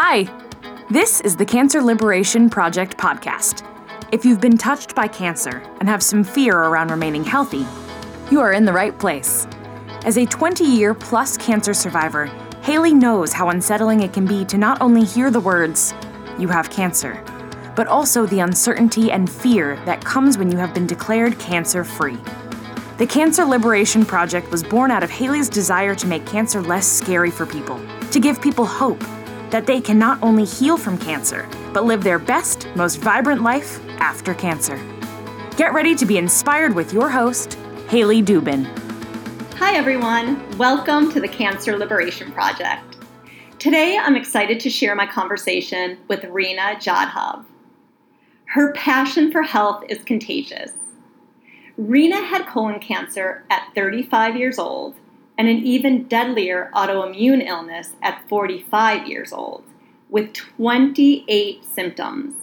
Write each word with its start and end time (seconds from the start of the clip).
Hi, 0.00 0.28
this 0.88 1.20
is 1.22 1.34
the 1.34 1.44
Cancer 1.44 1.82
Liberation 1.82 2.48
Project 2.48 2.96
podcast. 2.96 3.66
If 4.12 4.24
you've 4.24 4.40
been 4.40 4.56
touched 4.56 4.94
by 4.94 5.08
cancer 5.08 5.60
and 5.80 5.88
have 5.88 6.04
some 6.04 6.22
fear 6.22 6.56
around 6.56 6.92
remaining 6.92 7.24
healthy, 7.24 7.66
you 8.30 8.38
are 8.38 8.52
in 8.52 8.64
the 8.64 8.72
right 8.72 8.96
place. 8.96 9.48
As 10.04 10.16
a 10.16 10.24
20 10.24 10.62
year 10.62 10.94
plus 10.94 11.36
cancer 11.36 11.74
survivor, 11.74 12.26
Haley 12.62 12.94
knows 12.94 13.32
how 13.32 13.48
unsettling 13.48 14.02
it 14.02 14.12
can 14.12 14.24
be 14.24 14.44
to 14.44 14.56
not 14.56 14.80
only 14.80 15.02
hear 15.02 15.32
the 15.32 15.40
words, 15.40 15.92
you 16.38 16.46
have 16.46 16.70
cancer, 16.70 17.20
but 17.74 17.88
also 17.88 18.24
the 18.24 18.38
uncertainty 18.38 19.10
and 19.10 19.28
fear 19.28 19.82
that 19.84 20.04
comes 20.04 20.38
when 20.38 20.52
you 20.52 20.58
have 20.58 20.72
been 20.72 20.86
declared 20.86 21.36
cancer 21.40 21.82
free. 21.82 22.18
The 22.98 23.06
Cancer 23.08 23.44
Liberation 23.44 24.06
Project 24.06 24.52
was 24.52 24.62
born 24.62 24.92
out 24.92 25.02
of 25.02 25.10
Haley's 25.10 25.48
desire 25.48 25.96
to 25.96 26.06
make 26.06 26.24
cancer 26.24 26.62
less 26.62 26.86
scary 26.86 27.32
for 27.32 27.46
people, 27.46 27.84
to 28.12 28.20
give 28.20 28.40
people 28.40 28.64
hope 28.64 29.02
that 29.50 29.66
they 29.66 29.80
can 29.80 29.98
not 29.98 30.22
only 30.22 30.44
heal 30.44 30.76
from 30.76 30.98
cancer, 30.98 31.48
but 31.72 31.84
live 31.84 32.04
their 32.04 32.18
best, 32.18 32.68
most 32.76 32.96
vibrant 32.96 33.42
life 33.42 33.80
after 34.00 34.34
cancer. 34.34 34.78
Get 35.56 35.72
ready 35.72 35.94
to 35.94 36.06
be 36.06 36.18
inspired 36.18 36.74
with 36.74 36.92
your 36.92 37.08
host, 37.08 37.54
Haley 37.88 38.22
Dubin. 38.22 38.66
Hi, 39.54 39.74
everyone. 39.74 40.58
Welcome 40.58 41.10
to 41.12 41.20
the 41.20 41.28
Cancer 41.28 41.76
Liberation 41.76 42.30
Project. 42.32 42.98
Today, 43.58 43.98
I'm 43.98 44.16
excited 44.16 44.60
to 44.60 44.70
share 44.70 44.94
my 44.94 45.06
conversation 45.06 45.98
with 46.06 46.20
Reena 46.20 46.76
Jadhav. 46.76 47.44
Her 48.44 48.72
passion 48.74 49.32
for 49.32 49.42
health 49.42 49.84
is 49.88 50.04
contagious. 50.04 50.72
Reena 51.78 52.24
had 52.24 52.46
colon 52.46 52.80
cancer 52.80 53.44
at 53.50 53.68
35 53.74 54.36
years 54.36 54.58
old 54.58 54.94
and 55.38 55.48
an 55.48 55.58
even 55.58 56.04
deadlier 56.08 56.70
autoimmune 56.74 57.46
illness 57.46 57.94
at 58.02 58.28
45 58.28 59.06
years 59.06 59.32
old, 59.32 59.64
with 60.10 60.34
28 60.34 61.64
symptoms. 61.64 62.34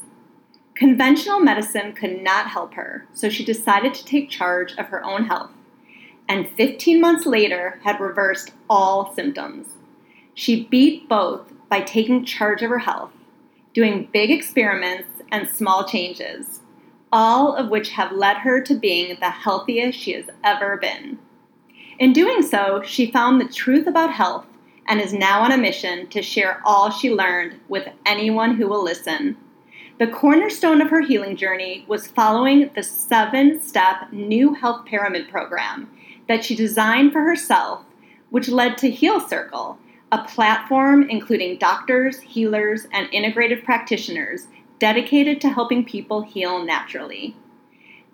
Conventional 0.74 1.40
medicine 1.40 1.94
could 1.94 2.24
not 2.24 2.48
help 2.48 2.74
her, 2.74 3.06
so 3.14 3.30
she 3.30 3.46
decided 3.46 3.94
to 3.94 4.06
take 4.06 4.30
charge 4.30 4.74
of 4.78 4.88
her 4.88 5.04
own 5.04 5.26
health, 5.26 5.52
and 6.28 6.50
15 6.50 7.00
months 7.00 7.26
later 7.26 7.80
had 7.84 8.00
reversed 8.00 8.54
all 8.70 9.14
symptoms. 9.14 9.68
She 10.34 10.64
beat 10.64 11.08
both 11.08 11.52
by 11.70 11.82
taking 11.82 12.26
charge 12.26 12.64
of 12.64 12.70
her 12.70 12.80
health, 12.80 13.12
doing 13.74 14.10
big 14.12 14.32
experiments 14.32 15.22
and 15.32 15.48
small 15.48 15.86
changes 15.86 16.62
all 17.16 17.56
of 17.56 17.70
which 17.70 17.92
have 17.92 18.12
led 18.12 18.36
her 18.36 18.60
to 18.60 18.76
being 18.76 19.16
the 19.22 19.30
healthiest 19.30 19.98
she 19.98 20.12
has 20.12 20.26
ever 20.44 20.76
been. 20.76 21.18
In 21.98 22.12
doing 22.12 22.42
so, 22.42 22.82
she 22.86 23.10
found 23.10 23.40
the 23.40 23.48
truth 23.48 23.88
about 23.88 24.12
health 24.12 24.46
and 24.86 25.00
is 25.00 25.14
now 25.14 25.42
on 25.42 25.54
a 25.54 25.58
mission 25.58 26.08
to 26.08 26.22
share 26.22 26.62
all 26.66 26.92
she 26.92 27.10
learned 27.10 27.60
with 27.70 27.88
anyone 28.06 28.56
who 28.56 28.68
will 28.68 28.84
listen. 28.84 29.38
The 29.98 30.08
cornerstone 30.08 30.82
of 30.82 30.90
her 30.90 31.00
healing 31.00 31.38
journey 31.38 31.86
was 31.88 32.08
following 32.08 32.70
the 32.76 32.84
seven 32.84 33.62
step 33.62 34.12
New 34.12 34.54
Health 34.54 34.86
Pyramid 34.86 35.30
program 35.30 35.90
that 36.28 36.44
she 36.44 36.54
designed 36.54 37.14
for 37.14 37.22
herself, 37.22 37.86
which 38.30 38.50
led 38.50 38.78
to 38.80 38.92
Heal 38.92 39.22
Circle, 39.22 39.78
a 40.12 40.24
platform 40.26 41.10
including 41.10 41.58
doctors, 41.58 42.20
healers, 42.20 42.88
and 42.92 43.08
integrative 43.12 43.64
practitioners 43.64 44.48
dedicated 44.80 45.40
to 45.40 45.50
helping 45.50 45.86
people 45.86 46.24
heal 46.24 46.62
naturally. 46.62 47.38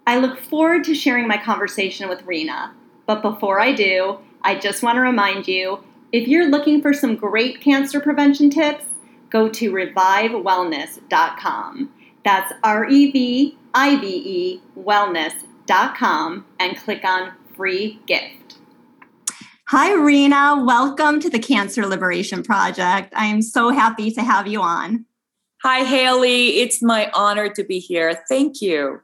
I 0.06 0.20
look 0.20 0.38
forward 0.38 0.84
to 0.84 0.94
sharing 0.94 1.28
my 1.28 1.38
conversation 1.38 2.08
with 2.08 2.26
Reena, 2.28 2.74
but 3.06 3.22
before 3.22 3.60
I 3.60 3.74
do, 3.74 4.20
I 4.42 4.56
just 4.56 4.82
want 4.84 4.96
to 4.96 5.02
remind 5.02 5.48
you 5.48 5.84
if 6.12 6.28
you're 6.28 6.50
looking 6.50 6.82
for 6.82 6.92
some 6.94 7.16
great 7.16 7.62
cancer 7.62 8.00
prevention 8.00 8.50
tips, 8.50 8.86
go 9.30 9.48
to 9.50 9.72
revivewellness.com. 9.72 11.92
That's 12.24 12.54
R 12.64 12.90
E 12.90 13.12
V 13.12 13.58
I 13.74 14.00
V 14.00 14.08
E 14.08 14.62
wellness.com 14.78 16.46
and 16.60 16.78
click 16.78 17.04
on 17.06 17.32
free 17.56 18.00
gift. 18.06 18.58
Hi, 19.70 19.92
Reena. 19.92 20.66
Welcome 20.66 21.22
to 21.22 21.30
the 21.30 21.40
Cancer 21.40 21.88
Liberation 21.88 22.44
Project. 22.44 23.14
I 23.16 23.28
am 23.28 23.42
so 23.42 23.70
happy 23.70 24.12
to 24.12 24.22
have 24.22 24.48
you 24.48 24.62
on. 24.62 25.06
Hi, 25.64 25.86
Haley. 25.86 26.60
It's 26.60 26.82
my 26.82 27.10
honor 27.14 27.48
to 27.50 27.64
be 27.64 27.80
here. 27.80 28.22
Thank 28.28 28.62
you. 28.62 29.00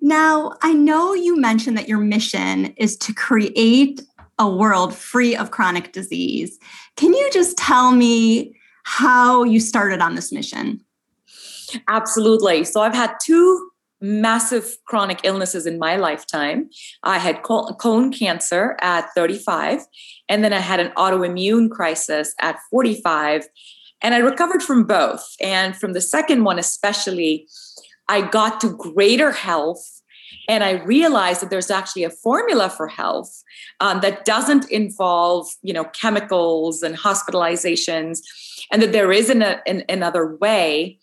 Now, 0.00 0.54
I 0.62 0.72
know 0.72 1.14
you 1.14 1.36
mentioned 1.36 1.76
that 1.76 1.88
your 1.88 1.98
mission 1.98 2.66
is 2.76 2.96
to 2.98 3.12
create 3.12 4.02
a 4.38 4.48
world 4.48 4.94
free 4.94 5.36
of 5.36 5.50
chronic 5.50 5.92
disease. 5.92 6.58
Can 6.96 7.12
you 7.12 7.30
just 7.32 7.56
tell 7.58 7.92
me 7.92 8.56
how 8.84 9.44
you 9.44 9.60
started 9.60 10.00
on 10.00 10.14
this 10.14 10.32
mission? 10.32 10.80
Absolutely. 11.88 12.64
So, 12.64 12.80
I've 12.80 12.94
had 12.94 13.14
two 13.22 13.70
massive 14.00 14.76
chronic 14.86 15.20
illnesses 15.24 15.66
in 15.66 15.78
my 15.78 15.96
lifetime. 15.96 16.70
I 17.02 17.18
had 17.18 17.42
colon 17.42 18.12
cancer 18.12 18.76
at 18.80 19.10
35, 19.14 19.82
and 20.28 20.42
then 20.42 20.52
I 20.52 20.60
had 20.60 20.80
an 20.80 20.92
autoimmune 20.96 21.70
crisis 21.70 22.34
at 22.40 22.58
45. 22.70 23.46
And 24.02 24.14
I 24.14 24.18
recovered 24.18 24.62
from 24.62 24.84
both. 24.84 25.34
And 25.40 25.76
from 25.76 25.92
the 25.92 26.00
second 26.00 26.44
one, 26.44 26.58
especially, 26.58 27.46
I 28.10 28.22
got 28.22 28.60
to 28.62 28.70
greater 28.70 29.30
health. 29.30 30.02
And 30.48 30.64
I 30.64 30.82
realized 30.82 31.42
that 31.42 31.50
there's 31.50 31.70
actually 31.70 32.02
a 32.02 32.10
formula 32.10 32.68
for 32.68 32.88
health 32.88 33.44
um, 33.78 34.00
that 34.00 34.24
doesn't 34.24 34.68
involve, 34.68 35.46
you 35.62 35.72
know, 35.72 35.84
chemicals 35.84 36.82
and 36.82 36.96
hospitalizations, 36.96 38.18
and 38.72 38.82
that 38.82 38.90
there 38.90 39.12
is 39.12 39.30
an, 39.30 39.42
an, 39.42 39.84
another 39.88 40.36
way, 40.36 40.98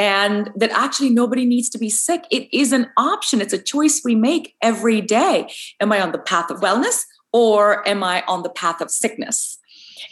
and 0.00 0.50
that 0.56 0.70
actually 0.70 1.10
nobody 1.10 1.46
needs 1.46 1.68
to 1.70 1.78
be 1.78 1.90
sick. 1.90 2.24
It 2.32 2.52
is 2.52 2.72
an 2.72 2.88
option. 2.96 3.40
It's 3.40 3.52
a 3.52 3.62
choice 3.62 4.02
we 4.04 4.16
make 4.16 4.56
every 4.60 5.00
day. 5.00 5.48
Am 5.80 5.92
I 5.92 6.00
on 6.00 6.10
the 6.10 6.18
path 6.18 6.50
of 6.50 6.60
wellness 6.60 7.04
or 7.32 7.86
am 7.88 8.02
I 8.02 8.24
on 8.26 8.42
the 8.42 8.50
path 8.50 8.80
of 8.80 8.90
sickness? 8.90 9.58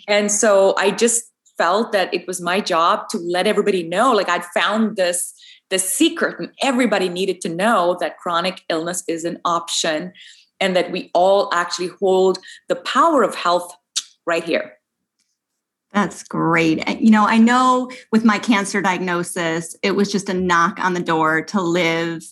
And 0.06 0.30
so 0.30 0.74
I 0.76 0.92
just 0.92 1.24
felt 1.58 1.92
that 1.92 2.12
it 2.12 2.26
was 2.26 2.40
my 2.40 2.60
job 2.60 3.08
to 3.08 3.18
let 3.18 3.46
everybody 3.46 3.82
know 3.82 4.12
like 4.12 4.28
i'd 4.28 4.44
found 4.46 4.96
this 4.96 5.32
this 5.70 5.92
secret 5.92 6.38
and 6.38 6.50
everybody 6.62 7.08
needed 7.08 7.40
to 7.40 7.48
know 7.48 7.96
that 8.00 8.18
chronic 8.18 8.62
illness 8.68 9.02
is 9.08 9.24
an 9.24 9.40
option 9.44 10.12
and 10.60 10.74
that 10.76 10.90
we 10.90 11.10
all 11.14 11.50
actually 11.52 11.88
hold 12.00 12.38
the 12.68 12.76
power 12.76 13.22
of 13.22 13.34
health 13.34 13.74
right 14.26 14.44
here 14.44 14.76
that's 15.96 16.24
great. 16.24 16.86
You 17.00 17.10
know, 17.10 17.26
I 17.26 17.38
know 17.38 17.90
with 18.12 18.22
my 18.22 18.38
cancer 18.38 18.82
diagnosis, 18.82 19.74
it 19.82 19.92
was 19.92 20.12
just 20.12 20.28
a 20.28 20.34
knock 20.34 20.78
on 20.78 20.92
the 20.92 21.00
door 21.00 21.40
to 21.46 21.62
live 21.62 22.22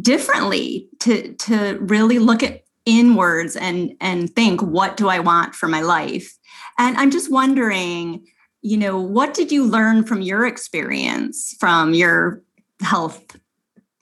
differently, 0.00 0.88
to 1.00 1.32
to 1.34 1.78
really 1.80 2.20
look 2.20 2.44
at 2.44 2.62
inwards 2.86 3.56
and 3.56 3.96
and 4.00 4.32
think, 4.36 4.62
what 4.62 4.96
do 4.96 5.08
I 5.08 5.18
want 5.18 5.56
for 5.56 5.66
my 5.66 5.80
life? 5.80 6.32
And 6.78 6.96
I'm 6.96 7.10
just 7.10 7.28
wondering, 7.28 8.24
you 8.60 8.76
know, 8.76 9.00
what 9.00 9.34
did 9.34 9.50
you 9.50 9.64
learn 9.64 10.04
from 10.04 10.22
your 10.22 10.46
experience 10.46 11.56
from 11.58 11.94
your 11.94 12.40
health 12.82 13.36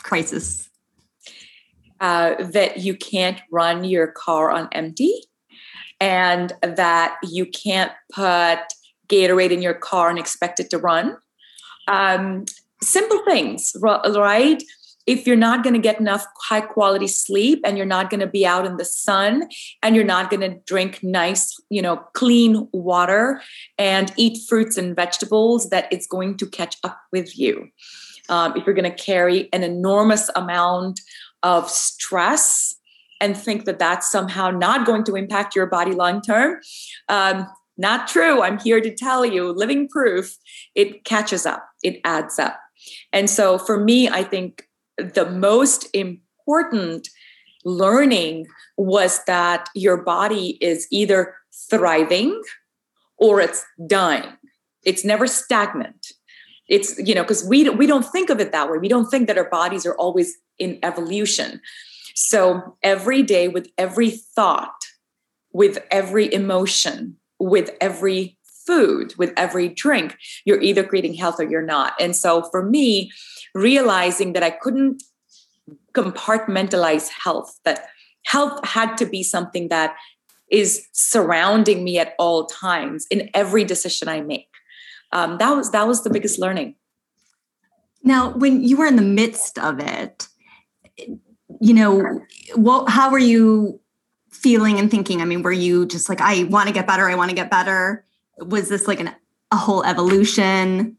crisis? 0.03 0.69
Uh, 2.01 2.43
that 2.43 2.79
you 2.79 2.97
can't 2.97 3.43
run 3.53 3.85
your 3.85 4.07
car 4.07 4.51
on 4.51 4.69
empty 4.73 5.15
and 6.01 6.55
that 6.63 7.19
you 7.23 7.45
can't 7.45 7.93
put 8.11 8.59
Gatorade 9.09 9.51
in 9.51 9.61
your 9.61 9.75
car 9.75 10.09
and 10.09 10.19
expect 10.19 10.61
it 10.61 10.71
to 10.71 10.79
run. 10.79 11.19
Um, 11.89 12.47
simple 12.83 13.23
things, 13.27 13.77
right? 13.83 14.63
if 15.07 15.27
you're 15.27 15.37
not 15.37 15.65
going 15.65 15.75
to 15.75 15.81
get 15.81 15.99
enough 15.99 16.25
high 16.43 16.61
quality 16.61 17.09
sleep 17.09 17.61
and 17.65 17.77
you're 17.77 17.87
not 17.87 18.11
going 18.11 18.21
to 18.21 18.27
be 18.27 18.47
out 18.47 18.67
in 18.67 18.77
the 18.77 18.85
sun 18.85 19.49
and 19.83 19.97
you're 19.97 20.05
not 20.05 20.31
going 20.31 20.41
to 20.41 20.61
drink 20.67 21.01
nice 21.03 21.59
you 21.71 21.83
know 21.83 21.97
clean 22.15 22.69
water 22.73 23.41
and 23.79 24.13
eat 24.17 24.39
fruits 24.49 24.77
and 24.77 24.95
vegetables 24.95 25.71
that 25.71 25.89
it's 25.91 26.07
going 26.07 26.37
to 26.37 26.47
catch 26.47 26.77
up 26.85 27.01
with 27.13 27.37
you 27.39 27.69
um, 28.31 28.57
if 28.57 28.65
you're 28.65 28.75
going 28.75 28.91
to 28.91 29.05
carry 29.05 29.49
an 29.53 29.63
enormous 29.63 30.31
amount 30.37 31.01
of 31.43 31.69
stress 31.69 32.75
and 33.21 33.37
think 33.37 33.67
that 33.67 33.79
that's 33.79 34.11
somehow 34.11 34.51
not 34.51 34.87
going 34.87 35.05
to 35.05 35.17
impact 35.17 35.55
your 35.55 35.67
body 35.67 35.93
long 35.93 36.21
term 36.23 36.59
um, 37.09 37.47
not 37.77 38.09
true 38.09 38.43
i'm 38.43 38.59
here 38.59 38.81
to 38.81 38.95
tell 38.95 39.25
you 39.25 39.53
living 39.53 39.89
proof 39.89 40.37
it 40.75 41.05
catches 41.05 41.45
up 41.47 41.69
it 41.83 42.01
adds 42.05 42.39
up 42.39 42.59
and 43.13 43.29
so 43.29 43.59
for 43.59 43.83
me 43.83 44.09
i 44.09 44.23
think 44.23 44.65
the 44.97 45.29
most 45.31 45.89
important 45.95 47.09
learning 47.65 48.47
was 48.77 49.23
that 49.25 49.69
your 49.75 50.03
body 50.03 50.59
is 50.61 50.87
either 50.91 51.35
thriving 51.69 52.41
or 53.19 53.41
it's 53.41 53.65
dying. 53.87 54.33
It's 54.85 55.05
never 55.05 55.27
stagnant. 55.27 56.13
It's, 56.71 56.99
you 56.99 57.15
know, 57.15 57.23
because 57.23 57.45
we, 57.45 57.69
we 57.69 57.87
don't 57.87 58.07
think 58.07 58.31
of 58.31 58.41
it 58.41 58.53
that 58.53 58.71
way. 58.71 58.79
We 58.79 58.89
don't 58.89 59.11
think 59.11 59.27
that 59.27 59.37
our 59.37 59.51
bodies 59.51 59.85
are 59.85 59.97
always 59.97 60.39
in 60.59 60.79
evolution. 60.83 61.61
So 62.15 62.77
every 62.83 63.23
day, 63.23 63.49
with 63.49 63.69
every 63.77 64.11
thought, 64.11 64.75
with 65.53 65.79
every 65.91 66.33
emotion, 66.33 67.17
with 67.39 67.71
every 67.81 68.39
food, 68.67 69.15
with 69.19 69.33
every 69.37 69.69
drink, 69.69 70.17
you're 70.45 70.61
either 70.61 70.85
creating 70.85 71.15
health 71.15 71.41
or 71.41 71.45
you're 71.45 71.61
not. 71.61 71.95
And 71.99 72.15
so 72.15 72.49
for 72.51 72.63
me, 72.63 73.11
realizing 73.55 74.33
that 74.35 74.43
I 74.43 74.51
couldn't 74.51 75.03
compartmentalize 75.93 77.09
health, 77.09 77.59
that 77.65 77.89
health 78.27 78.65
had 78.65 78.97
to 78.99 79.07
be 79.07 79.23
something 79.23 79.69
that 79.69 79.97
is 80.51 80.87
surrounding 80.93 81.83
me 81.83 81.99
at 81.99 82.15
all 82.19 82.47
times 82.47 83.07
in 83.11 83.31
every 83.35 83.65
decision 83.65 84.09
I 84.09 84.21
make. 84.21 84.50
Um, 85.13 85.39
that 85.39 85.51
was 85.51 85.71
that 85.73 85.87
was 85.87 86.05
the 86.05 86.11
biggest 86.11 86.39
learning. 86.39 86.77
Now, 88.03 88.31
when 88.31 88.63
you 88.63 88.77
were 88.77 88.87
in 88.87 88.97
the 88.97 89.03
midst 89.03 89.59
of 89.59 89.79
it, 89.81 90.29
you 91.61 91.75
know, 91.75 92.23
what? 92.55 92.89
How 92.89 93.11
were 93.11 93.19
you 93.19 93.81
feeling 94.31 94.79
and 94.79 94.91
thinking? 94.91 95.21
I 95.21 95.25
mean, 95.25 95.43
were 95.43 95.53
you 95.53 95.87
just 95.87 96.09
like, 96.09 96.21
I 96.21 96.45
want 96.45 96.69
to 96.69 96.75
get 96.75 96.87
better, 96.87 97.09
I 97.09 97.15
want 97.15 97.31
to 97.31 97.37
get 97.37 97.51
better? 97.51 98.05
Was 98.39 98.69
this 98.69 98.89
like 98.89 99.01
an, 99.01 99.15
a 99.51 99.57
whole 99.57 99.85
evolution? 99.85 100.97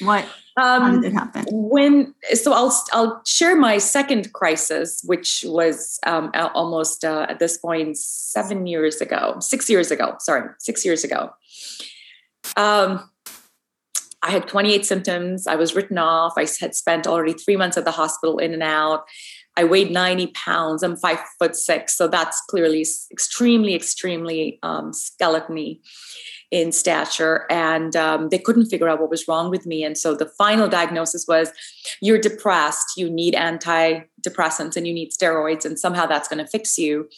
What 0.00 0.24
um, 0.56 0.82
how 0.82 0.90
did 0.92 1.04
it 1.04 1.12
happen? 1.12 1.44
When 1.50 2.14
so 2.32 2.52
I'll 2.52 2.74
I'll 2.92 3.22
share 3.24 3.56
my 3.56 3.78
second 3.78 4.32
crisis, 4.32 5.02
which 5.04 5.44
was 5.46 5.98
um, 6.04 6.30
almost 6.34 7.04
uh, 7.04 7.26
at 7.28 7.38
this 7.38 7.58
point 7.58 7.96
seven 7.96 8.66
years 8.66 9.00
ago, 9.00 9.36
six 9.40 9.70
years 9.70 9.90
ago. 9.90 10.16
Sorry, 10.18 10.48
six 10.58 10.84
years 10.84 11.04
ago. 11.04 11.30
Um, 12.56 13.08
I 14.22 14.30
had 14.30 14.46
28 14.46 14.86
symptoms. 14.86 15.46
I 15.46 15.56
was 15.56 15.74
written 15.74 15.98
off. 15.98 16.34
I 16.36 16.46
had 16.60 16.74
spent 16.74 17.06
already 17.06 17.32
three 17.32 17.56
months 17.56 17.76
at 17.76 17.84
the 17.84 17.90
hospital, 17.90 18.38
in 18.38 18.52
and 18.52 18.62
out. 18.62 19.04
I 19.56 19.64
weighed 19.64 19.90
90 19.90 20.28
pounds. 20.28 20.82
I'm 20.82 20.96
five 20.96 21.18
foot 21.38 21.56
six. 21.56 21.96
So 21.96 22.08
that's 22.08 22.40
clearly 22.48 22.86
extremely, 23.10 23.74
extremely 23.74 24.58
um, 24.62 24.92
skeletony 24.92 25.80
in 26.52 26.70
stature. 26.70 27.46
And 27.50 27.96
um, 27.96 28.28
they 28.28 28.38
couldn't 28.38 28.66
figure 28.66 28.88
out 28.88 29.00
what 29.00 29.10
was 29.10 29.26
wrong 29.26 29.50
with 29.50 29.66
me. 29.66 29.82
And 29.82 29.96
so 29.96 30.14
the 30.14 30.26
final 30.26 30.68
diagnosis 30.68 31.24
was 31.26 31.50
you're 32.02 32.18
depressed, 32.18 32.92
you 32.96 33.10
need 33.10 33.34
antidepressants, 33.34 34.76
and 34.76 34.86
you 34.86 34.92
need 34.92 35.10
steroids, 35.10 35.64
and 35.64 35.80
somehow 35.80 36.06
that's 36.06 36.28
going 36.28 36.44
to 36.44 36.50
fix 36.50 36.78
you. 36.78 37.08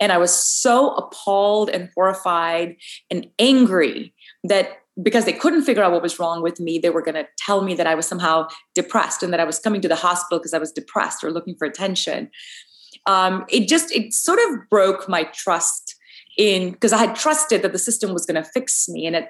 And 0.00 0.10
I 0.10 0.18
was 0.18 0.34
so 0.34 0.94
appalled 0.96 1.70
and 1.70 1.90
horrified 1.94 2.76
and 3.08 3.28
angry 3.38 4.12
that 4.42 4.78
because 5.00 5.24
they 5.24 5.32
couldn't 5.32 5.62
figure 5.62 5.82
out 5.82 5.92
what 5.92 6.02
was 6.02 6.18
wrong 6.18 6.42
with 6.42 6.60
me, 6.60 6.78
they 6.78 6.90
were 6.90 7.00
going 7.00 7.14
to 7.14 7.26
tell 7.38 7.62
me 7.62 7.74
that 7.74 7.86
I 7.86 7.94
was 7.94 8.06
somehow 8.06 8.48
depressed 8.74 9.22
and 9.22 9.32
that 9.32 9.40
I 9.40 9.44
was 9.44 9.58
coming 9.58 9.80
to 9.80 9.88
the 9.88 9.96
hospital 9.96 10.38
because 10.38 10.52
I 10.52 10.58
was 10.58 10.72
depressed 10.72 11.24
or 11.24 11.30
looking 11.30 11.54
for 11.54 11.66
attention. 11.66 12.30
Um, 13.06 13.46
it 13.48 13.68
just, 13.68 13.94
it 13.94 14.12
sort 14.12 14.38
of 14.40 14.68
broke 14.68 15.08
my 15.08 15.24
trust 15.32 15.96
in 16.42 16.72
because 16.72 16.92
I 16.92 16.98
had 16.98 17.14
trusted 17.14 17.62
that 17.62 17.72
the 17.72 17.78
system 17.78 18.12
was 18.12 18.26
going 18.26 18.42
to 18.42 18.48
fix 18.48 18.88
me, 18.88 19.06
and 19.06 19.16
it, 19.16 19.28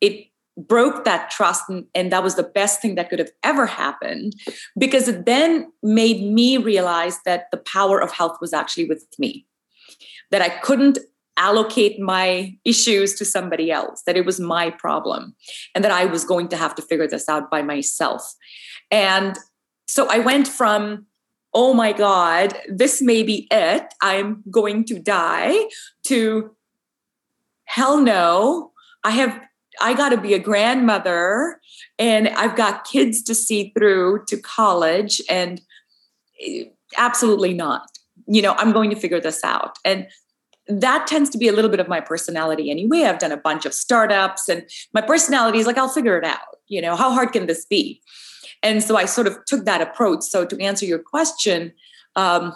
it 0.00 0.26
broke 0.56 1.04
that 1.04 1.30
trust 1.30 1.64
and, 1.68 1.86
and, 1.94 2.12
that 2.12 2.22
was 2.22 2.34
the 2.34 2.42
best 2.42 2.82
thing 2.82 2.94
that 2.94 3.08
could 3.08 3.18
have 3.18 3.30
ever 3.42 3.64
happened 3.64 4.34
because 4.78 5.08
it 5.08 5.24
then 5.24 5.72
made 5.82 6.22
me 6.22 6.58
realize 6.58 7.18
that 7.24 7.46
the 7.50 7.56
power 7.56 7.98
of 7.98 8.12
health 8.12 8.36
was 8.38 8.52
actually 8.52 8.84
with 8.84 9.06
me 9.18 9.46
that 10.30 10.42
i 10.42 10.50
couldn't 10.50 10.98
allocate 11.36 11.98
my 11.98 12.56
issues 12.64 13.14
to 13.14 13.24
somebody 13.24 13.70
else, 13.70 14.02
that 14.02 14.16
it 14.16 14.26
was 14.26 14.38
my 14.38 14.70
problem, 14.70 15.34
and 15.74 15.84
that 15.84 15.90
I 15.90 16.04
was 16.04 16.24
going 16.24 16.48
to 16.48 16.56
have 16.56 16.74
to 16.76 16.82
figure 16.82 17.08
this 17.08 17.28
out 17.28 17.50
by 17.50 17.62
myself. 17.62 18.34
And 18.90 19.36
so 19.86 20.08
I 20.08 20.18
went 20.18 20.46
from, 20.46 21.06
oh 21.54 21.74
my 21.74 21.92
God, 21.92 22.56
this 22.68 23.02
may 23.02 23.22
be 23.22 23.46
it, 23.50 23.92
I'm 24.00 24.42
going 24.50 24.84
to 24.86 24.98
die, 24.98 25.68
to 26.04 26.54
hell 27.64 28.00
no, 28.00 28.72
I 29.04 29.10
have. 29.10 29.40
I 29.80 29.94
got 29.94 30.10
to 30.10 30.18
be 30.18 30.34
a 30.34 30.38
grandmother 30.38 31.58
and 31.98 32.28
I've 32.28 32.56
got 32.56 32.84
kids 32.84 33.22
to 33.22 33.34
see 33.34 33.72
through 33.76 34.24
to 34.28 34.36
college 34.36 35.22
and 35.30 35.62
eh, 36.46 36.64
absolutely 36.98 37.54
not. 37.54 37.88
You 38.26 38.42
know, 38.42 38.52
I'm 38.58 38.72
going 38.72 38.90
to 38.90 38.96
figure 38.96 39.18
this 39.18 39.42
out. 39.42 39.78
And 39.82 40.06
that 40.68 41.06
tends 41.06 41.30
to 41.30 41.38
be 41.38 41.48
a 41.48 41.52
little 41.52 41.70
bit 41.70 41.80
of 41.80 41.88
my 41.88 42.00
personality 42.00 42.70
anyway. 42.70 43.04
I've 43.04 43.18
done 43.18 43.32
a 43.32 43.36
bunch 43.38 43.64
of 43.64 43.72
startups 43.72 44.48
and 44.48 44.68
my 44.92 45.00
personality 45.00 45.58
is 45.58 45.66
like, 45.66 45.78
I'll 45.78 45.88
figure 45.88 46.18
it 46.18 46.24
out. 46.24 46.58
You 46.68 46.82
know, 46.82 46.94
how 46.94 47.10
hard 47.10 47.32
can 47.32 47.46
this 47.46 47.64
be? 47.64 48.02
And 48.62 48.82
so 48.82 48.96
I 48.96 49.06
sort 49.06 49.26
of 49.26 49.38
took 49.46 49.64
that 49.64 49.80
approach. 49.80 50.22
So 50.22 50.44
to 50.44 50.60
answer 50.60 50.86
your 50.86 50.98
question, 50.98 51.72
um, 52.16 52.54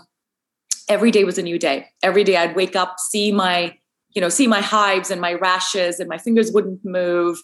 every 0.88 1.10
day 1.10 1.24
was 1.24 1.38
a 1.38 1.42
new 1.42 1.58
day. 1.58 1.86
Every 2.02 2.24
day 2.24 2.36
I'd 2.36 2.56
wake 2.56 2.76
up, 2.76 2.98
see 2.98 3.32
my, 3.32 3.76
you 4.10 4.20
know, 4.20 4.28
see 4.28 4.46
my 4.46 4.60
hives 4.60 5.10
and 5.10 5.20
my 5.20 5.34
rashes 5.34 6.00
and 6.00 6.08
my 6.08 6.18
fingers 6.18 6.52
wouldn't 6.52 6.84
move 6.84 7.38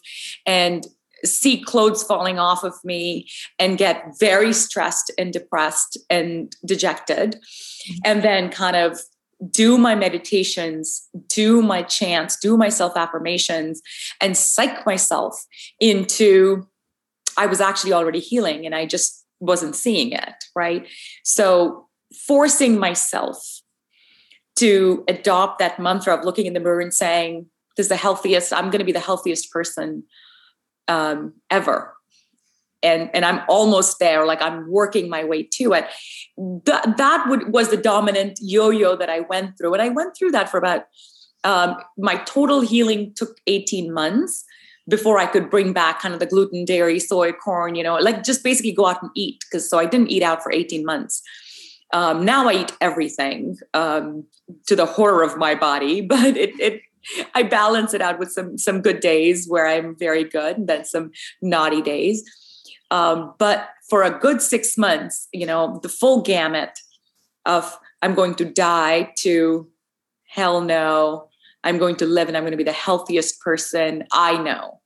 and 0.47 0.87
see 1.25 1.63
clothes 1.63 2.03
falling 2.03 2.39
off 2.39 2.65
of 2.65 2.75
me 2.85 3.29
and 3.59 3.79
get 3.79 4.05
very 4.19 4.53
stressed 4.53 5.11
and 5.19 5.33
depressed 5.33 5.99
and 6.11 6.55
dejected. 6.65 7.33
Mm-hmm. 7.33 7.99
And 8.05 8.23
then 8.23 8.51
kind 8.51 8.77
of 8.77 9.01
do 9.51 9.77
my 9.77 9.95
meditations, 9.95 11.09
do 11.29 11.63
my 11.63 11.83
chants, 11.83 12.37
do 12.37 12.57
my 12.57 12.69
self 12.69 12.97
affirmations, 12.97 13.83
and 14.21 14.37
psych 14.37 14.87
myself 14.87 15.47
into 15.81 16.67
I 17.37 17.47
was 17.47 17.61
actually 17.61 17.93
already 17.93 18.21
healing 18.21 18.67
and 18.67 18.75
I 18.75 18.87
just 18.87 19.25
wasn't 19.41 19.77
seeing 19.77 20.13
it, 20.13 20.35
right? 20.55 20.87
So, 21.25 21.89
forcing 22.27 22.79
myself 22.79 23.63
to 24.57 25.03
adopt 25.09 25.59
that 25.59 25.79
mantra 25.79 26.15
of 26.15 26.25
looking 26.25 26.47
in 26.47 26.53
the 26.53 26.61
mirror 26.61 26.81
and 26.81 26.93
saying, 26.93 27.47
This 27.77 27.85
is 27.85 27.89
the 27.89 27.97
healthiest, 27.97 28.53
I'm 28.53 28.71
going 28.71 28.81
to 28.81 28.85
be 28.85 28.93
the 28.93 29.01
healthiest 29.01 29.51
person 29.51 30.05
um, 30.89 31.35
ever. 31.51 31.95
And 32.85 33.11
and 33.15 33.25
i'm 33.25 33.43
almost 33.49 34.01
there 34.01 34.27
like 34.27 34.43
i'm 34.43 34.69
working 34.69 35.09
my 35.09 35.23
way 35.23 35.45
to 35.55 35.73
it. 35.73 35.87
That 36.65 36.97
that 36.97 37.27
would, 37.29 37.53
was 37.53 37.69
the 37.69 37.77
dominant 37.77 38.41
yo-yo 38.43 38.97
that 38.97 39.09
i 39.09 39.21
went 39.21 39.57
through. 39.57 39.75
And 39.75 39.83
i 39.83 39.89
went 39.89 40.17
through 40.17 40.33
that 40.33 40.49
for 40.49 40.59
about 40.59 40.87
um, 41.45 41.77
my 41.97 42.17
total 42.25 42.61
healing 42.61 43.13
took 43.15 43.37
18 43.47 43.93
months 43.93 44.45
before 44.89 45.19
i 45.19 45.27
could 45.27 45.51
bring 45.51 45.73
back 45.73 46.01
kind 46.01 46.15
of 46.15 46.21
the 46.21 46.27
gluten 46.27 46.65
dairy 46.65 46.99
soy 46.99 47.33
corn 47.33 47.75
you 47.75 47.83
know 47.83 47.97
like 47.97 48.23
just 48.23 48.43
basically 48.43 48.73
go 48.73 48.87
out 48.87 49.03
and 49.03 49.11
eat 49.15 49.39
because 49.41 49.69
so 49.69 49.79
i 49.79 49.87
didn't 49.87 50.11
eat 50.11 50.23
out 50.23 50.43
for 50.43 50.53
18 50.53 50.85
months 50.85 51.23
um, 51.93 52.25
now 52.25 52.49
i 52.49 52.55
eat 52.55 52.73
everything 52.81 53.57
um, 53.75 54.25
to 54.67 54.75
the 54.75 54.87
horror 54.87 55.23
of 55.23 55.37
my 55.37 55.55
body 55.55 56.01
but 56.15 56.37
it, 56.37 56.59
it 56.61 56.83
I 57.35 57.43
balance 57.43 57.95
it 57.95 58.01
out 58.01 58.19
with 58.19 58.31
some 58.31 58.59
some 58.59 58.81
good 58.81 59.01
days 59.01 59.49
where 59.49 59.67
I'm 59.67 59.97
very 59.97 60.25
good, 60.25 60.59
and 60.59 60.69
then 60.69 60.85
some 60.85 61.11
naughty 61.41 61.83
days. 61.83 62.23
Um, 62.91 63.35
but 63.39 63.71
for 63.89 64.03
a 64.03 64.11
good 64.11 64.43
six 64.43 64.77
months, 64.77 65.29
you 65.33 65.47
know, 65.47 65.81
the 65.83 65.89
full 65.89 66.21
gamut 66.23 66.79
of 67.47 67.77
I'm 68.03 68.15
going 68.15 68.35
to 68.37 68.45
die 68.45 69.13
to 69.19 69.69
hell 70.29 70.61
no, 70.61 71.29
I'm 71.65 71.79
going 71.79 71.97
to 71.97 72.07
live 72.07 72.29
and 72.29 72.37
I'm 72.37 72.43
going 72.43 72.53
to 72.53 72.59
be 72.59 72.65
the 72.65 72.73
healthiest 72.73 73.41
person 73.41 74.05
I 74.13 74.37
know. 74.43 74.81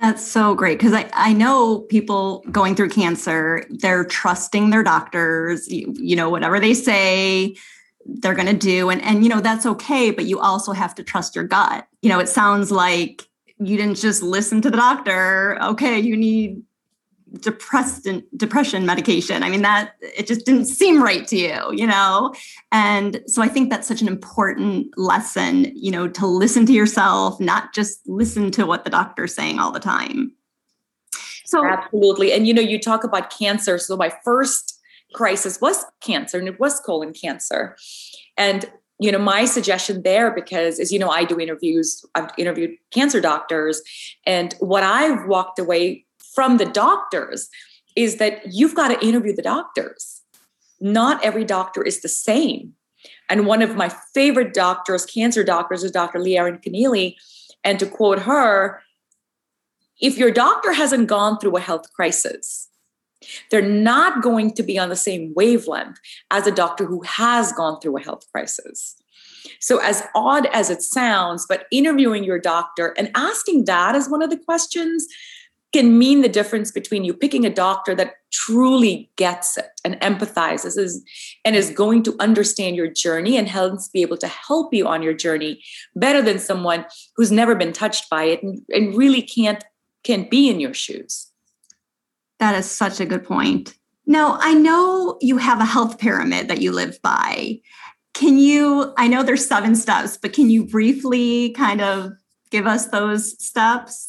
That's 0.00 0.24
so 0.24 0.54
great 0.54 0.78
because 0.78 0.92
I, 0.92 1.10
I 1.12 1.32
know 1.32 1.80
people 1.80 2.44
going 2.52 2.76
through 2.76 2.90
cancer, 2.90 3.64
they're 3.68 4.04
trusting 4.04 4.70
their 4.70 4.84
doctors, 4.84 5.68
you, 5.68 5.92
you 5.98 6.14
know, 6.14 6.30
whatever 6.30 6.60
they 6.60 6.72
say, 6.72 7.56
they're 8.06 8.34
going 8.34 8.46
to 8.46 8.56
do. 8.56 8.90
And, 8.90 9.02
and, 9.02 9.24
you 9.24 9.28
know, 9.28 9.40
that's 9.40 9.66
okay, 9.66 10.12
but 10.12 10.24
you 10.26 10.38
also 10.38 10.72
have 10.72 10.94
to 10.96 11.02
trust 11.02 11.34
your 11.34 11.44
gut. 11.44 11.86
You 12.00 12.10
know, 12.10 12.20
it 12.20 12.28
sounds 12.28 12.70
like 12.70 13.28
you 13.58 13.76
didn't 13.76 13.96
just 13.96 14.22
listen 14.22 14.62
to 14.62 14.70
the 14.70 14.76
doctor. 14.76 15.58
Okay, 15.62 15.98
you 15.98 16.16
need 16.16 16.62
depressed 17.40 18.08
depression 18.36 18.86
medication. 18.86 19.42
I 19.42 19.50
mean 19.50 19.62
that 19.62 19.92
it 20.00 20.26
just 20.26 20.46
didn't 20.46 20.66
seem 20.66 21.02
right 21.02 21.26
to 21.28 21.36
you 21.36 21.72
you 21.72 21.86
know? 21.86 22.34
And 22.72 23.22
so 23.26 23.42
i 23.42 23.48
think 23.48 23.70
that's 23.70 23.88
such 23.88 24.02
an 24.02 24.08
important 24.08 24.96
lesson 24.96 25.70
you 25.74 25.90
know 25.90 26.08
to 26.08 26.26
listen 26.26 26.66
to 26.66 26.72
yourself 26.72 27.38
not 27.40 27.74
just 27.74 28.00
listen 28.06 28.50
to 28.52 28.66
what 28.66 28.84
the 28.84 28.90
doctor's 28.90 29.34
saying 29.34 29.58
all 29.58 29.72
the 29.72 29.80
time. 29.80 30.32
So 31.44 31.64
absolutely. 31.64 32.32
And 32.32 32.46
you 32.46 32.52
know 32.52 32.62
you 32.62 32.78
talk 32.78 33.04
about 33.04 33.30
cancer. 33.30 33.78
So 33.78 33.96
my 33.96 34.12
first 34.22 34.78
crisis 35.14 35.60
was 35.60 35.84
cancer 36.00 36.38
and 36.38 36.46
it 36.46 36.60
was 36.60 36.78
colon 36.80 37.14
cancer. 37.14 37.76
And 38.36 38.70
you 38.98 39.12
know 39.12 39.18
my 39.18 39.44
suggestion 39.44 40.02
there 40.02 40.30
because 40.30 40.80
as 40.80 40.92
you 40.92 40.98
know 40.98 41.08
i 41.08 41.24
do 41.24 41.38
interviews 41.38 42.04
i've 42.14 42.30
interviewed 42.36 42.72
cancer 42.90 43.20
doctors 43.20 43.80
and 44.26 44.54
what 44.58 44.82
i've 44.82 45.26
walked 45.26 45.58
away 45.58 46.04
from 46.38 46.58
the 46.58 46.66
doctors 46.66 47.48
is 47.96 48.18
that 48.18 48.40
you've 48.48 48.76
got 48.76 48.86
to 48.86 49.04
interview 49.04 49.34
the 49.34 49.42
doctors. 49.42 50.22
Not 50.80 51.24
every 51.24 51.44
doctor 51.44 51.82
is 51.82 52.00
the 52.00 52.08
same. 52.08 52.74
And 53.28 53.44
one 53.44 53.60
of 53.60 53.74
my 53.74 53.88
favorite 54.14 54.54
doctors, 54.54 55.04
cancer 55.04 55.42
doctors, 55.42 55.82
is 55.82 55.90
Dr. 55.90 56.20
Leigh 56.20 56.38
Erin 56.38 56.58
Connealy. 56.58 57.16
And 57.64 57.80
to 57.80 57.86
quote 57.86 58.20
her, 58.20 58.80
if 60.00 60.16
your 60.16 60.30
doctor 60.30 60.72
hasn't 60.72 61.08
gone 61.08 61.40
through 61.40 61.56
a 61.56 61.60
health 61.60 61.92
crisis, 61.92 62.68
they're 63.50 63.60
not 63.60 64.22
going 64.22 64.54
to 64.54 64.62
be 64.62 64.78
on 64.78 64.90
the 64.90 64.94
same 64.94 65.32
wavelength 65.34 65.98
as 66.30 66.46
a 66.46 66.52
doctor 66.52 66.84
who 66.84 67.02
has 67.02 67.50
gone 67.50 67.80
through 67.80 67.96
a 67.96 68.02
health 68.04 68.30
crisis. 68.30 68.94
So, 69.58 69.78
as 69.78 70.04
odd 70.14 70.46
as 70.52 70.70
it 70.70 70.82
sounds, 70.82 71.46
but 71.48 71.66
interviewing 71.72 72.22
your 72.22 72.38
doctor 72.38 72.94
and 72.96 73.10
asking 73.16 73.64
that 73.64 73.96
as 73.96 74.08
one 74.08 74.22
of 74.22 74.30
the 74.30 74.38
questions 74.38 75.08
can 75.72 75.98
mean 75.98 76.22
the 76.22 76.28
difference 76.28 76.70
between 76.70 77.04
you 77.04 77.12
picking 77.12 77.44
a 77.44 77.50
doctor 77.50 77.94
that 77.94 78.14
truly 78.32 79.10
gets 79.16 79.56
it 79.58 79.68
and 79.84 80.00
empathizes 80.00 80.78
is, 80.78 81.04
and 81.44 81.54
is 81.54 81.70
going 81.70 82.02
to 82.02 82.16
understand 82.20 82.76
your 82.76 82.88
journey 82.88 83.36
and 83.36 83.48
helps 83.48 83.88
be 83.88 84.02
able 84.02 84.16
to 84.16 84.28
help 84.28 84.72
you 84.72 84.86
on 84.86 85.02
your 85.02 85.12
journey 85.12 85.62
better 85.94 86.22
than 86.22 86.38
someone 86.38 86.84
who's 87.16 87.30
never 87.30 87.54
been 87.54 87.72
touched 87.72 88.08
by 88.08 88.24
it 88.24 88.42
and, 88.42 88.62
and 88.70 88.96
really 88.96 89.22
can't 89.22 89.64
can't 90.04 90.30
be 90.30 90.48
in 90.48 90.60
your 90.60 90.72
shoes. 90.72 91.26
That 92.38 92.54
is 92.54 92.70
such 92.70 93.00
a 93.00 93.04
good 93.04 93.24
point. 93.24 93.74
Now, 94.06 94.38
I 94.40 94.54
know 94.54 95.18
you 95.20 95.36
have 95.36 95.60
a 95.60 95.66
health 95.66 95.98
pyramid 95.98 96.48
that 96.48 96.62
you 96.62 96.72
live 96.72 97.02
by. 97.02 97.60
Can 98.14 98.38
you, 98.38 98.94
I 98.96 99.06
know 99.06 99.22
there's 99.22 99.46
seven 99.46 99.74
steps, 99.74 100.16
but 100.16 100.32
can 100.32 100.48
you 100.48 100.64
briefly 100.64 101.50
kind 101.50 101.82
of 101.82 102.12
give 102.50 102.66
us 102.66 102.86
those 102.86 103.44
steps? 103.44 104.07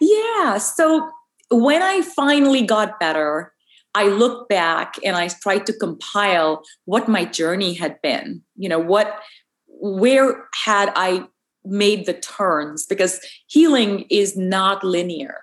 Yeah. 0.00 0.58
So 0.58 1.10
when 1.50 1.82
I 1.82 2.02
finally 2.02 2.62
got 2.62 2.98
better, 3.00 3.52
I 3.94 4.08
looked 4.08 4.48
back 4.48 4.96
and 5.04 5.16
I 5.16 5.28
tried 5.28 5.64
to 5.66 5.72
compile 5.72 6.62
what 6.84 7.08
my 7.08 7.24
journey 7.24 7.74
had 7.74 8.00
been. 8.02 8.42
You 8.56 8.68
know, 8.68 8.78
what, 8.78 9.20
where 9.66 10.44
had 10.64 10.92
I 10.94 11.26
made 11.64 12.06
the 12.06 12.12
turns? 12.12 12.84
Because 12.84 13.20
healing 13.46 14.04
is 14.10 14.36
not 14.36 14.84
linear. 14.84 15.40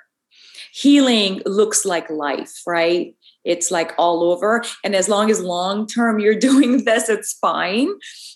Healing 0.72 1.42
looks 1.46 1.84
like 1.86 2.10
life, 2.10 2.62
right? 2.68 3.16
It's 3.44 3.72
like 3.72 3.94
all 3.98 4.24
over. 4.24 4.64
And 4.84 4.96
as 4.96 5.10
long 5.10 5.30
as 5.30 5.42
long 5.42 5.88
term 5.88 6.20
you're 6.20 6.40
doing 6.40 6.86
this, 6.86 7.10
it's 7.10 7.34
fine. 7.34 7.90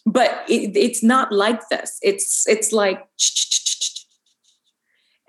But 0.06 0.44
it, 0.50 0.76
it's 0.76 1.04
not 1.04 1.32
like 1.32 1.68
this. 1.70 1.98
It's 2.02 2.48
it's 2.48 2.72
like 2.72 3.06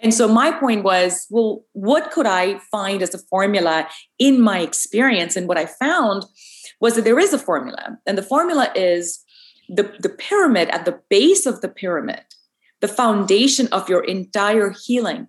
and 0.00 0.14
so 0.14 0.28
my 0.28 0.52
point 0.52 0.84
was, 0.84 1.26
well, 1.28 1.64
what 1.72 2.10
could 2.12 2.26
I 2.26 2.58
find 2.70 3.02
as 3.02 3.14
a 3.14 3.18
formula 3.18 3.88
in 4.18 4.40
my 4.40 4.60
experience? 4.60 5.34
And 5.34 5.48
what 5.48 5.58
I 5.58 5.66
found 5.66 6.24
was 6.80 6.94
that 6.94 7.04
there 7.04 7.18
is 7.18 7.32
a 7.32 7.38
formula. 7.38 7.98
And 8.06 8.16
the 8.16 8.22
formula 8.22 8.70
is 8.76 9.24
the, 9.68 9.92
the 9.98 10.08
pyramid 10.08 10.68
at 10.68 10.84
the 10.84 11.00
base 11.10 11.46
of 11.46 11.60
the 11.60 11.68
pyramid, 11.68 12.22
the 12.80 12.88
foundation 12.88 13.66
of 13.72 13.88
your 13.88 14.04
entire 14.04 14.72
healing 14.86 15.26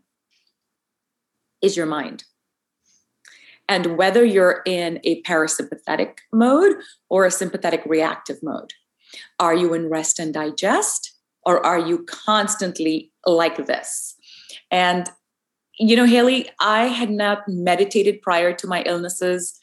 is 1.61 1.75
your 1.75 1.87
mind. 1.87 2.25
And 3.67 3.97
whether 3.97 4.23
you're 4.23 4.61
in 4.65 4.99
a 5.03 5.21
parasympathetic 5.23 6.17
mode 6.31 6.75
or 7.09 7.25
a 7.25 7.31
sympathetic 7.31 7.83
reactive 7.85 8.37
mode, 8.43 8.73
are 9.39 9.55
you 9.55 9.73
in 9.73 9.89
rest 9.89 10.19
and 10.19 10.33
digest 10.33 11.13
or 11.45 11.65
are 11.65 11.79
you 11.79 12.05
constantly 12.05 13.11
like 13.25 13.65
this? 13.65 14.15
And, 14.71 15.09
you 15.77 15.95
know, 15.95 16.05
Haley, 16.05 16.49
I 16.59 16.85
had 16.85 17.09
not 17.09 17.43
meditated 17.47 18.21
prior 18.21 18.53
to 18.53 18.67
my 18.67 18.83
illnesses. 18.83 19.57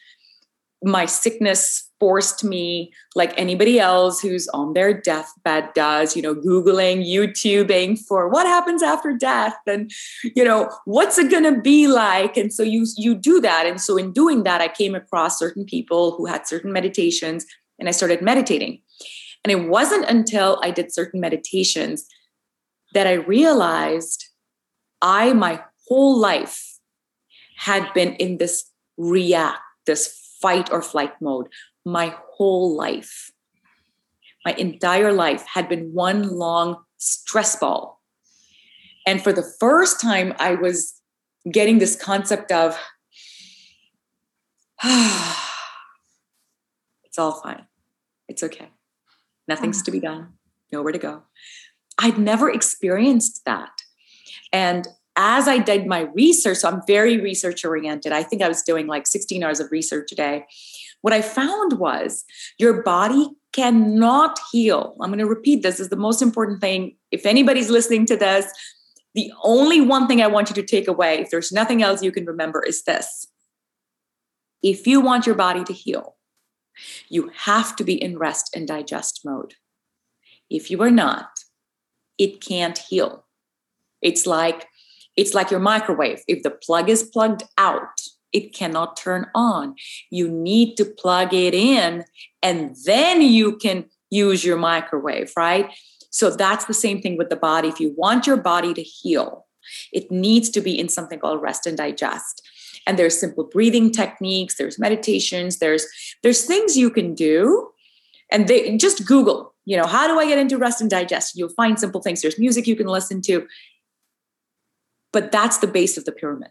My 0.83 1.07
sickness 1.07 1.91
forced 1.99 2.45
me, 2.45 2.93
like 3.15 3.33
anybody 3.39 3.81
else 3.81 4.21
who's 4.21 4.47
on 4.49 4.75
their 4.75 4.93
deathbed 5.01 5.73
does, 5.75 6.15
you 6.15 6.21
know, 6.21 6.35
Googling, 6.35 7.07
YouTubing 7.07 7.99
for 8.07 8.29
what 8.29 8.47
happens 8.47 8.83
after 8.83 9.17
death 9.17 9.57
and, 9.67 9.91
you 10.35 10.45
know, 10.45 10.71
what's 10.85 11.17
it 11.19 11.31
to 11.31 11.61
be 11.61 11.89
like? 11.89 12.37
And 12.37 12.53
so 12.53 12.63
you, 12.63 12.87
you 12.99 13.15
do 13.15 13.41
that. 13.41 13.67
And 13.67 13.81
so 13.81 13.97
in 13.97 14.13
doing 14.13 14.43
that, 14.43 14.61
I 14.61 14.69
came 14.69 14.95
across 14.95 15.39
certain 15.39 15.65
people 15.65 16.15
who 16.17 16.27
had 16.27 16.47
certain 16.47 16.73
meditations 16.73 17.47
and 17.79 17.89
I 17.89 17.93
started 17.93 18.21
meditating. 18.21 18.83
And 19.45 19.53
it 19.53 19.69
wasn't 19.69 20.05
until 20.09 20.61
I 20.63 20.71
did 20.71 20.93
certain 20.93 21.21
meditations 21.21 22.07
that 22.93 23.07
I 23.07 23.13
realized 23.13 24.26
I, 25.07 25.33
my 25.33 25.63
whole 25.87 26.19
life, 26.19 26.81
had 27.59 27.93
been 27.95 28.15
in 28.15 28.39
this 28.39 28.71
react, 28.97 29.61
this 29.87 30.37
fight 30.43 30.71
or 30.73 30.83
flight 30.83 31.13
mode, 31.21 31.47
my 31.85 32.15
whole 32.33 32.77
life. 32.77 33.31
My 34.45 34.53
entire 34.53 35.13
life 35.13 35.45
had 35.55 35.69
been 35.69 35.95
one 35.95 36.37
long 36.37 36.83
stress 36.99 37.57
ball. 37.57 38.03
And 39.07 39.23
for 39.23 39.33
the 39.33 39.47
first 39.61 40.01
time, 40.01 40.35
I 40.41 40.57
was 40.57 41.01
getting 41.51 41.79
this 41.79 41.95
concept 41.95 42.51
of, 42.51 42.77
ah, 44.83 45.55
it's 47.05 47.19
all 47.19 47.41
fine. 47.41 47.67
It's 48.29 48.43
okay. 48.43 48.71
Nothing's 49.47 49.83
to 49.83 49.93
be 49.93 50.01
done, 50.01 50.33
nowhere 50.73 50.93
to 50.93 50.99
go. 50.99 51.23
I'd 51.97 52.19
never 52.19 52.51
experienced 52.51 53.45
that. 53.47 53.76
And 54.57 54.89
as 55.17 55.49
I 55.49 55.59
did 55.59 55.87
my 55.87 56.09
research, 56.15 56.59
so 56.59 56.69
I'm 56.71 56.81
very 56.87 57.19
research 57.19 57.63
oriented. 57.63 58.13
I 58.13 58.23
think 58.23 58.41
I 58.41 58.49
was 58.49 58.63
doing 58.63 58.87
like 58.87 59.07
16 59.07 59.43
hours 59.43 59.61
of 59.61 59.71
research 59.71 60.13
a 60.13 60.15
day. 60.15 60.47
What 61.03 61.13
I 61.13 61.21
found 61.21 61.75
was 61.75 62.25
your 62.59 62.83
body 62.83 63.29
cannot 63.53 64.39
heal. 64.51 64.97
I'm 65.03 65.11
going 65.11 65.19
to 65.19 65.27
repeat 65.27 65.63
this, 65.63 65.75
this 65.75 65.81
is 65.81 65.89
the 65.91 65.97
most 65.97 66.23
important 66.23 66.63
thing. 66.63 66.97
If 67.11 67.27
anybody's 67.27 67.69
listening 67.69 68.07
to 68.07 68.17
this, 68.17 68.47
the 69.15 69.31
only 69.43 69.83
one 69.83 70.07
thing 70.07 70.23
I 70.23 70.27
want 70.27 70.49
you 70.49 70.55
to 70.55 70.63
take 70.63 70.89
away, 70.89 71.19
if 71.19 71.31
there's 71.31 71.53
nothing 71.53 71.83
else 71.83 72.03
you 72.03 72.13
can 72.13 72.25
remember, 72.25 72.63
is 72.63 72.83
this. 72.85 73.27
If 74.63 74.87
you 74.87 75.03
want 75.03 75.27
your 75.27 75.35
body 75.35 75.65
to 75.65 75.73
heal, 75.75 76.17
you 77.11 77.31
have 77.35 77.77
to 77.77 77.85
be 77.85 78.03
in 78.03 78.19
rest 78.19 78.57
and 78.57 78.67
digest 78.67 79.21
mode. 79.23 79.55
If 80.49 80.71
you 80.71 80.83
are 80.83 80.91
not, 80.91 81.29
it 82.19 82.41
can't 82.41 82.79
heal. 82.79 83.26
It's 84.07 84.25
like 84.25 84.69
it's 85.17 85.35
like 85.35 85.51
your 85.51 85.61
microwave. 85.61 86.23
If 86.29 86.43
the 86.43 86.51
plug 86.51 86.89
is 86.89 87.03
plugged 87.03 87.43
out, 87.59 88.01
it 88.33 88.55
cannot 88.55 88.97
turn 88.97 89.27
on. 89.35 89.75
You 90.11 90.29
need 90.29 90.77
to 90.77 90.85
plug 90.85 91.35
it 91.35 91.55
in 91.55 92.05
and 92.43 92.77
then 92.85 93.21
you 93.21 93.57
can 93.57 93.87
use 94.11 94.45
your 94.45 94.59
microwave, 94.59 95.33
right? 95.37 95.75
So 96.11 96.31
that's 96.31 96.67
the 96.67 96.75
same 96.75 97.01
thing 97.01 97.17
with 97.17 97.31
the 97.31 97.37
body. 97.37 97.69
If 97.69 97.81
you 97.81 97.95
want 97.97 98.27
your 98.27 98.37
body 98.37 98.73
to 98.75 98.83
heal, 98.83 99.47
it 99.93 100.11
needs 100.11 100.51
to 100.51 100.61
be 100.61 100.79
in 100.79 100.89
something 100.89 101.19
called 101.19 101.43
rest 101.43 101.67
and 101.67 101.77
digest. 101.77 102.47
And 102.87 102.99
there's 102.99 103.19
simple 103.19 103.45
breathing 103.45 103.91
techniques, 103.91 104.57
there's 104.57 104.79
meditations, 104.79 105.59
there's 105.59 105.87
there's 106.23 106.45
things 106.45 106.77
you 106.77 106.91
can 106.91 107.15
do 107.15 107.71
and 108.31 108.49
they 108.49 108.77
just 108.77 109.07
google 109.07 109.55
you 109.65 109.77
know 109.77 109.87
how 109.87 110.07
do 110.07 110.19
i 110.19 110.27
get 110.27 110.39
into 110.39 110.59
rest 110.59 110.81
and 110.81 110.91
digest 110.91 111.37
you'll 111.37 111.49
find 111.51 111.79
simple 111.79 112.03
things 112.03 112.23
there's 112.23 112.39
music 112.39 112.67
you 112.67 112.77
can 112.77 112.87
listen 112.87 113.21
to 113.23 113.47
but 115.17 115.33
that's 115.33 115.57
the 115.57 115.67
base 115.67 115.97
of 115.97 116.05
the 116.05 116.13
pyramid. 116.13 116.51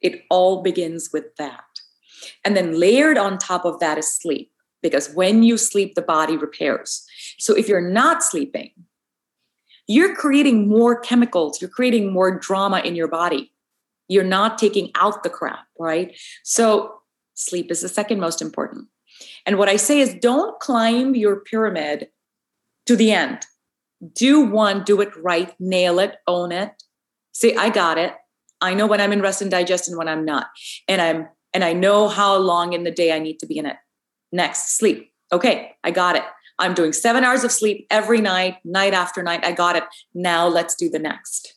It 0.00 0.24
all 0.28 0.60
begins 0.60 1.10
with 1.12 1.36
that. 1.36 1.62
And 2.44 2.56
then 2.56 2.80
layered 2.80 3.16
on 3.16 3.38
top 3.38 3.64
of 3.64 3.78
that 3.78 3.96
is 3.96 4.12
sleep, 4.12 4.50
because 4.82 5.14
when 5.14 5.44
you 5.44 5.56
sleep, 5.56 5.94
the 5.94 6.02
body 6.02 6.36
repairs. 6.36 7.06
So 7.38 7.54
if 7.54 7.68
you're 7.68 7.88
not 7.88 8.24
sleeping, 8.24 8.72
you're 9.86 10.16
creating 10.16 10.66
more 10.66 10.98
chemicals, 10.98 11.60
you're 11.60 11.70
creating 11.70 12.12
more 12.12 12.36
drama 12.36 12.80
in 12.80 12.96
your 12.96 13.06
body. 13.06 13.52
You're 14.08 14.24
not 14.24 14.58
taking 14.58 14.90
out 14.96 15.22
the 15.22 15.30
crap, 15.30 15.66
right? 15.78 16.18
So 16.42 17.02
sleep 17.34 17.70
is 17.70 17.82
the 17.82 17.88
second 17.88 18.18
most 18.18 18.42
important. 18.42 18.88
And 19.46 19.58
what 19.58 19.68
I 19.68 19.76
say 19.76 20.00
is 20.00 20.12
don't 20.14 20.58
climb 20.58 21.14
your 21.14 21.36
pyramid 21.36 22.08
to 22.86 22.96
the 22.96 23.12
end. 23.12 23.46
Do 24.12 24.40
one, 24.40 24.82
do 24.82 25.00
it 25.00 25.16
right, 25.22 25.54
nail 25.60 26.00
it, 26.00 26.16
own 26.26 26.50
it 26.50 26.82
say 27.36 27.54
i 27.54 27.68
got 27.68 27.98
it. 27.98 28.14
I 28.60 28.74
know 28.74 28.86
when 28.86 29.00
i'm 29.00 29.12
in 29.12 29.20
rest 29.20 29.42
and 29.42 29.50
digest 29.50 29.88
and 29.88 29.98
when 29.98 30.08
i'm 30.08 30.24
not. 30.24 30.46
And 30.88 31.00
i'm 31.00 31.28
and 31.52 31.62
i 31.64 31.72
know 31.72 32.08
how 32.08 32.36
long 32.36 32.72
in 32.72 32.84
the 32.84 32.90
day 32.90 33.12
i 33.12 33.18
need 33.18 33.38
to 33.40 33.46
be 33.46 33.58
in 33.58 33.66
it. 33.66 33.76
Next 34.32 34.76
sleep. 34.78 35.12
Okay 35.32 35.72
i 35.84 35.90
got 35.90 36.16
it. 36.16 36.24
I'm 36.58 36.74
doing 36.74 36.92
seven 36.92 37.24
hours 37.24 37.44
of 37.44 37.52
sleep 37.52 37.86
every 37.90 38.20
night 38.20 38.56
night 38.64 38.94
after 38.94 39.22
night. 39.22 39.44
I 39.44 39.52
got 39.52 39.76
it. 39.76 39.84
Now 40.14 40.46
let's 40.48 40.74
do 40.74 40.88
the 40.88 40.98
next. 40.98 41.54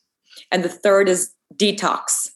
And 0.51 0.63
the 0.63 0.69
third 0.69 1.07
is 1.09 1.33
detox. 1.55 2.29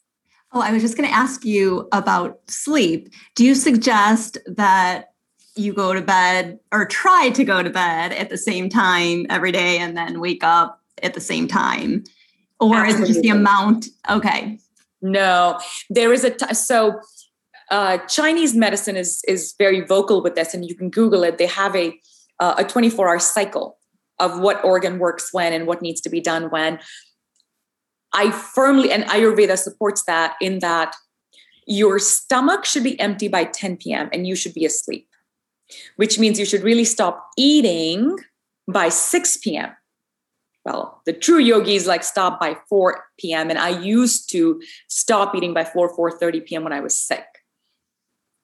Oh 0.53 0.61
i 0.61 0.71
was 0.71 0.81
just 0.81 0.97
going 0.97 1.09
to 1.09 1.15
ask 1.15 1.43
you 1.43 1.87
about 1.91 2.39
sleep. 2.47 3.09
Do 3.35 3.43
you 3.45 3.55
suggest 3.55 4.37
that 4.47 5.09
you 5.55 5.73
go 5.73 5.93
to 5.93 6.01
bed 6.01 6.59
or 6.71 6.85
try 6.85 7.29
to 7.29 7.43
go 7.43 7.61
to 7.61 7.69
bed 7.69 8.11
at 8.13 8.29
the 8.29 8.37
same 8.37 8.69
time 8.69 9.27
every 9.29 9.51
day 9.51 9.77
and 9.77 9.95
then 9.95 10.19
wake 10.19 10.43
up 10.43 10.79
at 11.03 11.13
the 11.13 11.21
same 11.21 11.47
time 11.47 12.03
or 12.59 12.75
Absolutely. 12.75 13.03
is 13.03 13.09
it 13.09 13.13
just 13.13 13.21
the 13.21 13.29
amount? 13.29 13.87
Okay. 14.09 14.59
No, 15.01 15.59
there 15.89 16.13
is 16.13 16.23
a 16.23 16.29
t- 16.29 16.53
so 16.53 16.99
uh, 17.69 17.97
Chinese 18.07 18.55
medicine 18.55 18.95
is 18.95 19.21
is 19.27 19.53
very 19.57 19.81
vocal 19.81 20.23
with 20.23 20.35
this, 20.35 20.53
and 20.53 20.65
you 20.65 20.75
can 20.75 20.89
Google 20.89 21.23
it. 21.23 21.37
They 21.37 21.47
have 21.47 21.75
a 21.75 21.99
uh, 22.39 22.55
a 22.57 22.63
24 22.63 23.09
hour 23.09 23.19
cycle 23.19 23.77
of 24.19 24.39
what 24.39 24.63
organ 24.63 24.99
works 24.99 25.33
when 25.33 25.53
and 25.53 25.67
what 25.67 25.81
needs 25.81 26.01
to 26.01 26.09
be 26.09 26.21
done 26.21 26.49
when. 26.49 26.79
I 28.13 28.31
firmly 28.31 28.91
and 28.91 29.03
Ayurveda 29.05 29.57
supports 29.57 30.03
that 30.03 30.35
in 30.39 30.59
that 30.59 30.95
your 31.65 31.97
stomach 31.99 32.65
should 32.65 32.83
be 32.83 32.99
empty 32.99 33.27
by 33.27 33.45
10 33.45 33.77
p.m. 33.77 34.09
and 34.13 34.27
you 34.27 34.35
should 34.35 34.53
be 34.53 34.65
asleep, 34.65 35.07
which 35.95 36.19
means 36.19 36.39
you 36.39 36.45
should 36.45 36.63
really 36.63 36.85
stop 36.85 37.29
eating 37.37 38.17
by 38.71 38.89
6 38.89 39.37
p.m. 39.37 39.71
Well, 40.65 41.01
the 41.05 41.13
true 41.13 41.39
yogis 41.39 41.87
like 41.87 42.03
stop 42.03 42.39
by 42.39 42.55
4 42.69 43.03
p.m. 43.19 43.49
and 43.49 43.59
I 43.59 43.69
used 43.69 44.29
to 44.31 44.61
stop 44.87 45.35
eating 45.35 45.53
by 45.53 45.65
4 45.65 45.95
4:30 45.95 46.45
p.m. 46.45 46.63
when 46.63 46.73
I 46.73 46.79
was 46.79 46.97
sick. 46.97 47.25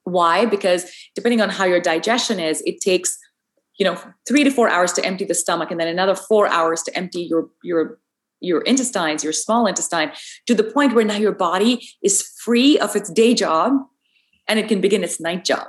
Why? 0.04 0.46
Because 0.46 0.92
depending 1.16 1.42
on 1.42 1.50
how 1.50 1.66
your 1.66 1.80
digestion 1.80 2.40
is, 2.40 2.62
it 2.66 2.82
takes 2.82 3.18
you 3.78 3.86
know 3.86 3.98
3 4.28 4.44
to 4.44 4.52
4 4.52 4.70
hours 4.70 4.92
to 4.94 5.06
empty 5.06 5.24
the 5.24 5.34
stomach 5.34 5.72
and 5.72 5.80
then 5.80 5.88
another 5.88 6.16
4 6.16 6.48
hours 6.48 6.84
to 6.84 6.98
empty 6.98 7.22
your 7.22 7.50
your 7.64 8.00
your 8.42 8.62
intestines, 8.62 9.24
your 9.24 9.34
small 9.34 9.68
intestine 9.68 10.12
to 10.46 10.56
the 10.56 10.64
point 10.64 10.94
where 10.94 11.06
now 11.06 11.18
your 11.18 11.34
body 11.34 11.88
is 12.02 12.22
free 12.44 12.78
of 12.80 12.96
its 12.96 13.10
day 13.10 13.34
job 13.34 13.74
and 14.48 14.60
it 14.60 14.68
can 14.68 14.82
begin 14.82 15.04
its 15.04 15.20
night 15.20 15.46
job. 15.46 15.68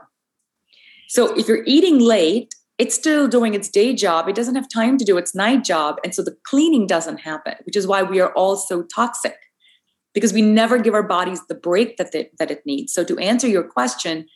So 1.09 1.35
if 1.37 1.49
you're 1.49 1.65
eating 1.67 1.99
late, 1.99 2.55
it's 2.81 2.95
still 2.95 3.29
doing 3.29 3.53
its 3.53 3.69
day 3.69 3.95
job. 3.95 4.27
It 4.27 4.35
doesn't 4.35 4.55
have 4.55 4.67
time 4.67 4.97
to 4.97 5.05
do 5.05 5.19
its 5.19 5.35
night 5.35 5.65
job. 5.65 5.99
And 6.03 6.15
so 6.15 6.23
the 6.23 6.35
cleaning 6.45 6.87
doesn't 6.87 7.19
happen, 7.19 7.57
which 7.67 7.77
is 7.77 7.87
why 7.87 8.03
we 8.03 8.21
are 8.21 8.33
all 8.33 8.57
so 8.57 8.83
toxic 8.83 9.37
because 10.15 10.33
we 10.33 10.41
never 10.41 10.79
give 10.79 10.95
our 10.95 11.03
bodies 11.03 11.47
the 11.47 11.55
break 11.55 11.99
that, 11.99 12.13
they, 12.13 12.31
that 12.39 12.51
it 12.51 12.65
needs. 12.65 12.95
So 12.95 13.05
to 13.05 13.19
answer 13.19 13.47
your 13.47 13.65
question, 13.65 14.27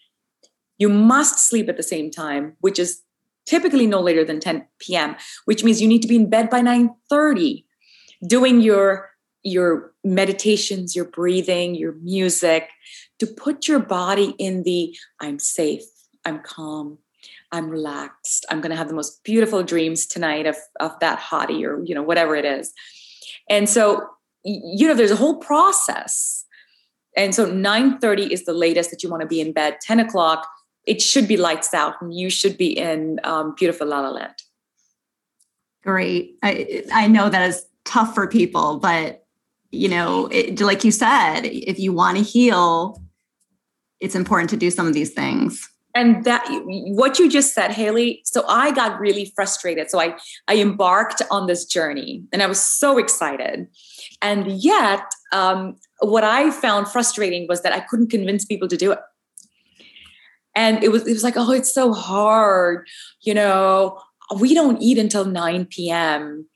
you 0.77 0.91
must 0.91 1.39
sleep 1.39 1.71
at 1.71 1.79
the 1.79 1.83
same 1.83 2.11
time, 2.11 2.59
which 2.61 2.79
is 2.79 3.01
typically 3.47 3.87
no 3.87 3.99
later 3.99 4.27
than 4.27 4.41
10 4.41 4.67
p.m., 4.79 5.17
which 5.47 5.65
means 5.65 5.81
you 5.81 5.89
need 5.89 6.03
to 6.03 6.09
be 6.09 6.17
in 6.17 6.29
bed 6.29 6.51
by 6.51 6.61
9:30, 6.61 7.65
doing 8.27 8.61
your 8.61 9.11
your 9.43 9.95
meditations, 10.05 10.95
your 10.95 11.05
breathing, 11.07 11.75
your 11.75 11.93
music, 12.03 12.69
to 13.19 13.27
put 13.27 13.69
your 13.69 13.79
body 13.79 14.35
in 14.39 14.65
the 14.65 14.97
I'm 15.21 15.39
safe, 15.39 15.85
I'm 16.25 16.41
calm, 16.41 16.99
I'm 17.55 17.71
relaxed, 17.71 18.45
I'm 18.51 18.61
going 18.61 18.71
to 18.71 18.77
have 18.77 18.89
the 18.89 18.95
most 18.95 19.23
beautiful 19.23 19.63
dreams 19.63 20.07
tonight 20.07 20.45
of, 20.45 20.57
of 20.81 20.99
that 20.99 21.21
hottie 21.21 21.65
or, 21.65 21.83
you 21.85 21.95
know, 21.95 22.03
whatever 22.03 22.35
it 22.35 22.45
is. 22.45 22.73
And 23.49 23.69
so, 23.69 24.09
you 24.43 24.89
know, 24.89 24.95
there's 24.95 25.13
a 25.13 25.17
whole 25.17 25.37
process. 25.37 26.45
And 27.17 27.33
so 27.33 27.49
9.30 27.49 28.31
is 28.31 28.45
the 28.45 28.53
latest 28.53 28.91
that 28.91 29.05
you 29.05 29.09
want 29.09 29.21
to 29.21 29.29
be 29.29 29.41
in 29.41 29.53
bed. 29.53 29.77
10 29.83 30.01
o'clock, 30.01 30.49
it 30.85 31.01
should 31.01 31.29
be 31.29 31.37
lights 31.37 31.73
out 31.73 31.95
and 32.03 32.13
you 32.13 32.29
should 32.29 32.59
be 32.59 32.77
in 32.77 33.21
um, 33.23 33.55
beautiful 33.57 33.87
La 33.87 34.01
La 34.01 34.11
Land. 34.11 34.35
Great. 35.85 36.37
I, 36.43 36.83
I 36.93 37.07
know 37.07 37.29
that 37.29 37.49
is 37.49 37.65
tough 37.85 38.17
for 38.17 38.27
people, 38.27 38.81
but 38.81 39.25
you 39.71 39.89
know, 39.89 40.27
it, 40.27 40.61
like 40.61 40.83
you 40.83 40.91
said, 40.91 41.43
if 41.43 41.79
you 41.79 41.93
want 41.93 42.19
to 42.19 42.25
heal, 42.25 43.01
it's 44.01 44.17
important 44.17 44.51
to 44.51 44.57
do 44.57 44.73
some 44.73 44.89
of 44.89 44.93
these 44.93 45.13
things 45.13 45.69
and 45.95 46.25
that 46.25 46.45
what 46.69 47.19
you 47.19 47.31
just 47.31 47.55
said 47.55 47.71
haley 47.71 48.21
so 48.25 48.45
i 48.49 48.71
got 48.73 48.99
really 48.99 49.33
frustrated. 49.37 49.91
So 49.91 50.01
i 50.01 50.17
i 50.49 50.57
embarked 50.57 51.23
on 51.31 51.47
this 51.47 51.65
journey 51.65 52.25
and 52.33 52.43
i 52.43 52.47
was 52.47 52.61
so 52.61 52.99
excited. 52.99 53.69
And 54.21 54.51
yet 54.53 55.07
um, 55.33 55.77
what 56.01 56.25
i 56.25 56.51
found 56.51 56.89
frustrating 56.89 57.47
was 57.49 57.63
that 57.63 57.73
i 57.73 57.81
couldn't 57.81 58.11
convince 58.11 58.45
people 58.45 58.69
to 58.69 58.77
do 58.77 58.93
it. 58.93 58.99
And 60.57 60.83
it 60.85 60.91
was 60.91 61.07
it 61.07 61.13
was 61.13 61.25
like 61.25 61.37
oh 61.37 61.53
it's 61.53 61.73
so 61.73 61.93
hard 61.93 62.87
you 63.23 63.35
know 63.35 64.01
we 64.41 64.55
don't 64.55 64.81
eat 64.81 64.99
until 64.99 65.25
9 65.25 65.67
p.m 65.67 66.47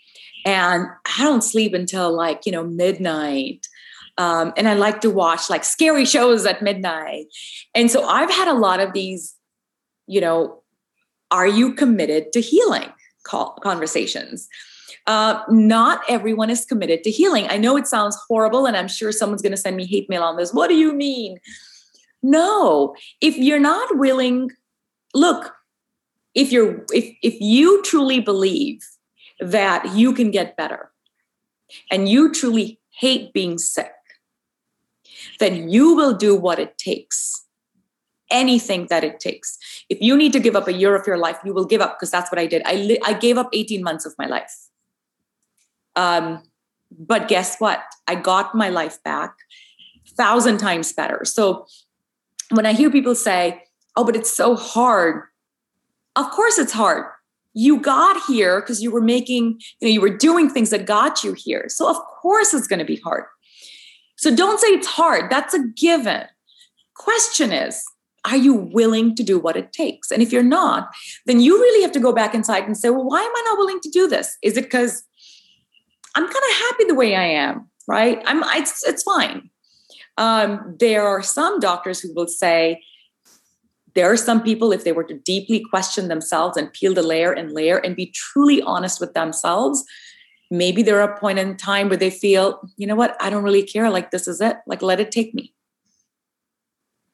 and 0.45 0.87
i 1.19 1.23
don't 1.23 1.43
sleep 1.43 1.75
until 1.75 2.15
like 2.15 2.47
you 2.47 2.53
know 2.53 2.65
midnight 2.65 3.67
um, 4.19 4.53
and 4.57 4.69
I 4.69 4.75
like 4.75 5.01
to 5.03 5.11
watch 5.11 5.49
like 5.49 5.65
scary 5.65 6.05
shows 6.05 6.45
at 6.45 6.61
midnight. 6.61 7.27
And 7.75 7.91
so 7.91 8.05
I've 8.05 8.31
had 8.31 8.49
a 8.49 8.53
lot 8.53 8.81
of 8.81 8.93
these, 8.93 9.37
you 10.07 10.21
know, 10.21 10.63
are 11.31 11.47
you 11.47 11.73
committed 11.73 12.33
to 12.33 12.41
healing 12.41 12.91
conversations? 13.25 14.49
Uh, 15.07 15.43
not 15.49 16.03
everyone 16.09 16.51
is 16.51 16.65
committed 16.65 17.05
to 17.05 17.11
healing. 17.11 17.47
I 17.49 17.59
know 17.59 17.77
it 17.77 17.87
sounds 17.87 18.19
horrible, 18.29 18.67
and 18.67 18.77
I'm 18.77 18.89
sure 18.89 19.13
someone's 19.13 19.43
going 19.43 19.53
to 19.53 19.57
send 19.57 19.77
me 19.77 19.87
hate 19.87 20.09
mail 20.11 20.23
on 20.23 20.37
this. 20.37 20.53
What 20.53 20.69
do 20.69 20.75
you 20.75 20.93
mean? 20.93 21.39
No, 22.23 22.95
if 23.21 23.37
you're 23.37 23.61
not 23.61 23.97
willing, 23.97 24.51
look, 25.15 25.55
if 26.35 26.51
you're 26.51 26.85
if 26.93 27.15
if 27.23 27.41
you 27.41 27.83
truly 27.85 28.21
believe 28.21 28.81
that 29.41 29.95
you 29.95 30.13
can 30.13 30.31
get 30.31 30.57
better 30.57 30.91
and 31.91 32.09
you 32.09 32.33
truly 32.33 32.81
hate 32.91 33.33
being 33.33 33.57
sick 33.57 33.93
then 35.39 35.69
you 35.69 35.95
will 35.95 36.15
do 36.15 36.37
what 36.37 36.59
it 36.59 36.79
takes. 36.79 37.47
Anything 38.31 38.87
that 38.91 39.05
it 39.05 39.21
takes. 39.21 39.59
If 39.89 39.99
you 40.01 40.17
need 40.17 40.33
to 40.33 40.41
give 40.41 40.55
up 40.55 40.69
a 40.69 40.73
year 40.73 40.95
of 40.95 41.07
your 41.07 41.17
life 41.17 41.39
you 41.45 41.55
will 41.55 41.65
give 41.65 41.81
up 41.81 41.99
because 41.99 42.11
that's 42.11 42.31
what 42.31 42.39
i 42.39 42.47
did. 42.47 42.63
I, 42.67 42.75
li- 42.75 43.01
I 43.05 43.15
gave 43.15 43.39
up 43.39 43.49
18 43.53 43.83
months 43.83 44.05
of 44.05 44.15
my 44.19 44.27
life. 44.27 44.53
Um, 45.97 46.43
but 46.91 47.29
guess 47.29 47.59
what? 47.59 47.83
I 48.07 48.15
got 48.15 48.55
my 48.55 48.69
life 48.69 49.03
back 49.03 49.35
thousand 50.17 50.59
times 50.59 50.93
better. 50.93 51.25
So 51.25 51.67
when 52.51 52.65
i 52.65 52.73
hear 52.73 52.91
people 52.91 53.15
say 53.15 53.63
oh 53.95 54.05
but 54.05 54.17
it's 54.17 54.33
so 54.33 54.57
hard 54.57 55.25
of 56.19 56.31
course 56.33 56.59
it's 56.59 56.73
hard. 56.73 57.05
You 57.55 57.81
got 57.81 58.21
here 58.27 58.61
because 58.61 58.83
you 58.83 58.91
were 58.91 59.01
making 59.01 59.61
you 59.81 59.89
know 59.89 59.93
you 59.93 60.01
were 60.01 60.17
doing 60.17 60.51
things 60.51 60.71
that 60.71 60.85
got 60.85 61.23
you 61.23 61.33
here. 61.33 61.67
So 61.69 61.89
of 61.89 61.97
course 61.97 62.53
it's 62.53 62.67
going 62.67 62.81
to 62.81 62.85
be 62.85 62.97
hard 62.97 63.25
so 64.19 64.35
don't 64.35 64.61
say 64.61 64.69
it's 64.69 64.87
hard. 64.87 65.31
That's 65.31 65.55
a 65.55 65.67
given. 65.77 66.25
Question 66.95 67.53
is, 67.53 67.83
are 68.25 68.37
you 68.37 68.53
willing 68.53 69.15
to 69.15 69.23
do 69.23 69.39
what 69.39 69.57
it 69.57 69.73
takes? 69.73 70.11
And 70.11 70.21
if 70.23 70.33
you're 70.33 70.43
not, 70.43 70.89
then 71.25 71.41
you 71.41 71.59
really 71.59 71.83
have 71.83 71.93
to 71.93 72.01
go 72.01 72.13
back 72.13 72.35
inside 72.35 72.65
and 72.65 72.77
say, 72.77 72.91
well, 72.91 73.05
why 73.05 73.21
am 73.23 73.31
I 73.31 73.43
not 73.47 73.59
willing 73.59 73.81
to 73.81 73.91
do 73.91 74.09
this? 74.09 74.37
Is 74.43 74.57
it 74.57 74.65
because 74.65 75.05
I'm 76.17 76.25
kind 76.25 76.35
of 76.35 76.57
happy 76.57 76.85
the 76.85 76.95
way 76.97 77.15
I 77.15 77.25
am, 77.25 77.71
right? 77.87 78.21
I'm 78.27 78.43
it's 78.61 78.85
it's 78.85 79.05
fine. 79.05 79.51
Um, 80.17 80.75
there 80.81 81.07
are 81.07 81.23
some 81.23 81.61
doctors 81.61 82.01
who 82.01 82.13
will 82.13 82.27
say, 82.27 82.83
there 83.95 84.11
are 84.11 84.17
some 84.17 84.43
people, 84.43 84.73
if 84.73 84.83
they 84.83 84.93
were 84.93 85.05
to 85.05 85.15
deeply 85.15 85.65
question 85.71 86.09
themselves 86.09 86.57
and 86.57 86.73
peel 86.73 86.93
the 86.93 87.03
layer 87.03 87.33
and 87.33 87.53
layer 87.53 87.79
and 87.79 87.95
be 87.95 88.13
truly 88.15 88.61
honest 88.63 89.01
with 89.01 89.15
themselves, 89.15 89.85
maybe 90.51 90.83
there 90.83 91.01
are 91.01 91.13
a 91.13 91.19
point 91.19 91.39
in 91.39 91.57
time 91.57 91.89
where 91.89 91.97
they 91.97 92.11
feel, 92.11 92.61
you 92.77 92.87
know 92.87 92.95
what, 92.95 93.17
I 93.21 93.31
don't 93.31 93.45
really 93.45 93.63
care. 93.63 93.91
Like, 93.91 94.11
this 94.11 94.27
is 94.27 94.41
it. 94.41 94.59
Like, 94.67 94.83
let 94.83 95.01
it 95.01 95.11
take 95.11 95.35
me. 95.35 95.55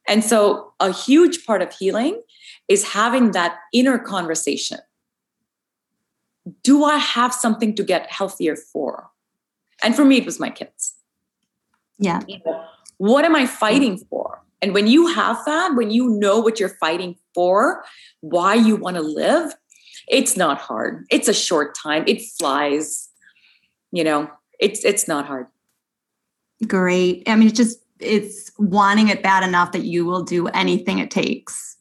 And 0.07 0.23
so, 0.23 0.73
a 0.81 0.93
huge 0.93 1.47
part 1.47 1.63
of 1.63 1.73
healing 1.73 2.23
is 2.69 2.93
having 2.93 3.33
that 3.33 3.59
inner 3.73 3.99
conversation. 3.99 4.79
Do 6.63 6.85
I 6.85 6.99
have 6.99 7.33
something 7.33 7.75
to 7.77 7.83
get 7.83 8.11
healthier 8.11 8.57
for? 8.57 9.11
And 9.83 9.97
for 9.97 10.05
me, 10.05 10.19
it 10.19 10.27
was 10.27 10.39
my 10.39 10.51
kids. 10.51 10.95
Yeah. 11.99 12.21
what 12.99 13.25
am 13.25 13.35
I 13.35 13.47
fighting 13.47 13.99
for? 14.11 14.43
And 14.61 14.75
when 14.75 14.87
you 14.87 15.07
have 15.09 15.45
that, 15.47 15.75
when 15.75 15.91
you 15.91 16.09
know 16.09 16.41
what 16.41 16.59
you're 16.59 16.77
fighting 16.81 17.17
for, 17.35 17.85
why 18.21 18.55
you 18.55 18.77
want 18.77 18.97
to 18.97 19.03
live, 19.03 19.55
it's 20.09 20.37
not 20.37 20.59
hard. 20.59 21.07
It's 21.11 21.29
a 21.29 21.35
short 21.35 21.75
time. 21.75 22.05
It 22.07 22.23
flies 22.39 23.04
you 23.95 24.03
know, 24.03 24.29
it's 24.59 24.85
it's 24.85 25.07
not 25.07 25.25
hard. 25.25 25.47
Great. 26.67 27.23
I 27.29 27.37
mean, 27.37 27.49
it's 27.49 27.57
just 27.57 27.79
it's 28.01 28.51
wanting 28.59 29.09
it 29.09 29.23
bad 29.23 29.45
enough 29.45 29.73
that 29.73 29.85
you 29.85 30.05
will 30.05 30.23
do 30.23 30.49
anything 30.49 30.99
it 30.99 31.11
takes. 31.11 31.77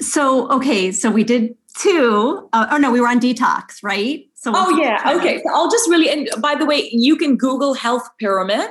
So, 0.00 0.50
okay, 0.50 0.90
so 0.92 1.10
we 1.10 1.22
did 1.24 1.56
two. 1.78 2.48
Uh, 2.52 2.66
oh 2.72 2.76
no, 2.76 2.90
we 2.90 3.00
were 3.00 3.08
on 3.08 3.20
detox, 3.20 3.82
right? 3.82 4.24
So 4.34 4.52
oh 4.54 4.76
yeah, 4.78 5.16
okay. 5.16 5.40
So 5.44 5.52
I'll 5.52 5.70
just 5.70 5.88
really. 5.88 6.10
And 6.10 6.28
by 6.40 6.56
the 6.56 6.66
way, 6.66 6.88
you 6.92 7.16
can 7.16 7.36
Google 7.36 7.74
health 7.74 8.08
pyramid, 8.18 8.70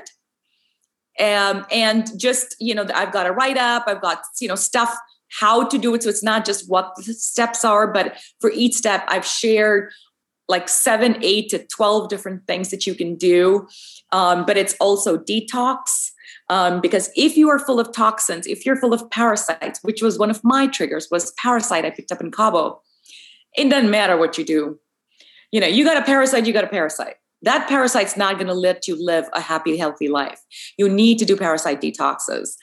um, 1.20 1.66
and 1.72 2.08
just 2.20 2.56
you 2.60 2.76
know, 2.76 2.86
I've 2.94 3.14
got 3.14 3.28
a 3.28 3.32
write 3.32 3.58
up. 3.58 3.86
I've 3.88 4.02
got 4.02 4.24
you 4.42 4.48
know 4.48 4.56
stuff 4.56 4.94
how 5.30 5.66
to 5.68 5.78
do 5.78 5.94
it. 5.94 6.04
So 6.04 6.10
it's 6.10 6.24
not 6.24 6.46
just 6.46 6.70
what 6.70 6.94
the 6.96 7.14
steps 7.14 7.66
are, 7.66 7.92
but 7.92 8.18
for 8.40 8.52
each 8.52 8.76
step, 8.76 9.04
I've 9.08 9.26
shared 9.26 9.92
like 10.48 10.70
seven, 10.70 11.18
eight 11.22 11.50
to 11.50 11.60
12 11.60 12.10
different 12.10 12.46
things 12.48 12.70
that 12.70 12.88
you 12.88 12.96
can 12.96 13.16
do. 13.16 13.68
Um, 14.12 14.46
but 14.46 14.58
it's 14.58 14.76
also 14.80 15.18
detox. 15.18 16.12
Um, 16.50 16.80
because 16.80 17.10
if 17.16 17.36
you 17.36 17.50
are 17.50 17.60
full 17.60 17.80
of 17.80 17.92
toxins, 17.94 18.48
if 18.48 18.66
you're 18.66 18.78
full 18.78 18.94
of 18.94 19.10
parasites, 19.12 19.80
which 19.84 20.02
was 20.02 20.18
one 20.18 20.30
of 20.30 20.42
my 20.44 20.68
triggers, 20.68 21.10
was 21.12 21.34
parasite 21.42 21.84
I 21.84 21.90
picked 21.90 22.12
up 22.12 22.22
in 22.22 22.32
Cabo. 22.32 22.82
It 23.58 23.70
doesn't 23.70 23.92
matter 23.92 24.16
what 24.16 24.38
you 24.38 24.46
do. 24.46 24.80
You 25.52 25.60
know, 25.60 25.68
you 25.68 25.84
got 25.84 25.98
a 25.98 26.06
parasite, 26.06 26.46
you 26.46 26.54
got 26.54 26.64
a 26.64 26.68
parasite. 26.70 27.16
That 27.42 27.68
parasite's 27.68 28.18
not 28.18 28.36
going 28.36 28.48
to 28.48 28.54
let 28.54 28.88
you 28.88 28.96
live 29.04 29.26
a 29.34 29.42
happy, 29.42 29.78
healthy 29.78 30.08
life. 30.08 30.42
You 30.78 30.90
need 30.90 31.20
to 31.20 31.26
do 31.26 31.36
parasite 31.36 31.82
detoxes. 31.82 32.56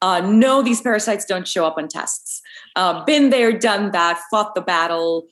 Uh, 0.00 0.20
no, 0.20 0.62
these 0.62 0.80
parasites 0.80 1.24
don't 1.24 1.46
show 1.46 1.66
up 1.66 1.76
on 1.76 1.88
tests. 1.88 2.40
Uh, 2.76 3.04
been 3.04 3.30
there, 3.30 3.52
done 3.52 3.90
that, 3.92 4.20
fought 4.30 4.54
the 4.54 4.60
battle, 4.60 5.26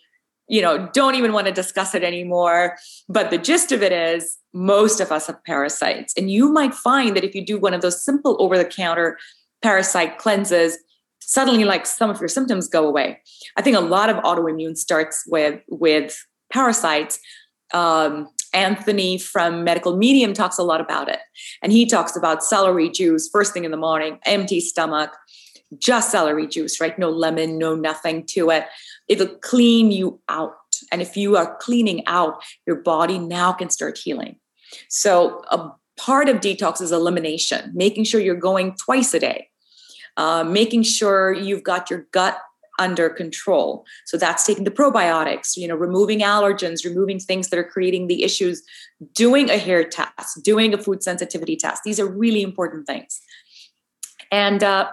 you 0.49 0.63
know, 0.63 0.89
don't 0.93 1.15
even 1.17 1.33
want 1.33 1.47
to 1.47 1.53
discuss 1.53 1.95
it 1.95 2.05
anymore. 2.05 2.77
But 3.09 3.31
the 3.31 3.39
gist 3.39 3.73
of 3.73 3.83
it 3.83 3.93
is 3.93 4.39
most 4.53 5.01
of 5.01 5.11
us 5.11 5.27
have 5.27 5.43
parasites. 5.45 6.15
And 6.17 6.31
you 6.31 6.51
might 6.51 6.75
find 6.75 7.17
that 7.17 7.25
if 7.25 7.35
you 7.35 7.45
do 7.45 7.59
one 7.59 7.75
of 7.75 7.83
those 7.83 8.03
simple 8.03 8.37
over 8.39 8.57
the 8.57 8.65
counter 8.65 9.19
parasite 9.63 10.19
cleanses, 10.19 10.79
suddenly 11.21 11.65
like 11.65 11.87
some 11.87 12.11
of 12.11 12.21
your 12.21 12.29
symptoms 12.29 12.69
go 12.69 12.87
away. 12.87 13.21
I 13.57 13.63
think 13.63 13.77
a 13.77 13.81
lot 13.81 14.09
of 14.09 14.17
autoimmune 14.19 14.77
starts 14.77 15.25
with 15.27 15.61
with 15.69 16.17
parasites. 16.53 17.19
Um, 17.75 18.29
anthony 18.55 19.19
from 19.19 19.65
medical 19.65 19.97
medium 19.97 20.33
talks 20.33 20.57
a 20.57 20.63
lot 20.63 20.81
about 20.81 21.09
it. 21.09 21.19
And 21.63 21.73
he 21.73 21.85
talks 21.85 22.17
about 22.17 22.45
celery 22.45 22.89
juice 22.89 23.29
first 23.29 23.53
thing 23.53 23.65
in 23.65 23.73
the 23.73 23.77
morning 23.77 24.19
empty 24.25 24.61
stomach 24.61 25.11
just 25.77 26.13
celery 26.13 26.47
juice 26.47 26.81
right? 26.81 26.97
No 26.97 27.11
lemon 27.11 27.59
no 27.59 27.75
nothing 27.75 28.25
to 28.29 28.51
it 28.51 28.67
it'll 29.09 29.35
clean 29.39 29.91
you 29.93 30.21
out. 30.29 30.55
And 30.93 31.03
if 31.03 31.17
you 31.17 31.37
are 31.37 31.57
cleaning 31.61 32.07
out 32.07 32.43
your 32.67 32.77
body 32.77 33.19
now 33.19 33.53
can 33.53 33.71
start 33.71 33.99
healing. 33.99 34.37
So 34.89 35.43
a 35.51 35.71
part 35.97 36.29
of 36.29 36.37
detox 36.37 36.81
is 36.81 36.93
elimination 36.93 37.73
making 37.75 38.05
sure 38.05 38.21
you're 38.21 38.35
going 38.35 38.77
twice 38.77 39.15
a 39.15 39.21
day. 39.21 39.49
Uh, 40.17 40.43
making 40.45 40.83
sure 40.83 41.35
you've 41.35 41.63
got 41.63 41.91
your 41.91 42.07
gut 42.11 42.39
under 42.79 43.09
control. 43.09 43.85
So 44.05 44.17
that's 44.17 44.45
taking 44.45 44.65
the 44.65 44.71
probiotics 44.71 45.57
you 45.57 45.67
know 45.67 45.75
removing 45.75 46.21
allergens 46.21 46.85
removing 46.85 47.19
things 47.19 47.49
that 47.49 47.59
are 47.59 47.65
creating 47.65 48.07
the 48.07 48.23
issues 48.23 48.63
doing 49.13 49.51
a 49.51 49.59
hair 49.59 49.85
test 49.85 50.43
doing 50.43 50.75
a 50.75 50.79
food 50.79 51.03
sensitivity 51.03 51.57
test 51.57 51.83
these 51.85 52.01
are 52.01 52.07
really 52.07 52.43
important 52.43 52.87
things. 52.87 53.21
And 54.33 54.63
uh, 54.63 54.91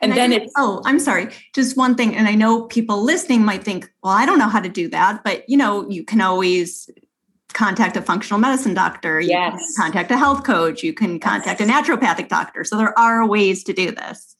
and, 0.00 0.12
and 0.12 0.18
then 0.18 0.32
it's 0.32 0.52
oh 0.56 0.82
i'm 0.84 0.98
sorry 0.98 1.28
just 1.54 1.76
one 1.76 1.94
thing 1.94 2.14
and 2.14 2.28
i 2.28 2.34
know 2.34 2.62
people 2.62 3.02
listening 3.02 3.44
might 3.44 3.62
think 3.62 3.90
well 4.02 4.12
i 4.12 4.26
don't 4.26 4.38
know 4.38 4.48
how 4.48 4.60
to 4.60 4.68
do 4.68 4.88
that 4.88 5.22
but 5.24 5.48
you 5.48 5.56
know 5.56 5.88
you 5.88 6.04
can 6.04 6.20
always 6.20 6.88
contact 7.52 7.96
a 7.96 8.02
functional 8.02 8.40
medicine 8.40 8.74
doctor 8.74 9.20
you 9.20 9.28
yes. 9.28 9.52
can 9.52 9.84
contact 9.84 10.10
a 10.10 10.16
health 10.16 10.44
coach 10.44 10.82
you 10.82 10.92
can 10.92 11.20
contact 11.20 11.60
a 11.60 11.64
naturopathic 11.64 12.28
doctor 12.28 12.64
so 12.64 12.76
there 12.76 12.98
are 12.98 13.26
ways 13.26 13.62
to 13.62 13.72
do 13.72 13.90
this 13.92 14.34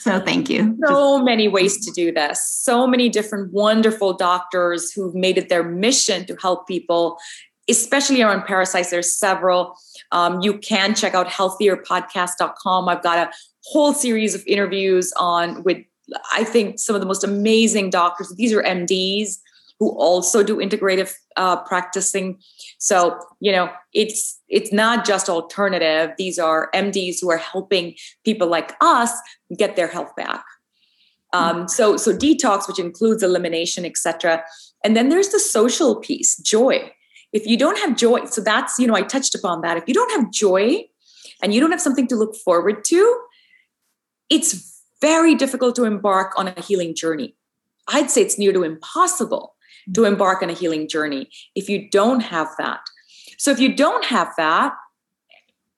so 0.00 0.18
thank 0.18 0.48
you. 0.48 0.78
So 0.86 1.18
Just- 1.18 1.24
many 1.24 1.46
ways 1.46 1.84
to 1.84 1.92
do 1.92 2.10
this. 2.10 2.42
So 2.42 2.86
many 2.86 3.10
different 3.10 3.52
wonderful 3.52 4.14
doctors 4.14 4.90
who've 4.92 5.14
made 5.14 5.36
it 5.36 5.50
their 5.50 5.62
mission 5.62 6.24
to 6.24 6.36
help 6.40 6.66
people, 6.66 7.18
especially 7.68 8.22
around 8.22 8.46
parasites. 8.46 8.88
There's 8.88 9.12
several. 9.12 9.76
Um, 10.10 10.40
you 10.40 10.56
can 10.56 10.94
check 10.94 11.14
out 11.14 11.26
healthierpodcast.com. 11.28 12.88
I've 12.88 13.02
got 13.02 13.28
a 13.28 13.30
whole 13.70 13.92
series 13.92 14.34
of 14.34 14.42
interviews 14.46 15.12
on 15.16 15.62
with 15.62 15.78
I 16.32 16.42
think 16.42 16.80
some 16.80 16.96
of 16.96 17.00
the 17.00 17.06
most 17.06 17.22
amazing 17.22 17.90
doctors. 17.90 18.34
These 18.36 18.52
are 18.52 18.62
MDs 18.62 19.38
who 19.78 19.90
also 19.90 20.42
do 20.42 20.56
integrative 20.56 21.12
uh, 21.36 21.56
practicing. 21.62 22.38
So 22.78 23.18
you 23.38 23.52
know, 23.52 23.70
it's 23.94 24.40
it's 24.48 24.72
not 24.72 25.06
just 25.06 25.28
alternative. 25.28 26.10
These 26.18 26.38
are 26.38 26.68
MDs 26.74 27.18
who 27.20 27.30
are 27.30 27.38
helping 27.38 27.94
people 28.24 28.48
like 28.48 28.74
us 28.80 29.12
get 29.56 29.76
their 29.76 29.88
health 29.88 30.14
back. 30.16 30.44
Um, 31.32 31.68
so 31.68 31.96
so 31.96 32.12
detox, 32.12 32.66
which 32.66 32.80
includes 32.80 33.22
elimination, 33.22 33.84
etc. 33.84 34.42
And 34.82 34.96
then 34.96 35.10
there's 35.10 35.28
the 35.28 35.38
social 35.38 36.00
piece, 36.00 36.36
joy. 36.38 36.92
If 37.32 37.46
you 37.46 37.56
don't 37.56 37.78
have 37.78 37.96
joy, 37.96 38.24
so 38.24 38.40
that's 38.40 38.80
you 38.80 38.88
know 38.88 38.96
I 38.96 39.02
touched 39.02 39.36
upon 39.36 39.60
that. 39.60 39.76
If 39.76 39.84
you 39.86 39.94
don't 39.94 40.10
have 40.10 40.32
joy, 40.32 40.86
and 41.42 41.54
you 41.54 41.60
don't 41.60 41.70
have 41.70 41.80
something 41.80 42.06
to 42.08 42.16
look 42.16 42.36
forward 42.36 42.84
to, 42.86 43.20
it's 44.30 44.82
very 45.00 45.34
difficult 45.34 45.74
to 45.76 45.84
embark 45.84 46.32
on 46.38 46.48
a 46.48 46.60
healing 46.60 46.94
journey. 46.94 47.36
I'd 47.88 48.10
say 48.10 48.22
it's 48.22 48.38
near 48.38 48.52
to 48.52 48.62
impossible 48.62 49.56
to 49.94 50.04
embark 50.04 50.42
on 50.42 50.50
a 50.50 50.52
healing 50.52 50.88
journey 50.88 51.28
if 51.54 51.68
you 51.68 51.90
don't 51.90 52.20
have 52.20 52.48
that. 52.58 52.80
So 53.38 53.50
if 53.50 53.58
you 53.58 53.74
don't 53.74 54.04
have 54.04 54.32
that, 54.36 54.74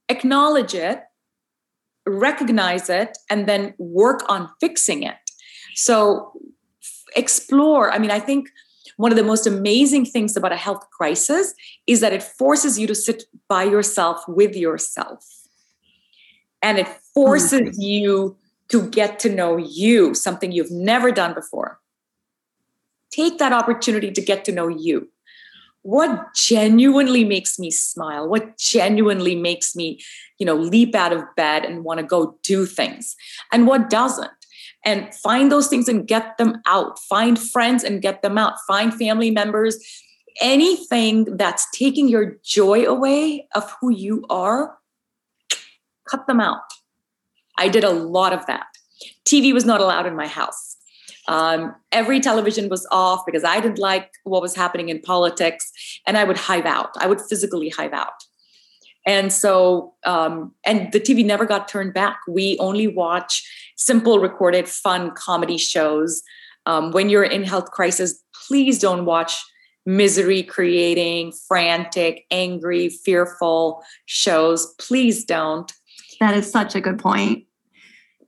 acknowledge 0.09 0.75
it, 0.75 1.03
recognize 2.07 2.91
it, 2.91 3.17
and 3.31 3.49
then 3.49 3.75
work 3.79 4.23
on 4.29 4.51
fixing 4.61 5.05
it. 5.05 5.17
So 5.75 6.33
explore. 7.17 7.93
I 7.93 7.99
mean, 7.99 8.11
I 8.11 8.19
think 8.19 8.49
one 8.97 9.13
of 9.13 9.17
the 9.17 9.25
most 9.25 9.47
amazing 9.47 10.05
things 10.05 10.37
about 10.37 10.53
a 10.53 10.57
health 10.57 10.85
crisis 10.91 11.55
is 11.87 12.01
that 12.01 12.13
it 12.13 12.23
forces 12.23 12.79
you 12.79 12.87
to 12.89 12.95
sit 12.95 13.25
by 13.49 13.65
yourself 13.65 14.23
with 14.29 14.55
yourself. 14.57 15.25
And 16.61 16.79
it 16.79 16.89
forces 17.15 17.61
mm-hmm. 17.61 17.81
you 17.81 18.37
to 18.73 18.89
get 18.89 19.19
to 19.21 19.29
know 19.29 19.57
you, 19.57 20.15
something 20.15 20.53
you've 20.53 20.71
never 20.71 21.13
done 21.13 21.35
before 21.35 21.79
take 23.13 23.39
that 23.39 23.53
opportunity 23.53 24.11
to 24.11 24.21
get 24.21 24.45
to 24.47 24.53
know 24.53 24.69
you. 24.69 25.09
What 25.83 26.35
genuinely 26.35 27.25
makes 27.25 27.59
me 27.59 27.71
smile? 27.71 28.29
What 28.29 28.57
genuinely 28.57 29.35
makes 29.35 29.77
me, 29.77 30.01
you 30.39 30.47
know, 30.47 30.55
leap 30.55 30.95
out 30.95 31.13
of 31.13 31.25
bed 31.37 31.65
and 31.65 31.85
want 31.85 31.99
to 31.99 32.07
go 32.07 32.39
do 32.43 32.67
things? 32.67 33.17
And 33.53 33.67
what 33.67 33.91
doesn't? 33.91 34.31
And 34.85 35.15
find 35.15 35.51
those 35.51 35.69
things 35.69 35.89
and 35.89 36.07
get 36.07 36.39
them 36.39 36.61
out. 36.67 36.99
Find 37.01 37.39
friends 37.39 37.85
and 37.85 38.01
get 38.01 38.23
them 38.23 38.39
out. 38.39 38.55
Find 38.67 38.95
family 38.95 39.31
members. 39.31 39.77
Anything 40.41 41.37
that's 41.37 41.67
taking 41.73 42.09
your 42.09 42.37
joy 42.45 42.85
away 42.85 43.49
of 43.55 43.73
who 43.81 43.91
you 43.91 44.25
are, 44.31 44.77
cut 46.09 46.27
them 46.27 46.41
out. 46.41 46.63
I 47.63 47.69
did 47.69 47.85
a 47.85 47.91
lot 47.91 48.33
of 48.33 48.45
that. 48.47 48.67
TV 49.25 49.55
was 49.55 49.65
not 49.65 49.81
allowed 49.81 50.07
in 50.07 50.17
my 50.17 50.27
house. 50.27 50.77
Um, 51.29 51.77
every 51.93 52.19
television 52.19 52.69
was 52.69 52.85
off 52.91 53.21
because 53.25 53.45
I 53.45 53.61
didn't 53.61 53.79
like 53.79 54.11
what 54.25 54.43
was 54.43 54.57
happening 54.57 54.89
in 54.89 55.01
politics, 55.01 55.71
and 56.05 56.19
I 56.19 56.25
would 56.25 56.37
hive 56.37 56.67
out. 56.67 56.91
I 56.99 57.07
would 57.07 57.21
physically 57.21 57.69
hive 57.69 57.93
out. 57.93 58.19
And 59.07 59.33
so, 59.33 59.95
um, 60.05 60.53
and 60.65 60.91
the 60.91 60.99
TV 60.99 61.25
never 61.25 61.47
got 61.47 61.69
turned 61.69 61.95
back. 61.95 62.19
We 62.27 62.59
only 62.59 62.89
watch 62.89 63.49
simple, 63.77 64.19
recorded, 64.19 64.69
fun 64.69 65.13
comedy 65.13 65.59
shows. 65.59 66.21
Um, 66.67 66.91
when 66.91 67.11
you're 67.11 67.31
in 67.37 67.45
health 67.45 67.71
crisis, 67.71 68.21
please 68.49 68.81
don't 68.81 69.05
watch 69.05 69.41
misery 69.87 70.43
creating, 70.43 71.33
frantic, 71.47 72.25
angry, 72.33 72.89
fearful 72.89 73.85
shows. 74.07 74.75
Please 74.81 75.25
don't. 75.25 75.73
That 76.19 76.37
is 76.37 76.51
such 76.51 76.75
a 76.75 76.81
good 76.81 76.99
point 76.99 77.47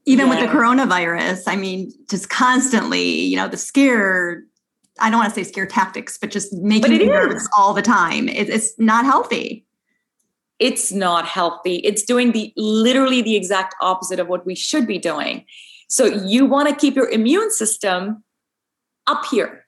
even 0.06 0.26
yeah. 0.26 0.34
with 0.34 0.40
the 0.40 0.56
coronavirus 0.56 1.42
i 1.46 1.56
mean 1.56 1.92
just 2.10 2.28
constantly 2.28 3.02
you 3.02 3.36
know 3.36 3.48
the 3.48 3.56
scare 3.56 4.42
i 5.00 5.10
don't 5.10 5.18
want 5.18 5.32
to 5.32 5.44
say 5.44 5.48
scare 5.48 5.66
tactics 5.66 6.18
but 6.18 6.30
just 6.30 6.52
making 6.52 6.92
you 6.92 7.06
nervous 7.06 7.48
all 7.56 7.74
the 7.74 7.82
time. 7.82 8.28
It, 8.28 8.48
it's 8.48 8.78
not 8.78 9.04
healthy. 9.04 9.66
It's 10.58 10.92
not 10.92 11.26
healthy. 11.26 11.76
It's 11.76 12.02
doing 12.02 12.32
the 12.32 12.52
literally 12.56 13.22
the 13.22 13.36
exact 13.36 13.74
opposite 13.80 14.20
of 14.20 14.28
what 14.28 14.46
we 14.46 14.54
should 14.54 14.86
be 14.86 14.98
doing. 14.98 15.44
So 15.88 16.06
you 16.06 16.46
want 16.46 16.68
to 16.68 16.74
keep 16.74 16.94
your 16.94 17.08
immune 17.08 17.50
system 17.50 18.22
up 19.06 19.24
here. 19.26 19.66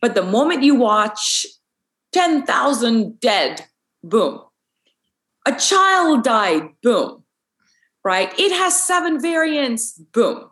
But 0.00 0.14
the 0.14 0.22
moment 0.22 0.62
you 0.62 0.74
watch 0.74 1.46
10,000 2.12 3.20
dead 3.20 3.64
boom. 4.04 4.40
A 5.46 5.52
child 5.56 6.24
died 6.24 6.68
boom 6.82 7.21
right? 8.04 8.32
It 8.38 8.52
has 8.52 8.84
seven 8.84 9.20
variants. 9.20 9.92
Boom. 10.12 10.48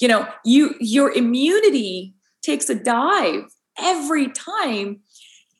You 0.00 0.08
know, 0.08 0.28
you 0.44 0.74
your 0.80 1.12
immunity 1.12 2.14
takes 2.42 2.68
a 2.68 2.74
dive 2.74 3.44
every 3.78 4.28
time 4.30 5.00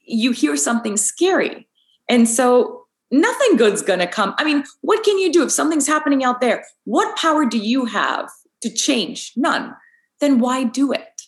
you 0.04 0.32
hear 0.32 0.56
something 0.56 0.96
scary. 0.96 1.68
And 2.08 2.28
so 2.28 2.84
nothing 3.10 3.56
good's 3.56 3.82
going 3.82 4.00
to 4.00 4.06
come. 4.06 4.34
I 4.38 4.44
mean, 4.44 4.64
what 4.80 5.04
can 5.04 5.18
you 5.18 5.32
do 5.32 5.44
if 5.44 5.52
something's 5.52 5.86
happening 5.86 6.24
out 6.24 6.40
there? 6.40 6.64
What 6.84 7.16
power 7.16 7.46
do 7.46 7.58
you 7.58 7.84
have 7.86 8.28
to 8.62 8.70
change? 8.70 9.32
None. 9.36 9.74
Then 10.20 10.38
why 10.38 10.64
do 10.64 10.92
it? 10.92 11.22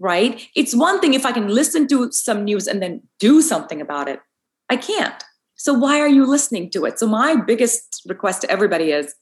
Right? 0.00 0.46
It's 0.54 0.74
one 0.74 1.00
thing 1.00 1.14
if 1.14 1.26
I 1.26 1.32
can 1.32 1.48
listen 1.48 1.88
to 1.88 2.12
some 2.12 2.44
news 2.44 2.66
and 2.66 2.82
then 2.82 3.02
do 3.18 3.42
something 3.42 3.80
about 3.80 4.08
it. 4.08 4.20
I 4.68 4.76
can't. 4.76 5.24
So 5.58 5.74
why 5.74 6.00
are 6.00 6.08
you 6.08 6.24
listening 6.24 6.70
to 6.70 6.84
it? 6.84 6.98
So 6.98 7.06
my 7.06 7.36
biggest 7.36 8.02
request 8.06 8.40
to 8.42 8.50
everybody 8.50 8.92
is 8.92 9.14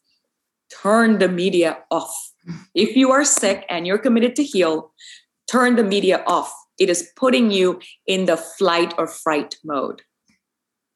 turn 0.82 1.18
the 1.18 1.28
media 1.28 1.78
off. 1.90 2.14
If 2.74 2.94
you 2.94 3.10
are 3.10 3.24
sick 3.24 3.64
and 3.68 3.86
you're 3.86 3.98
committed 3.98 4.36
to 4.36 4.44
heal, 4.44 4.92
turn 5.48 5.76
the 5.76 5.82
media 5.82 6.22
off. 6.26 6.54
It 6.78 6.90
is 6.90 7.10
putting 7.16 7.50
you 7.50 7.80
in 8.06 8.26
the 8.26 8.36
flight 8.36 8.94
or 8.98 9.06
fright 9.06 9.56
mode. 9.64 10.02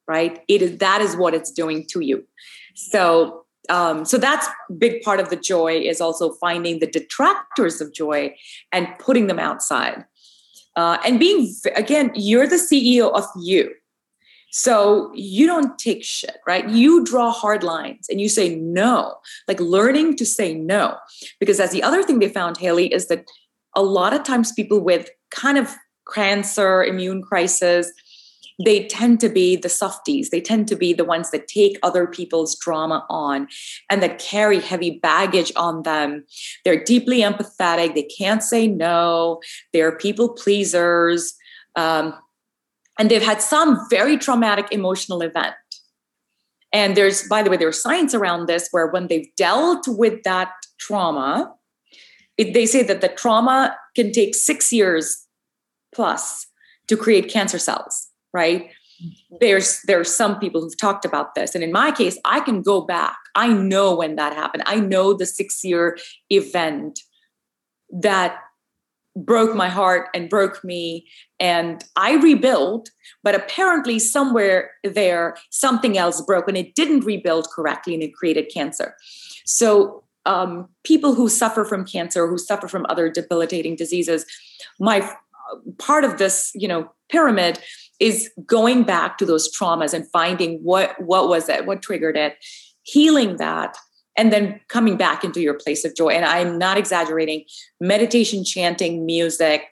Right? 0.07 0.40
It 0.46 0.61
is 0.61 0.79
that 0.79 1.00
is 1.00 1.16
what 1.16 1.35
it's 1.35 1.50
doing 1.50 1.87
to 1.90 2.00
you. 2.00 2.26
So 2.74 3.46
um, 3.68 4.05
so 4.05 4.18
that's 4.18 4.48
big 4.79 5.03
part 5.03 5.20
of 5.20 5.31
the 5.31 5.37
joy 5.37 5.81
is 5.81 6.00
also 6.00 6.33
finding 6.35 6.81
the 6.81 6.87
detractors 6.87 7.81
of 7.81 7.92
joy 7.92 8.35
and 8.72 8.88
putting 8.98 9.26
them 9.26 9.38
outside 9.38 10.05
uh, 10.76 10.98
and 11.05 11.20
being 11.20 11.55
again 11.76 12.11
you're 12.14 12.46
the 12.46 12.57
ceo 12.57 13.12
of 13.12 13.24
you 13.38 13.70
so 14.50 15.12
you 15.14 15.46
don't 15.46 15.78
take 15.78 16.04
shit, 16.04 16.38
right? 16.46 16.68
You 16.68 17.04
draw 17.04 17.30
hard 17.30 17.62
lines 17.62 18.06
and 18.08 18.20
you 18.20 18.28
say 18.28 18.56
no, 18.56 19.14
like 19.46 19.60
learning 19.60 20.16
to 20.16 20.26
say 20.26 20.54
no. 20.54 20.96
Because 21.38 21.58
that's 21.58 21.72
the 21.72 21.82
other 21.82 22.02
thing 22.02 22.18
they 22.18 22.28
found, 22.28 22.56
Haley, 22.56 22.92
is 22.92 23.06
that 23.08 23.24
a 23.76 23.82
lot 23.82 24.12
of 24.12 24.24
times 24.24 24.52
people 24.52 24.80
with 24.80 25.08
kind 25.30 25.56
of 25.56 25.74
cancer, 26.12 26.82
immune 26.82 27.22
crisis, 27.22 27.92
they 28.64 28.86
tend 28.86 29.20
to 29.20 29.28
be 29.28 29.56
the 29.56 29.68
softies. 29.68 30.30
They 30.30 30.40
tend 30.40 30.68
to 30.68 30.76
be 30.76 30.92
the 30.92 31.04
ones 31.04 31.30
that 31.30 31.48
take 31.48 31.78
other 31.82 32.06
people's 32.06 32.58
drama 32.58 33.06
on 33.08 33.48
and 33.88 34.02
that 34.02 34.18
carry 34.18 34.60
heavy 34.60 34.98
baggage 34.98 35.52
on 35.56 35.82
them. 35.82 36.24
They're 36.64 36.84
deeply 36.84 37.20
empathetic. 37.20 37.94
They 37.94 38.02
can't 38.02 38.42
say 38.42 38.66
no. 38.66 39.40
They're 39.72 39.96
people 39.96 40.30
pleasers. 40.30 41.34
Um, 41.76 42.14
and 43.00 43.10
they've 43.10 43.22
had 43.22 43.40
some 43.40 43.80
very 43.88 44.18
traumatic 44.18 44.66
emotional 44.70 45.22
event. 45.22 45.54
And 46.70 46.94
there's, 46.94 47.26
by 47.28 47.42
the 47.42 47.48
way, 47.48 47.56
there's 47.56 47.80
science 47.80 48.12
around 48.12 48.46
this 48.46 48.68
where 48.72 48.88
when 48.88 49.06
they've 49.06 49.34
dealt 49.38 49.88
with 49.88 50.22
that 50.24 50.52
trauma, 50.78 51.50
it, 52.36 52.52
they 52.52 52.66
say 52.66 52.82
that 52.82 53.00
the 53.00 53.08
trauma 53.08 53.74
can 53.96 54.12
take 54.12 54.34
six 54.34 54.70
years 54.70 55.26
plus 55.94 56.46
to 56.88 56.96
create 56.96 57.30
cancer 57.30 57.58
cells, 57.58 58.08
right? 58.34 58.68
There's 59.40 59.80
there's 59.86 60.14
some 60.14 60.38
people 60.38 60.60
who've 60.60 60.76
talked 60.76 61.06
about 61.06 61.34
this, 61.34 61.54
and 61.54 61.64
in 61.64 61.72
my 61.72 61.92
case, 61.92 62.18
I 62.26 62.40
can 62.40 62.60
go 62.60 62.82
back. 62.82 63.16
I 63.34 63.48
know 63.50 63.96
when 63.96 64.16
that 64.16 64.34
happened. 64.34 64.64
I 64.66 64.78
know 64.78 65.14
the 65.14 65.24
six 65.24 65.64
year 65.64 65.96
event 66.28 67.00
that 67.88 68.36
broke 69.16 69.54
my 69.56 69.68
heart 69.68 70.08
and 70.14 70.30
broke 70.30 70.62
me 70.62 71.06
and 71.40 71.84
i 71.96 72.14
rebuilt 72.14 72.90
but 73.22 73.34
apparently 73.34 73.98
somewhere 73.98 74.72
there 74.84 75.36
something 75.50 75.98
else 75.98 76.20
broke 76.22 76.48
and 76.48 76.56
it 76.56 76.74
didn't 76.74 77.04
rebuild 77.04 77.48
correctly 77.50 77.94
and 77.94 78.02
it 78.02 78.14
created 78.14 78.50
cancer. 78.52 78.96
So 79.44 80.04
um, 80.26 80.68
people 80.84 81.14
who 81.14 81.28
suffer 81.28 81.64
from 81.64 81.84
cancer 81.84 82.26
who 82.26 82.38
suffer 82.38 82.68
from 82.68 82.86
other 82.88 83.10
debilitating 83.10 83.76
diseases 83.76 84.26
my 84.78 85.10
part 85.78 86.04
of 86.04 86.18
this 86.18 86.52
you 86.54 86.68
know 86.68 86.90
pyramid 87.08 87.58
is 87.98 88.30
going 88.46 88.84
back 88.84 89.18
to 89.18 89.26
those 89.26 89.50
traumas 89.56 89.94
and 89.94 90.08
finding 90.10 90.58
what 90.58 90.94
what 91.00 91.28
was 91.28 91.48
it 91.48 91.64
what 91.64 91.80
triggered 91.80 92.18
it 92.18 92.36
healing 92.82 93.38
that 93.38 93.76
and 94.20 94.30
then 94.30 94.61
coming 94.68 94.98
back 94.98 95.24
into 95.24 95.40
your 95.40 95.54
place 95.54 95.85
of 95.85 95.96
joy 95.96 96.11
and 96.11 96.26
i'm 96.26 96.59
not 96.59 96.76
exaggerating 96.76 97.42
meditation 97.80 98.44
chanting 98.44 99.06
music 99.06 99.66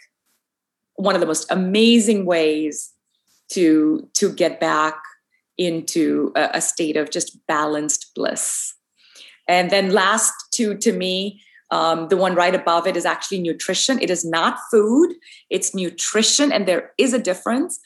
one 0.95 1.15
of 1.15 1.21
the 1.21 1.27
most 1.27 1.51
amazing 1.51 2.25
ways 2.25 2.93
to 3.49 4.09
to 4.15 4.33
get 4.33 4.59
back 4.59 4.99
into 5.59 6.33
a, 6.35 6.51
a 6.55 6.61
state 6.61 6.97
of 6.97 7.11
just 7.11 7.39
balanced 7.47 8.11
bliss 8.15 8.75
and 9.47 9.71
then 9.71 9.91
last 9.91 10.33
two 10.53 10.75
to 10.77 10.93
me 10.93 11.41
um, 11.71 12.09
the 12.09 12.17
one 12.17 12.35
right 12.35 12.55
above 12.55 12.87
it 12.87 12.97
is 12.97 13.05
actually 13.05 13.41
nutrition. 13.41 14.01
It 14.01 14.09
is 14.09 14.25
not 14.25 14.59
food, 14.71 15.15
it's 15.51 15.75
nutrition, 15.75 16.51
and 16.51 16.67
there 16.67 16.93
is 16.97 17.13
a 17.13 17.19
difference. 17.19 17.79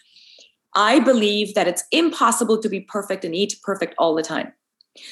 I 0.77 1.01
believe 1.01 1.55
that 1.55 1.66
it's 1.66 1.83
impossible 1.90 2.62
to 2.62 2.68
be 2.68 2.79
perfect 2.81 3.25
and 3.25 3.35
eat 3.35 3.57
perfect 3.64 3.96
all 3.98 4.14
the 4.14 4.22
time. 4.22 4.53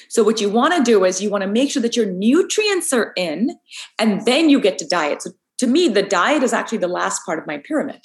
So, 0.09 0.23
what 0.23 0.41
you 0.41 0.51
want 0.51 0.75
to 0.75 0.83
do 0.83 1.05
is 1.05 1.23
you 1.23 1.31
want 1.31 1.43
to 1.43 1.49
make 1.49 1.71
sure 1.71 1.83
that 1.83 1.97
your 1.97 2.07
nutrients 2.07 2.93
are 2.93 3.13
in, 3.17 3.57
and 3.99 4.25
then 4.27 4.51
you 4.51 4.61
get 4.61 4.79
to 4.79 4.87
diet. 4.87 5.23
So, 5.23 5.31
to 5.59 5.67
me, 5.67 5.89
the 5.89 6.03
diet 6.03 6.43
is 6.43 6.53
actually 6.53 6.79
the 6.79 6.89
last 6.89 7.25
part 7.25 7.39
of 7.39 7.47
my 7.47 7.59
pyramid. 7.59 8.01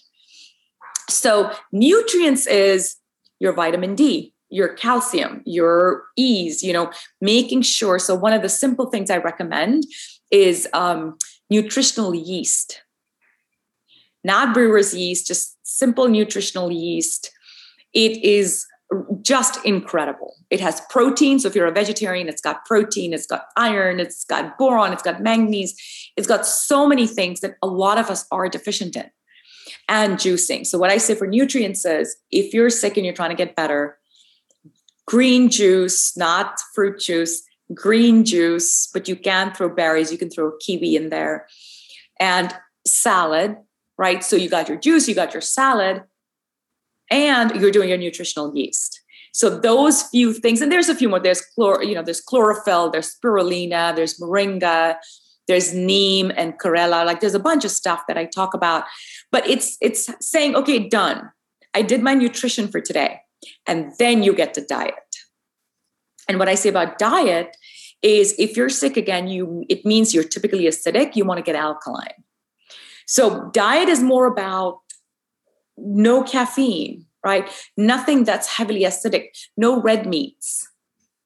So, 1.10 1.52
nutrients 1.72 2.48
is 2.48 2.96
your 3.40 3.54
vitamin 3.54 3.96
D, 3.96 4.34
your 4.50 4.70
calcium, 4.70 5.42
your 5.46 6.04
E's, 6.16 6.64
you 6.64 6.72
know, 6.74 6.92
making 7.20 7.64
sure. 7.64 8.00
So, 8.00 8.16
one 8.16 8.34
of 8.34 8.42
the 8.42 8.50
simple 8.50 8.90
things 8.90 9.10
I 9.10 9.18
recommend 9.18 9.84
is 10.32 10.68
um, 10.74 11.18
nutritional 11.50 12.16
yeast, 12.16 12.82
not 14.24 14.54
brewer's 14.54 14.94
yeast, 14.94 15.28
just 15.28 15.58
simple 15.64 16.08
nutritional 16.08 16.72
yeast. 16.72 17.32
It 17.94 18.24
is 18.24 18.66
just 19.22 19.64
incredible. 19.66 20.36
It 20.50 20.60
has 20.60 20.82
protein. 20.90 21.40
So 21.40 21.48
if 21.48 21.56
you're 21.56 21.68
a 21.68 21.72
vegetarian, 21.72 22.30
it's 22.30 22.42
got 22.42 22.66
protein, 22.66 23.14
it's 23.14 23.26
got 23.26 23.46
iron, 23.58 24.00
it's 24.00 24.24
got 24.26 24.58
boron, 24.58 24.94
it's 24.94 25.04
got 25.04 25.22
manganese, 25.22 25.76
it's 26.16 26.28
got 26.28 26.46
so 26.46 26.88
many 26.88 27.08
things 27.08 27.40
that 27.40 27.56
a 27.62 27.68
lot 27.68 27.98
of 27.98 28.10
us 28.10 28.26
are 28.32 28.48
deficient 28.48 28.96
in. 28.96 29.10
And 29.88 30.18
juicing. 30.18 30.66
So 30.66 30.80
what 30.80 30.90
I 30.90 30.98
say 30.98 31.14
for 31.14 31.28
nutrients 31.28 31.86
is 31.86 32.16
if 32.32 32.54
you're 32.54 32.72
sick 32.72 32.98
and 32.98 33.06
you're 33.06 33.16
trying 33.16 33.30
to 33.30 33.36
get 33.36 33.56
better, 33.56 34.00
green 35.06 35.50
juice, 35.50 36.16
not 36.18 36.60
fruit 36.74 37.00
juice, 37.00 37.44
green 37.74 38.26
juice, 38.26 38.90
but 38.94 39.08
you 39.08 39.16
can 39.16 39.54
throw 39.54 39.70
berries, 39.70 40.12
you 40.12 40.18
can 40.18 40.30
throw 40.30 40.52
kiwi 40.60 40.96
in 40.96 41.10
there, 41.10 41.48
and 42.20 42.54
salad, 42.86 43.58
right? 43.98 44.24
So 44.24 44.36
you 44.36 44.50
got 44.50 44.70
your 44.70 44.78
juice, 44.78 45.08
you 45.08 45.16
got 45.16 45.34
your 45.34 45.42
salad, 45.42 46.04
and 47.10 47.52
you're 47.60 47.72
doing 47.72 47.90
your 47.90 47.98
nutritional 47.98 48.56
yeast. 48.56 49.02
So 49.34 49.50
those 49.50 50.04
few 50.04 50.34
things, 50.34 50.62
and 50.62 50.72
there's 50.72 50.88
a 50.88 50.96
few 50.96 51.10
more. 51.10 51.20
There's 51.20 51.44
chlor, 51.58 51.86
you 51.86 51.94
know, 51.94 52.02
there's 52.02 52.22
chlorophyll, 52.22 52.90
there's 52.90 53.16
spirulina, 53.16 53.94
there's 53.96 54.18
moringa, 54.18 54.96
there's 55.48 55.74
neem 55.74 56.32
and 56.36 56.58
chlorella. 56.58 57.06
Like 57.06 57.20
there's 57.20 57.36
a 57.36 57.40
bunch 57.40 57.66
of 57.66 57.72
stuff 57.72 58.04
that 58.08 58.18
I 58.18 58.26
talk 58.26 58.54
about, 58.54 58.86
but 59.32 59.48
it's 59.48 59.78
it's 59.82 60.10
saying, 60.26 60.56
okay, 60.56 60.88
done. 60.88 61.30
I 61.74 61.82
did 61.82 62.02
my 62.02 62.14
nutrition 62.14 62.70
for 62.70 62.80
today, 62.80 63.20
and 63.68 63.92
then 64.00 64.24
you 64.24 64.34
get 64.34 64.54
to 64.54 64.66
diet. 64.66 64.94
And 66.30 66.40
what 66.40 66.48
I 66.48 66.56
say 66.56 66.70
about 66.70 66.98
diet 66.98 67.58
is 68.02 68.36
if 68.40 68.56
you're 68.56 68.70
sick 68.70 68.98
again, 68.98 69.28
you 69.28 69.66
it 69.70 69.86
means 69.86 70.14
you're 70.14 70.24
typically 70.24 70.64
acidic, 70.64 71.16
you 71.16 71.26
want 71.26 71.40
to 71.40 71.44
get 71.44 71.56
alkaline. 71.56 72.24
So 73.06 73.50
diet 73.52 73.90
is 73.90 74.02
more 74.02 74.26
about 74.26 74.80
no 75.78 76.24
caffeine, 76.24 77.06
right? 77.24 77.50
Nothing 77.78 78.24
that's 78.24 78.48
heavily 78.48 78.82
acidic, 78.82 79.28
no 79.58 79.82
red 79.82 80.06
meats. 80.06 80.68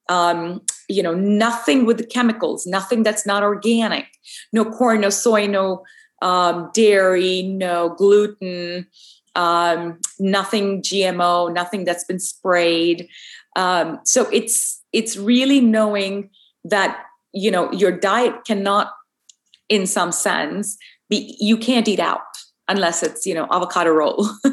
Um, 0.07 0.61
you 0.87 1.03
know, 1.03 1.13
nothing 1.13 1.85
with 1.85 2.09
chemicals, 2.09 2.65
nothing 2.65 3.03
that's 3.03 3.27
not 3.27 3.43
organic, 3.43 4.07
no 4.51 4.65
corn, 4.65 5.01
no 5.01 5.11
soy, 5.11 5.45
no 5.45 5.83
um, 6.23 6.71
dairy, 6.73 7.43
no 7.43 7.89
gluten, 7.89 8.87
um, 9.35 9.99
nothing 10.19 10.81
GMO, 10.81 11.53
nothing 11.53 11.85
that's 11.85 12.03
been 12.03 12.19
sprayed. 12.19 13.07
Um, 13.55 13.99
so 14.03 14.27
it's 14.31 14.81
it's 14.93 15.15
really 15.17 15.61
knowing 15.61 16.29
that 16.63 17.05
you 17.33 17.51
know 17.51 17.71
your 17.71 17.91
diet 17.91 18.45
cannot 18.45 18.91
in 19.69 19.85
some 19.85 20.11
sense 20.11 20.77
be 21.09 21.37
you 21.39 21.57
can't 21.57 21.87
eat 21.87 21.99
out 21.99 22.21
unless 22.69 23.03
it's 23.03 23.25
you 23.25 23.33
know 23.33 23.47
avocado 23.51 23.91
roll. 23.91 24.27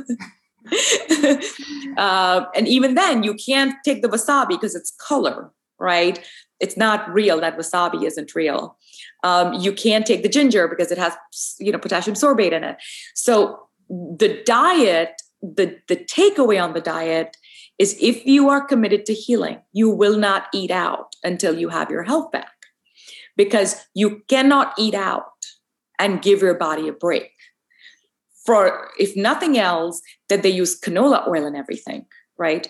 Uh, 1.96 2.44
and 2.54 2.68
even 2.68 2.94
then 2.94 3.22
you 3.22 3.32
can't 3.32 3.74
take 3.82 4.02
the 4.02 4.08
wasabi 4.08 4.48
because 4.48 4.74
it's 4.74 4.90
color 5.00 5.50
right? 5.78 6.24
It's 6.60 6.76
not 6.76 7.12
real. 7.12 7.40
That 7.40 7.58
wasabi 7.58 8.04
isn't 8.04 8.34
real. 8.34 8.78
Um, 9.22 9.54
you 9.54 9.72
can't 9.72 10.06
take 10.06 10.22
the 10.22 10.28
ginger 10.28 10.68
because 10.68 10.90
it 10.90 10.98
has 10.98 11.14
you 11.58 11.72
know 11.72 11.78
potassium 11.78 12.16
sorbate 12.16 12.52
in 12.52 12.64
it. 12.64 12.76
So 13.14 13.60
the 13.88 14.42
diet 14.44 15.22
the 15.42 15.78
the 15.88 15.96
takeaway 15.96 16.62
on 16.62 16.72
the 16.72 16.80
diet 16.80 17.36
is 17.78 17.96
if 18.00 18.24
you 18.24 18.48
are 18.48 18.64
committed 18.64 19.04
to 19.06 19.12
healing, 19.12 19.60
you 19.72 19.90
will 19.90 20.16
not 20.16 20.46
eat 20.54 20.70
out 20.70 21.14
until 21.22 21.58
you 21.58 21.68
have 21.68 21.90
your 21.90 22.02
health 22.02 22.32
back. 22.32 22.52
Because 23.36 23.84
you 23.92 24.22
cannot 24.28 24.72
eat 24.78 24.94
out 24.94 25.24
and 25.98 26.22
give 26.22 26.40
your 26.40 26.54
body 26.54 26.88
a 26.88 26.92
break. 26.92 27.35
For 28.46 28.90
if 28.98 29.16
nothing 29.16 29.58
else, 29.58 30.00
that 30.28 30.42
they 30.42 30.50
use 30.50 30.80
canola 30.80 31.26
oil 31.28 31.44
and 31.44 31.56
everything, 31.56 32.06
right? 32.38 32.68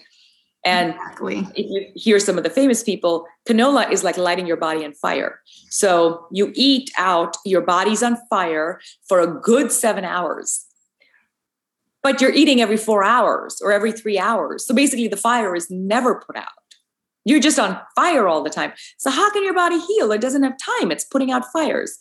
And 0.65 0.95
exactly. 0.95 1.47
if 1.55 1.71
you 1.71 1.93
hear 1.95 2.19
some 2.19 2.39
of 2.39 2.45
the 2.45 2.51
famous 2.51 2.83
people, 2.83 3.27
canola 3.49 3.91
is 3.93 4.03
like 4.03 4.17
lighting 4.17 4.47
your 4.47 4.57
body 4.57 4.85
on 4.85 4.95
fire. 4.95 5.41
So 5.71 6.27
you 6.33 6.51
eat 6.55 6.91
out, 6.97 7.37
your 7.45 7.61
body's 7.61 8.03
on 8.03 8.17
fire 8.29 8.81
for 9.09 9.21
a 9.21 9.27
good 9.27 9.71
seven 9.71 10.05
hours 10.05 10.67
but 12.07 12.21
you're 12.21 12.33
eating 12.33 12.61
every 12.61 12.77
four 12.77 13.03
hours 13.03 13.61
or 13.61 13.73
every 13.73 13.91
three 13.91 14.17
hours. 14.17 14.65
So 14.65 14.73
basically, 14.73 15.09
the 15.09 15.17
fire 15.17 15.57
is 15.57 15.69
never 15.73 16.23
put 16.25 16.37
out. 16.37 16.63
You're 17.25 17.41
just 17.41 17.59
on 17.59 17.81
fire 17.97 18.29
all 18.29 18.45
the 18.45 18.51
time. 18.51 18.73
So, 18.99 19.11
how 19.11 19.29
can 19.33 19.43
your 19.43 19.55
body 19.55 19.81
heal? 19.81 20.13
It 20.13 20.21
doesn't 20.21 20.45
have 20.45 20.57
time, 20.57 20.93
it's 20.93 21.03
putting 21.03 21.33
out 21.33 21.51
fires. 21.53 21.99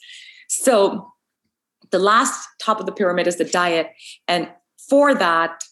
So, 0.48 1.12
the 1.92 2.00
last 2.00 2.48
top 2.62 2.80
of 2.80 2.86
the 2.86 2.92
pyramid 2.92 3.28
is 3.28 3.38
the 3.38 3.46
diet. 3.46 3.92
And 4.28 4.50
for 4.90 5.14
that, 5.14 5.64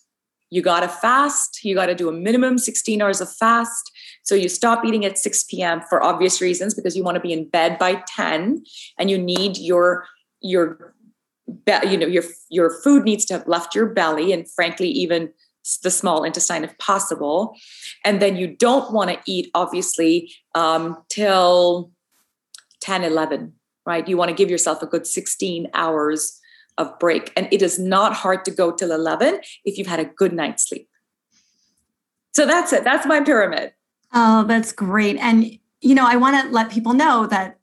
you 0.49 0.61
got 0.61 0.81
to 0.81 0.87
fast. 0.87 1.63
You 1.63 1.73
got 1.73 1.87
to 1.87 1.95
do 1.95 2.09
a 2.09 2.11
minimum 2.11 2.57
16 2.57 3.01
hours 3.01 3.21
of 3.21 3.33
fast. 3.33 3.91
So 4.23 4.35
you 4.35 4.47
stop 4.47 4.85
eating 4.85 5.03
at 5.03 5.17
6 5.17 5.45
p.m. 5.45 5.81
for 5.89 6.03
obvious 6.03 6.41
reasons 6.41 6.75
because 6.75 6.95
you 6.95 7.03
want 7.03 7.15
to 7.15 7.21
be 7.21 7.33
in 7.33 7.49
bed 7.49 7.79
by 7.79 8.03
10 8.07 8.63
and 8.99 9.09
you 9.09 9.17
need 9.17 9.57
your 9.57 10.05
your 10.41 10.93
you 11.83 11.97
know 11.97 12.07
your 12.07 12.23
your 12.49 12.69
food 12.81 13.03
needs 13.03 13.25
to 13.25 13.33
have 13.33 13.47
left 13.47 13.75
your 13.75 13.87
belly 13.87 14.31
and 14.31 14.49
frankly 14.51 14.87
even 14.87 15.29
the 15.81 15.91
small 15.91 16.23
intestine 16.23 16.63
if 16.63 16.77
possible 16.77 17.55
and 18.03 18.21
then 18.21 18.35
you 18.35 18.47
don't 18.47 18.93
want 18.93 19.09
to 19.09 19.19
eat 19.25 19.49
obviously 19.53 20.33
um, 20.55 20.97
till 21.09 21.91
10 22.81 23.03
11 23.03 23.53
right 23.85 24.07
you 24.07 24.17
want 24.17 24.29
to 24.29 24.35
give 24.35 24.49
yourself 24.49 24.81
a 24.81 24.85
good 24.85 25.05
16 25.05 25.69
hours 25.73 26.39
of 26.77 26.97
break 26.99 27.31
and 27.35 27.47
it 27.51 27.61
is 27.61 27.77
not 27.77 28.13
hard 28.13 28.43
to 28.45 28.51
go 28.51 28.71
till 28.71 28.91
11 28.91 29.41
if 29.65 29.77
you've 29.77 29.87
had 29.87 29.99
a 29.99 30.05
good 30.05 30.33
night's 30.33 30.67
sleep 30.67 30.89
So 32.33 32.45
that's 32.45 32.73
it. 32.73 32.83
That's 32.83 33.05
my 33.05 33.21
pyramid. 33.21 33.73
Oh, 34.11 34.43
that's 34.43 34.71
great. 34.71 35.17
And, 35.17 35.59
you 35.81 35.95
know, 35.95 36.05
I 36.05 36.15
want 36.15 36.43
to 36.43 36.51
let 36.51 36.71
people 36.71 36.93
know 36.93 37.27
that 37.27 37.59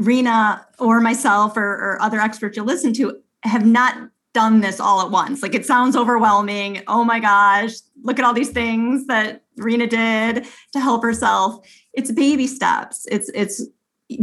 Reena 0.00 0.64
or 0.78 1.00
myself 1.00 1.56
or, 1.56 1.62
or 1.62 2.02
other 2.02 2.20
experts 2.20 2.56
you'll 2.56 2.66
listen 2.66 2.92
to 2.94 3.16
have 3.44 3.64
not 3.64 4.10
done 4.32 4.60
this 4.60 4.80
all 4.80 5.00
at 5.00 5.10
once. 5.10 5.42
Like 5.42 5.54
it 5.54 5.64
sounds 5.64 5.96
overwhelming. 5.96 6.82
Oh 6.88 7.04
my 7.04 7.20
gosh, 7.20 7.74
look 8.02 8.18
at 8.18 8.24
all 8.24 8.34
these 8.34 8.50
things 8.50 9.06
that 9.06 9.44
Reena 9.58 9.88
did 9.88 10.46
to 10.72 10.80
help 10.80 11.02
herself. 11.02 11.66
It's 11.92 12.10
baby 12.10 12.46
steps. 12.46 13.06
It's 13.10 13.30
it's 13.34 13.64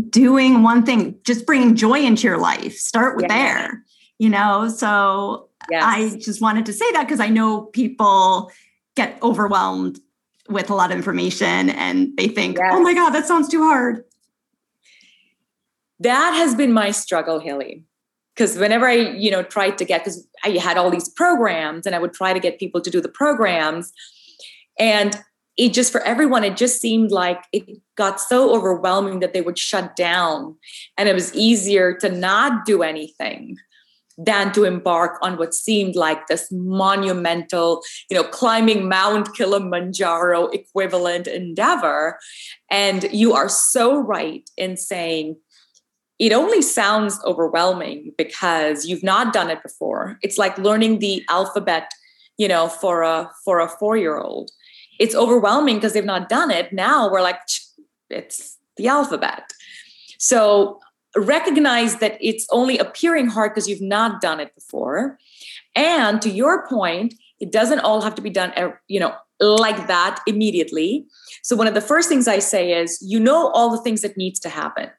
doing 0.09 0.63
one 0.63 0.85
thing, 0.85 1.17
just 1.25 1.45
bringing 1.45 1.75
joy 1.75 1.99
into 1.99 2.27
your 2.27 2.37
life. 2.37 2.75
Start 2.75 3.17
with 3.17 3.27
there. 3.27 3.83
You 4.19 4.29
know, 4.29 4.69
so 4.69 5.49
yes. 5.69 5.83
I 5.85 6.19
just 6.19 6.41
wanted 6.41 6.65
to 6.67 6.73
say 6.73 6.89
that 6.91 7.07
because 7.07 7.19
I 7.19 7.29
know 7.29 7.63
people 7.63 8.51
get 8.95 9.17
overwhelmed 9.23 9.99
with 10.47 10.69
a 10.69 10.75
lot 10.75 10.91
of 10.91 10.97
information 10.97 11.69
and 11.71 12.15
they 12.17 12.27
think, 12.27 12.57
yes. 12.57 12.71
"Oh 12.71 12.81
my 12.81 12.93
god, 12.93 13.11
that 13.11 13.25
sounds 13.25 13.49
too 13.49 13.63
hard." 13.63 14.03
That 15.99 16.33
has 16.33 16.55
been 16.55 16.73
my 16.73 16.91
struggle, 16.91 17.39
Haley 17.39 17.83
because 18.35 18.57
whenever 18.57 18.87
I, 18.87 18.95
you 18.95 19.29
know, 19.29 19.43
tried 19.43 19.77
to 19.77 19.85
get, 19.85 20.03
because 20.03 20.27
I 20.43 20.49
had 20.51 20.77
all 20.77 20.89
these 20.89 21.09
programs 21.09 21.85
and 21.85 21.95
I 21.95 21.99
would 21.99 22.13
try 22.13 22.33
to 22.33 22.39
get 22.39 22.59
people 22.59 22.81
to 22.81 22.89
do 22.89 23.01
the 23.01 23.09
programs. 23.09 23.91
And 24.79 25.19
it 25.61 25.73
just, 25.75 25.91
for 25.91 26.01
everyone, 26.01 26.43
it 26.43 26.57
just 26.57 26.81
seemed 26.81 27.11
like 27.11 27.43
it 27.53 27.79
got 27.95 28.19
so 28.19 28.55
overwhelming 28.55 29.19
that 29.19 29.31
they 29.31 29.41
would 29.41 29.59
shut 29.59 29.95
down. 29.95 30.55
And 30.97 31.07
it 31.07 31.13
was 31.13 31.31
easier 31.35 31.93
to 31.99 32.09
not 32.09 32.65
do 32.65 32.81
anything 32.81 33.57
than 34.17 34.51
to 34.53 34.63
embark 34.63 35.19
on 35.21 35.37
what 35.37 35.53
seemed 35.53 35.95
like 35.95 36.25
this 36.25 36.51
monumental, 36.51 37.83
you 38.09 38.17
know, 38.17 38.23
climbing 38.23 38.89
Mount 38.89 39.35
Kilimanjaro 39.35 40.47
equivalent 40.47 41.27
endeavor. 41.27 42.17
And 42.71 43.07
you 43.11 43.33
are 43.33 43.47
so 43.47 43.99
right 43.99 44.49
in 44.57 44.77
saying, 44.77 45.35
it 46.17 46.33
only 46.33 46.63
sounds 46.63 47.19
overwhelming 47.23 48.13
because 48.17 48.85
you've 48.87 49.03
not 49.03 49.31
done 49.31 49.49
it 49.49 49.61
before 49.63 50.17
it's 50.21 50.37
like 50.37 50.55
learning 50.59 50.99
the 50.99 51.23
alphabet 51.29 51.89
you 52.37 52.47
know 52.47 52.67
for 52.67 53.01
a 53.01 53.27
for 53.43 53.59
a 53.59 53.67
4 53.67 53.97
year 53.97 54.17
old 54.17 54.51
it's 55.01 55.15
overwhelming 55.15 55.77
because 55.77 55.93
they've 55.93 56.05
not 56.05 56.29
done 56.29 56.51
it. 56.51 56.71
Now 56.71 57.11
we're 57.11 57.23
like 57.23 57.39
it's 58.11 58.59
the 58.77 58.87
alphabet. 58.87 59.51
So 60.19 60.79
recognize 61.17 61.95
that 61.97 62.19
it's 62.21 62.45
only 62.51 62.77
appearing 62.77 63.27
hard 63.27 63.51
because 63.51 63.67
you've 63.67 63.81
not 63.81 64.21
done 64.21 64.39
it 64.39 64.53
before. 64.53 65.17
And 65.75 66.21
to 66.21 66.29
your 66.29 66.67
point 66.67 67.15
it 67.39 67.51
doesn't 67.51 67.79
all 67.79 68.01
have 68.01 68.13
to 68.13 68.21
be 68.21 68.29
done 68.29 68.53
you 68.87 68.99
know 68.99 69.15
like 69.39 69.87
that 69.87 70.21
immediately. 70.27 71.07
So 71.41 71.55
one 71.55 71.65
of 71.65 71.73
the 71.73 71.81
first 71.81 72.07
things 72.07 72.27
i 72.27 72.37
say 72.37 72.79
is 72.79 72.99
you 73.01 73.19
know 73.19 73.49
all 73.55 73.71
the 73.71 73.81
things 73.81 74.01
that 74.01 74.15
needs 74.15 74.39
to 74.41 74.49
happen. 74.49 74.91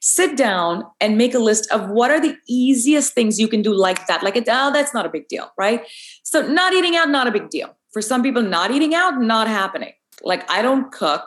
Sit 0.00 0.36
down 0.36 0.84
and 1.00 1.18
make 1.18 1.34
a 1.34 1.40
list 1.40 1.70
of 1.72 1.88
what 1.90 2.12
are 2.12 2.20
the 2.20 2.36
easiest 2.48 3.14
things 3.14 3.40
you 3.40 3.48
can 3.48 3.62
do 3.62 3.74
like 3.74 4.06
that. 4.06 4.22
Like 4.22 4.36
it, 4.36 4.44
oh 4.48 4.70
that's 4.72 4.94
not 4.94 5.06
a 5.06 5.08
big 5.08 5.26
deal 5.26 5.50
right? 5.58 5.84
So 6.22 6.46
not 6.46 6.72
eating 6.72 6.94
out 6.94 7.10
not 7.10 7.26
a 7.26 7.32
big 7.32 7.50
deal 7.50 7.74
for 7.92 8.02
some 8.02 8.22
people 8.22 8.42
not 8.42 8.70
eating 8.70 8.94
out 8.94 9.20
not 9.20 9.48
happening. 9.48 9.92
Like 10.22 10.48
i 10.50 10.62
don't 10.62 10.92
cook. 10.92 11.24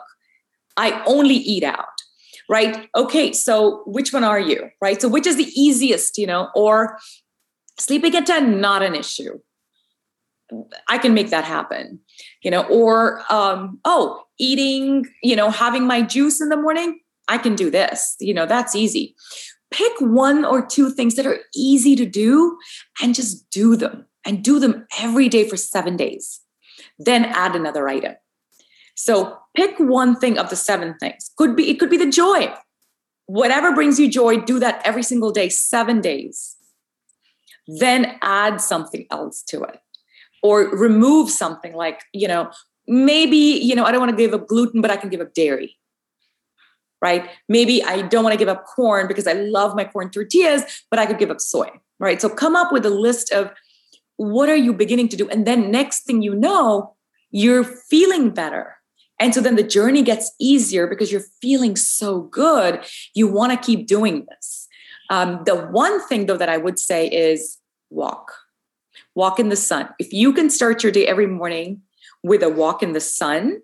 I 0.76 1.02
only 1.06 1.34
eat 1.34 1.64
out 1.64 1.88
right? 2.50 2.90
Okay 2.94 3.32
so 3.32 3.82
which 3.86 4.12
one 4.12 4.24
are 4.24 4.40
you 4.40 4.68
right? 4.80 5.00
So 5.00 5.08
which 5.08 5.26
is 5.26 5.36
the 5.36 5.50
easiest 5.54 6.18
you 6.18 6.26
know? 6.26 6.50
Or 6.54 6.98
sleeping 7.78 8.14
at 8.14 8.26
10 8.26 8.60
not 8.60 8.82
an 8.82 8.94
issue. 8.94 9.38
I 10.88 10.98
can 10.98 11.14
make 11.14 11.30
that 11.30 11.44
happen 11.44 12.00
you 12.42 12.50
know? 12.50 12.64
Or 12.64 13.22
um 13.30 13.80
oh 13.84 14.22
eating 14.38 15.06
you 15.22 15.36
know 15.36 15.50
having 15.50 15.86
my 15.86 16.02
juice 16.02 16.40
in 16.40 16.48
the 16.48 16.56
morning 16.56 17.00
I 17.28 17.38
can 17.38 17.54
do 17.54 17.70
this. 17.70 18.16
You 18.20 18.34
know, 18.34 18.46
that's 18.46 18.74
easy. 18.74 19.14
Pick 19.70 19.92
one 20.00 20.44
or 20.44 20.64
two 20.64 20.90
things 20.90 21.16
that 21.16 21.26
are 21.26 21.40
easy 21.54 21.96
to 21.96 22.06
do 22.06 22.58
and 23.02 23.14
just 23.14 23.48
do 23.50 23.76
them 23.76 24.06
and 24.24 24.42
do 24.42 24.58
them 24.58 24.86
every 24.98 25.28
day 25.28 25.48
for 25.48 25.56
seven 25.56 25.96
days. 25.96 26.40
Then 26.98 27.24
add 27.24 27.56
another 27.56 27.88
item. 27.88 28.14
So 28.94 29.38
pick 29.56 29.78
one 29.78 30.16
thing 30.16 30.38
of 30.38 30.50
the 30.50 30.56
seven 30.56 30.96
things. 30.98 31.30
Could 31.36 31.56
be, 31.56 31.70
it 31.70 31.80
could 31.80 31.90
be 31.90 31.96
the 31.96 32.10
joy. 32.10 32.52
Whatever 33.26 33.74
brings 33.74 33.98
you 33.98 34.08
joy, 34.08 34.38
do 34.38 34.58
that 34.60 34.80
every 34.84 35.02
single 35.02 35.32
day, 35.32 35.48
seven 35.48 36.00
days. 36.00 36.56
Then 37.66 38.18
add 38.22 38.60
something 38.60 39.06
else 39.10 39.42
to 39.48 39.62
it 39.64 39.80
or 40.42 40.68
remove 40.68 41.30
something 41.30 41.74
like, 41.74 42.02
you 42.12 42.28
know, 42.28 42.50
maybe, 42.86 43.36
you 43.36 43.74
know, 43.74 43.84
I 43.84 43.92
don't 43.92 44.00
want 44.00 44.10
to 44.10 44.16
give 44.16 44.34
up 44.34 44.46
gluten, 44.46 44.82
but 44.82 44.90
I 44.90 44.96
can 44.96 45.08
give 45.08 45.20
up 45.20 45.32
dairy 45.34 45.78
right? 47.04 47.28
Maybe 47.50 47.84
I 47.84 48.00
don't 48.00 48.24
want 48.24 48.32
to 48.32 48.38
give 48.38 48.48
up 48.48 48.64
corn 48.64 49.06
because 49.06 49.26
I 49.26 49.34
love 49.34 49.76
my 49.76 49.84
corn 49.84 50.08
tortillas, 50.10 50.62
but 50.90 50.98
I 50.98 51.04
could 51.04 51.18
give 51.18 51.30
up 51.30 51.38
soy, 51.38 51.68
right? 52.00 52.18
So 52.18 52.30
come 52.30 52.56
up 52.56 52.72
with 52.72 52.86
a 52.86 52.90
list 52.90 53.30
of 53.30 53.50
what 54.16 54.48
are 54.48 54.56
you 54.56 54.72
beginning 54.72 55.08
to 55.08 55.16
do? 55.16 55.28
And 55.28 55.46
then 55.46 55.70
next 55.70 56.00
thing 56.00 56.22
you 56.22 56.34
know, 56.34 56.94
you're 57.30 57.64
feeling 57.64 58.30
better. 58.30 58.76
And 59.20 59.34
so 59.34 59.40
then 59.40 59.56
the 59.56 59.62
journey 59.62 60.02
gets 60.02 60.32
easier 60.40 60.86
because 60.86 61.12
you're 61.12 61.24
feeling 61.40 61.76
so 61.76 62.22
good. 62.22 62.84
You 63.14 63.28
want 63.28 63.52
to 63.52 63.66
keep 63.66 63.86
doing 63.86 64.26
this. 64.28 64.68
Um, 65.10 65.42
the 65.44 65.56
one 65.56 66.06
thing, 66.08 66.26
though, 66.26 66.36
that 66.36 66.48
I 66.48 66.56
would 66.56 66.78
say 66.78 67.06
is 67.08 67.58
walk. 67.90 68.32
Walk 69.14 69.38
in 69.38 69.48
the 69.48 69.56
sun. 69.56 69.88
If 69.98 70.12
you 70.12 70.32
can 70.32 70.50
start 70.50 70.82
your 70.82 70.92
day 70.92 71.06
every 71.06 71.26
morning 71.26 71.82
with 72.22 72.42
a 72.42 72.48
walk 72.48 72.82
in 72.82 72.92
the 72.92 73.00
sun, 73.00 73.60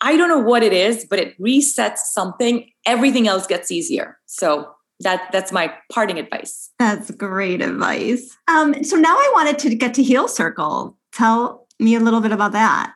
I 0.00 0.16
don't 0.16 0.28
know 0.28 0.38
what 0.38 0.62
it 0.62 0.72
is, 0.72 1.06
but 1.08 1.18
it 1.18 1.40
resets 1.40 1.98
something. 1.98 2.70
Everything 2.84 3.26
else 3.26 3.46
gets 3.46 3.70
easier. 3.70 4.18
So 4.26 4.75
that 5.00 5.28
that's 5.32 5.52
my 5.52 5.72
parting 5.92 6.18
advice. 6.18 6.70
That's 6.78 7.10
great 7.10 7.60
advice. 7.60 8.36
Um, 8.48 8.82
so 8.82 8.96
now 8.96 9.14
I 9.14 9.30
wanted 9.34 9.58
to 9.60 9.74
get 9.74 9.94
to 9.94 10.02
Heal 10.02 10.28
Circle. 10.28 10.96
Tell 11.12 11.66
me 11.78 11.94
a 11.94 12.00
little 12.00 12.20
bit 12.20 12.32
about 12.32 12.52
that. 12.52 12.92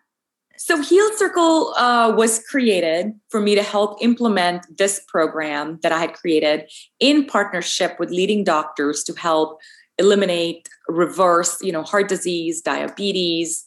So 0.57 0.83
Heal 0.83 1.11
Circle 1.17 1.73
uh, 1.75 2.13
was 2.15 2.45
created 2.45 3.15
for 3.31 3.41
me 3.41 3.55
to 3.55 3.63
help 3.63 4.03
implement 4.03 4.67
this 4.77 5.01
program 5.09 5.79
that 5.83 5.91
I 5.91 5.99
had 5.99 6.13
created 6.13 6.71
in 6.99 7.25
partnership 7.25 7.99
with 7.99 8.11
leading 8.11 8.45
doctors 8.45 9.03
to 9.05 9.15
help 9.15 9.59
eliminate, 9.99 10.69
reverse, 10.89 11.59
you 11.63 11.73
know, 11.73 11.83
heart 11.83 12.09
disease, 12.09 12.61
diabetes, 12.61 13.65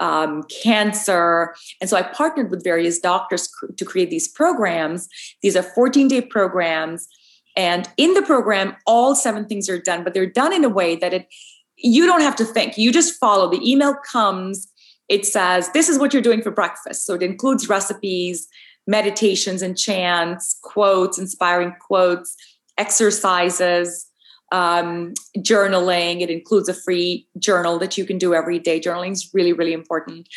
um, 0.00 0.42
cancer. 0.62 1.54
And 1.80 1.88
so 1.88 1.96
I 1.96 2.02
partnered 2.02 2.50
with 2.50 2.64
various 2.64 2.98
doctors 2.98 3.48
cr- 3.48 3.72
to 3.72 3.84
create 3.84 4.10
these 4.10 4.28
programs. 4.28 5.08
These 5.42 5.56
are 5.56 5.62
14 5.62 6.08
day 6.08 6.20
programs. 6.20 7.08
And 7.56 7.88
in 7.96 8.14
the 8.14 8.22
program, 8.22 8.76
all 8.86 9.14
seven 9.14 9.46
things 9.46 9.68
are 9.68 9.78
done, 9.78 10.02
but 10.02 10.12
they're 10.12 10.26
done 10.26 10.52
in 10.52 10.64
a 10.64 10.68
way 10.68 10.96
that 10.96 11.14
it 11.14 11.28
you 11.76 12.06
don't 12.06 12.20
have 12.20 12.36
to 12.36 12.44
think. 12.44 12.78
You 12.78 12.92
just 12.92 13.18
follow. 13.18 13.50
The 13.50 13.70
email 13.70 13.94
comes, 14.10 14.68
it 15.08 15.26
says, 15.26 15.70
This 15.72 15.88
is 15.88 15.98
what 15.98 16.12
you're 16.12 16.22
doing 16.22 16.42
for 16.42 16.50
breakfast. 16.50 17.04
So 17.04 17.14
it 17.14 17.22
includes 17.22 17.68
recipes, 17.68 18.48
meditations 18.86 19.62
and 19.62 19.76
chants, 19.76 20.58
quotes, 20.62 21.18
inspiring 21.18 21.74
quotes, 21.80 22.36
exercises, 22.78 24.06
um, 24.52 25.14
journaling. 25.38 26.20
It 26.20 26.30
includes 26.30 26.68
a 26.68 26.74
free 26.74 27.26
journal 27.38 27.78
that 27.78 27.98
you 27.98 28.04
can 28.04 28.18
do 28.18 28.34
every 28.34 28.58
day. 28.58 28.80
Journaling 28.80 29.12
is 29.12 29.30
really, 29.32 29.52
really 29.52 29.72
important. 29.72 30.28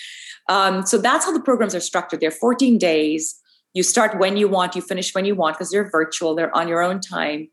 Um, 0.49 0.85
so 0.85 0.97
that's 0.97 1.25
how 1.25 1.33
the 1.33 1.41
programs 1.41 1.75
are 1.75 1.79
structured. 1.79 2.21
They're 2.21 2.31
14 2.31 2.77
days. 2.77 3.39
You 3.77 3.83
start 3.83 4.17
when 4.17 4.37
you 4.37 4.47
want, 4.47 4.75
you 4.75 4.81
finish 4.81 5.13
when 5.13 5.25
you 5.25 5.35
want 5.35 5.55
because 5.55 5.69
they're 5.69 5.89
virtual, 5.89 6.33
they're 6.33 6.55
on 6.55 6.67
your 6.67 6.81
own 6.81 6.99
time. 6.99 7.47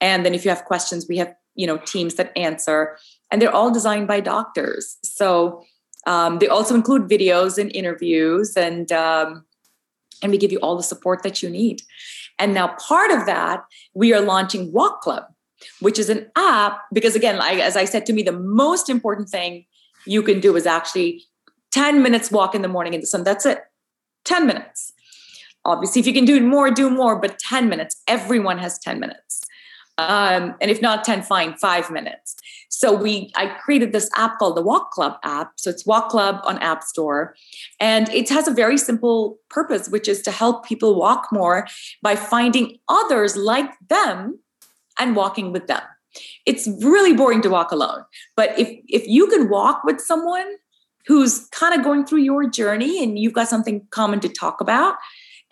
And 0.00 0.24
then 0.24 0.32
if 0.32 0.44
you 0.44 0.50
have 0.50 0.64
questions, 0.64 1.06
we 1.08 1.16
have 1.18 1.34
you 1.54 1.66
know 1.66 1.78
teams 1.78 2.14
that 2.14 2.30
answer, 2.36 2.96
and 3.30 3.42
they're 3.42 3.54
all 3.54 3.72
designed 3.72 4.06
by 4.06 4.20
doctors. 4.20 4.98
So 5.02 5.64
um, 6.06 6.38
they 6.38 6.48
also 6.48 6.74
include 6.74 7.08
videos 7.08 7.58
and 7.58 7.74
interviews, 7.74 8.56
and 8.56 8.92
um, 8.92 9.44
and 10.22 10.30
we 10.30 10.38
give 10.38 10.52
you 10.52 10.60
all 10.60 10.76
the 10.76 10.82
support 10.82 11.24
that 11.24 11.42
you 11.42 11.50
need. 11.50 11.82
And 12.38 12.54
now 12.54 12.68
part 12.88 13.10
of 13.10 13.26
that, 13.26 13.64
we 13.94 14.14
are 14.14 14.20
launching 14.20 14.72
Walk 14.72 15.00
Club 15.00 15.24
which 15.80 15.98
is 15.98 16.08
an 16.08 16.30
app 16.36 16.82
because 16.92 17.16
again 17.16 17.38
like, 17.38 17.58
as 17.58 17.76
i 17.76 17.84
said 17.84 18.04
to 18.06 18.12
me 18.12 18.22
the 18.22 18.32
most 18.32 18.88
important 18.88 19.28
thing 19.28 19.64
you 20.04 20.22
can 20.22 20.40
do 20.40 20.54
is 20.56 20.66
actually 20.66 21.22
10 21.72 22.02
minutes 22.02 22.30
walk 22.30 22.54
in 22.54 22.62
the 22.62 22.68
morning 22.68 22.94
in 22.94 23.00
the 23.00 23.06
sun 23.06 23.24
that's 23.24 23.46
it 23.46 23.60
10 24.24 24.46
minutes 24.46 24.92
obviously 25.66 26.00
if 26.00 26.06
you 26.06 26.12
can 26.12 26.24
do 26.24 26.40
more 26.40 26.70
do 26.70 26.88
more 26.88 27.16
but 27.16 27.38
10 27.38 27.68
minutes. 27.68 28.02
Everyone 28.06 28.58
has 28.58 28.78
10 28.78 29.00
minutes. 29.00 29.42
Um, 29.98 30.54
and 30.60 30.70
if 30.70 30.82
not 30.82 31.04
10 31.04 31.22
fine 31.22 31.54
five 31.54 31.90
minutes. 31.90 32.36
So 32.68 32.94
we 32.94 33.32
i 33.34 33.46
created 33.46 33.92
this 33.92 34.10
app 34.14 34.38
called 34.38 34.56
the 34.56 34.62
walk 34.62 34.90
club 34.90 35.16
app. 35.22 35.52
So 35.56 35.70
it's 35.70 35.86
walk 35.86 36.10
club 36.10 36.40
on 36.44 36.58
app 36.58 36.82
store. 36.82 37.34
And 37.80 38.08
it 38.10 38.28
has 38.28 38.46
a 38.46 38.50
very 38.50 38.78
simple 38.78 39.38
purpose 39.48 39.88
which 39.88 40.08
is 40.08 40.22
to 40.22 40.30
help 40.30 40.66
people 40.66 40.98
walk 40.98 41.28
more 41.32 41.66
by 42.02 42.14
finding 42.16 42.78
others 42.88 43.36
like 43.36 43.70
them 43.88 44.38
and 44.98 45.16
walking 45.16 45.52
with 45.52 45.66
them. 45.66 45.82
It's 46.46 46.66
really 46.82 47.14
boring 47.14 47.42
to 47.42 47.50
walk 47.50 47.72
alone. 47.72 48.04
But 48.36 48.58
if 48.58 48.68
if 48.88 49.06
you 49.06 49.26
can 49.28 49.48
walk 49.48 49.82
with 49.84 50.00
someone, 50.00 50.46
who's 51.06 51.46
kind 51.48 51.74
of 51.74 51.84
going 51.84 52.04
through 52.04 52.20
your 52.20 52.48
journey 52.48 53.02
and 53.02 53.18
you've 53.18 53.32
got 53.32 53.48
something 53.48 53.86
common 53.90 54.20
to 54.20 54.28
talk 54.28 54.60
about 54.60 54.96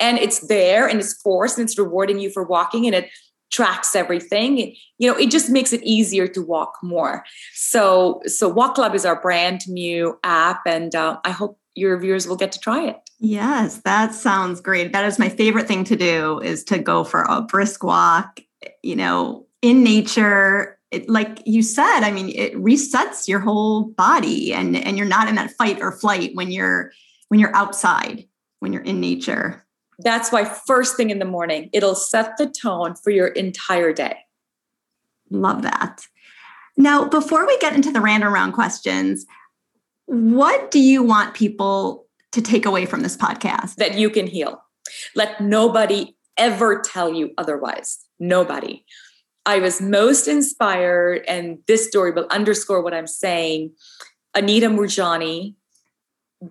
and 0.01 0.19
it's 0.19 0.41
there 0.49 0.87
and 0.89 1.01
it's 1.01 1.15
forced 1.15 1.59
and 1.59 1.67
it's 1.67 1.79
rewarding 1.79 2.19
you 2.19 2.31
for 2.31 2.43
walking 2.43 2.87
and 2.87 2.95
it 2.95 3.11
tracks 3.55 3.95
everything. 3.95 4.75
You 4.99 5.11
know 5.11 5.17
it 5.17 5.31
just 5.31 5.49
makes 5.51 5.73
it 5.73 5.83
easier 5.83 6.27
to 6.29 6.43
walk 6.43 6.79
more. 6.83 7.25
So 7.53 8.21
so 8.27 8.49
walk 8.49 8.75
club 8.75 8.95
is 8.95 9.05
our 9.05 9.21
brand 9.21 9.69
new 9.69 10.19
app 10.25 10.63
and 10.67 10.95
uh, 10.95 11.19
i 11.25 11.31
hope 11.31 11.59
your 11.77 11.99
viewers 11.99 12.29
will 12.29 12.37
get 12.37 12.53
to 12.53 12.59
try 12.59 12.87
it. 12.87 12.97
Yes 13.19 13.81
that 13.85 14.15
sounds 14.15 14.61
great. 14.61 14.93
That 14.93 15.05
is 15.05 15.19
my 15.19 15.29
favorite 15.29 15.69
thing 15.69 15.85
to 15.85 15.97
do 15.97 16.41
is 16.41 16.65
to 16.65 16.79
go 16.79 17.05
for 17.05 17.23
a 17.23 17.43
brisk 17.43 17.85
walk 17.85 18.41
you 18.83 18.97
know 18.97 19.47
in 19.63 19.83
nature. 19.83 20.79
It, 20.91 21.09
like 21.09 21.43
you 21.45 21.63
said 21.63 22.03
i 22.03 22.13
mean 22.13 22.29
it 22.29 22.55
resets 22.55 23.27
your 23.27 23.41
whole 23.41 23.83
body 23.83 24.55
and 24.55 24.77
and 24.77 24.97
you're 24.97 25.09
not 25.09 25.27
in 25.27 25.35
that 25.35 25.51
fight 25.51 25.81
or 25.81 25.91
flight 25.91 26.31
when 26.35 26.53
you're 26.53 26.93
when 27.29 27.41
you're 27.41 27.57
outside 27.57 28.29
when 28.61 28.73
you're 28.73 28.83
in 28.83 29.01
nature 29.01 29.65
that's 29.99 30.33
why 30.33 30.45
first 30.45 30.97
thing 30.97 31.11
in 31.11 31.19
the 31.19 31.25
morning, 31.25 31.71
it'll 31.73 31.95
set 31.95 32.37
the 32.37 32.47
tone 32.47 32.95
for 32.95 33.11
your 33.11 33.29
entire 33.29 33.93
day. 33.93 34.17
Love 35.31 35.63
that. 35.63 36.07
Now, 36.77 37.05
before 37.05 37.47
we 37.47 37.57
get 37.59 37.75
into 37.75 37.93
the 37.93 38.01
random 38.01 38.33
round 38.33 38.53
questions, 38.53 39.27
what 40.07 40.71
do 40.71 40.81
you 40.81 41.03
want 41.03 41.35
people 41.35 42.07
to 42.33 42.43
take 42.43 42.67
away 42.67 42.85
from 42.85 43.03
this 43.03 43.17
podcast? 43.17 43.77
That 43.77 43.97
you 43.97 44.11
can 44.11 44.27
heal. 44.27 44.63
Let 45.15 45.41
nobody 45.41 46.17
ever 46.37 46.81
tell 46.81 47.13
you 47.13 47.33
otherwise. 47.39 48.01
Nobody. 48.19 48.85
I 49.47 49.59
was 49.59 49.81
most 49.81 50.27
inspired, 50.27 51.25
and 51.29 51.59
this 51.67 51.87
story 51.87 52.11
will 52.11 52.27
underscore 52.31 52.83
what 52.83 52.95
I'm 52.95 53.07
saying. 53.07 53.73
Anita 54.35 54.69
Moorjani 54.69 55.55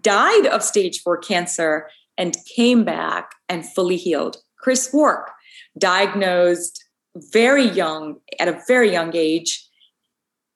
died 0.01 0.45
of 0.47 0.63
stage 0.63 1.01
four 1.01 1.17
cancer 1.17 1.89
and 2.18 2.38
came 2.55 2.84
back 2.84 3.32
and 3.49 3.66
fully 3.66 3.97
healed. 3.97 4.38
Chris 4.57 4.91
Wark, 4.93 5.32
diagnosed 5.78 6.84
very 7.16 7.66
young, 7.66 8.18
at 8.39 8.47
a 8.47 8.59
very 8.68 8.91
young 8.91 9.16
age, 9.16 9.68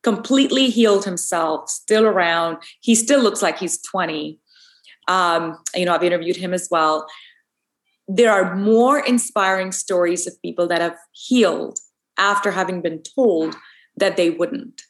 completely 0.03 0.69
healed 0.69 1.05
himself, 1.05 1.69
still 1.69 2.05
around. 2.05 2.57
He 2.81 2.95
still 2.95 3.21
looks 3.21 3.41
like 3.41 3.59
he's 3.59 3.81
20. 3.81 4.39
Um, 5.07 5.57
you 5.75 5.85
know, 5.85 5.93
I've 5.93 6.03
interviewed 6.03 6.37
him 6.37 6.53
as 6.53 6.67
well. 6.71 7.07
There 8.07 8.31
are 8.31 8.55
more 8.55 8.99
inspiring 8.99 9.71
stories 9.71 10.25
of 10.25 10.41
people 10.41 10.67
that 10.67 10.81
have 10.81 10.97
healed 11.11 11.79
after 12.17 12.51
having 12.51 12.81
been 12.81 13.01
told 13.15 13.55
that 13.97 14.17
they 14.17 14.29
wouldn't. 14.29 14.81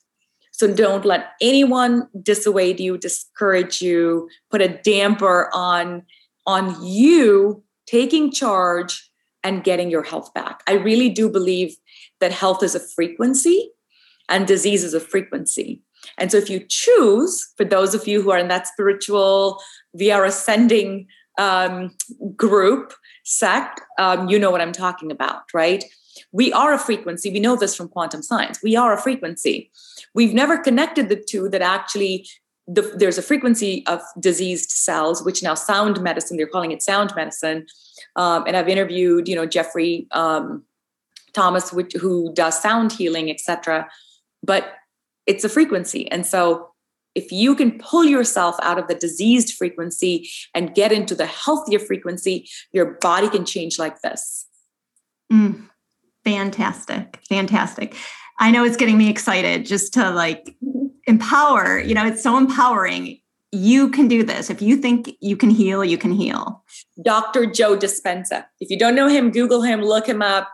So 0.51 0.73
don't 0.73 1.05
let 1.05 1.31
anyone 1.41 2.07
dissuade 2.21 2.79
you, 2.79 2.97
discourage 2.97 3.81
you, 3.81 4.29
put 4.49 4.61
a 4.61 4.69
damper 4.69 5.49
on 5.53 6.03
on 6.47 6.83
you 6.83 7.63
taking 7.85 8.31
charge 8.31 9.11
and 9.43 9.63
getting 9.63 9.91
your 9.91 10.03
health 10.03 10.33
back. 10.33 10.63
I 10.67 10.73
really 10.73 11.09
do 11.09 11.29
believe 11.29 11.75
that 12.19 12.31
health 12.31 12.63
is 12.63 12.73
a 12.73 12.79
frequency 12.79 13.71
and 14.27 14.47
disease 14.47 14.83
is 14.83 14.93
a 14.93 14.99
frequency. 14.99 15.81
And 16.17 16.31
so 16.31 16.37
if 16.37 16.49
you 16.49 16.65
choose, 16.67 17.53
for 17.57 17.65
those 17.65 17.93
of 17.93 18.07
you 18.07 18.21
who 18.21 18.31
are 18.31 18.37
in 18.37 18.47
that 18.47 18.67
spiritual, 18.67 19.61
we 19.93 20.11
are 20.11 20.25
ascending 20.25 21.07
um, 21.37 21.95
group, 22.35 22.93
sect, 23.23 23.81
um, 23.99 24.27
you 24.27 24.39
know 24.39 24.49
what 24.49 24.61
I'm 24.61 24.71
talking 24.71 25.11
about, 25.11 25.43
right? 25.53 25.83
We 26.31 26.51
are 26.51 26.73
a 26.73 26.79
frequency. 26.79 27.31
We 27.31 27.39
know 27.39 27.55
this 27.55 27.75
from 27.75 27.89
quantum 27.89 28.23
science. 28.23 28.59
We 28.63 28.75
are 28.75 28.93
a 28.93 29.01
frequency. 29.01 29.71
We've 30.15 30.33
never 30.33 30.57
connected 30.57 31.09
the 31.09 31.15
two 31.15 31.47
that 31.49 31.61
actually 31.61 32.27
the, 32.67 32.81
there's 32.95 33.17
a 33.17 33.21
frequency 33.21 33.85
of 33.87 34.01
diseased 34.19 34.71
cells, 34.71 35.23
which 35.23 35.41
now 35.41 35.53
sound 35.53 36.01
medicine, 36.01 36.37
they're 36.37 36.47
calling 36.47 36.71
it 36.71 36.81
sound 36.81 37.13
medicine. 37.15 37.65
Um, 38.15 38.43
and 38.45 38.57
I've 38.57 38.67
interviewed, 38.67 39.27
you 39.27 39.35
know, 39.35 39.45
Jeffrey 39.45 40.07
um, 40.11 40.63
Thomas, 41.33 41.71
which, 41.71 41.93
who 41.93 42.33
does 42.33 42.61
sound 42.61 42.91
healing, 42.91 43.29
etc. 43.29 43.87
But 44.43 44.73
it's 45.25 45.43
a 45.43 45.49
frequency. 45.49 46.09
And 46.11 46.25
so 46.25 46.71
if 47.15 47.31
you 47.31 47.55
can 47.55 47.79
pull 47.79 48.03
yourself 48.03 48.55
out 48.61 48.77
of 48.77 48.87
the 48.87 48.95
diseased 48.95 49.55
frequency 49.55 50.29
and 50.53 50.75
get 50.75 50.91
into 50.91 51.15
the 51.15 51.25
healthier 51.25 51.79
frequency, 51.79 52.49
your 52.71 52.97
body 53.01 53.29
can 53.29 53.45
change 53.45 53.79
like 53.79 54.01
this. 54.01 54.45
Mm, 55.31 55.69
fantastic. 56.23 57.19
Fantastic. 57.27 57.95
I 58.39 58.51
know 58.51 58.63
it's 58.63 58.77
getting 58.77 58.97
me 58.97 59.09
excited 59.09 59.65
just 59.65 59.93
to 59.95 60.11
like 60.11 60.55
empower. 61.07 61.79
You 61.79 61.95
know, 61.95 62.05
it's 62.05 62.21
so 62.21 62.37
empowering. 62.37 63.19
You 63.51 63.89
can 63.89 64.07
do 64.07 64.23
this. 64.23 64.49
If 64.49 64.61
you 64.61 64.77
think 64.77 65.15
you 65.21 65.37
can 65.37 65.49
heal, 65.49 65.83
you 65.83 65.97
can 65.97 66.11
heal. 66.11 66.63
Dr. 67.03 67.45
Joe 67.45 67.77
Dispenza. 67.77 68.45
If 68.59 68.69
you 68.69 68.77
don't 68.77 68.95
know 68.95 69.07
him, 69.07 69.31
Google 69.31 69.61
him, 69.61 69.81
look 69.81 70.07
him 70.07 70.21
up. 70.21 70.51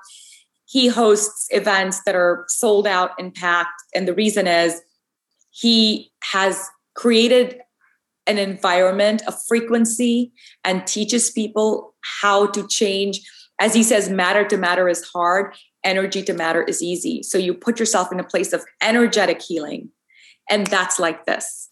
He 0.65 0.87
hosts 0.87 1.47
events 1.49 2.01
that 2.05 2.15
are 2.15 2.45
sold 2.47 2.87
out 2.87 3.11
and 3.19 3.33
packed. 3.33 3.81
And 3.93 4.07
the 4.07 4.13
reason 4.13 4.47
is 4.47 4.81
he 5.49 6.11
has 6.23 6.67
created 6.95 7.59
an 8.25 8.37
environment, 8.37 9.21
a 9.27 9.33
frequency, 9.47 10.31
and 10.63 10.87
teaches 10.87 11.29
people 11.29 11.95
how 12.21 12.47
to 12.47 12.65
change. 12.67 13.21
As 13.59 13.73
he 13.73 13.83
says, 13.83 14.09
matter 14.09 14.47
to 14.47 14.57
matter 14.57 14.87
is 14.87 15.03
hard 15.03 15.55
energy 15.83 16.23
to 16.23 16.33
matter 16.33 16.63
is 16.63 16.81
easy. 16.81 17.23
So 17.23 17.37
you 17.37 17.53
put 17.53 17.79
yourself 17.79 18.11
in 18.11 18.19
a 18.19 18.23
place 18.23 18.53
of 18.53 18.63
energetic 18.81 19.41
healing. 19.41 19.89
And 20.49 20.67
that's 20.67 20.99
like 20.99 21.25
this. 21.25 21.69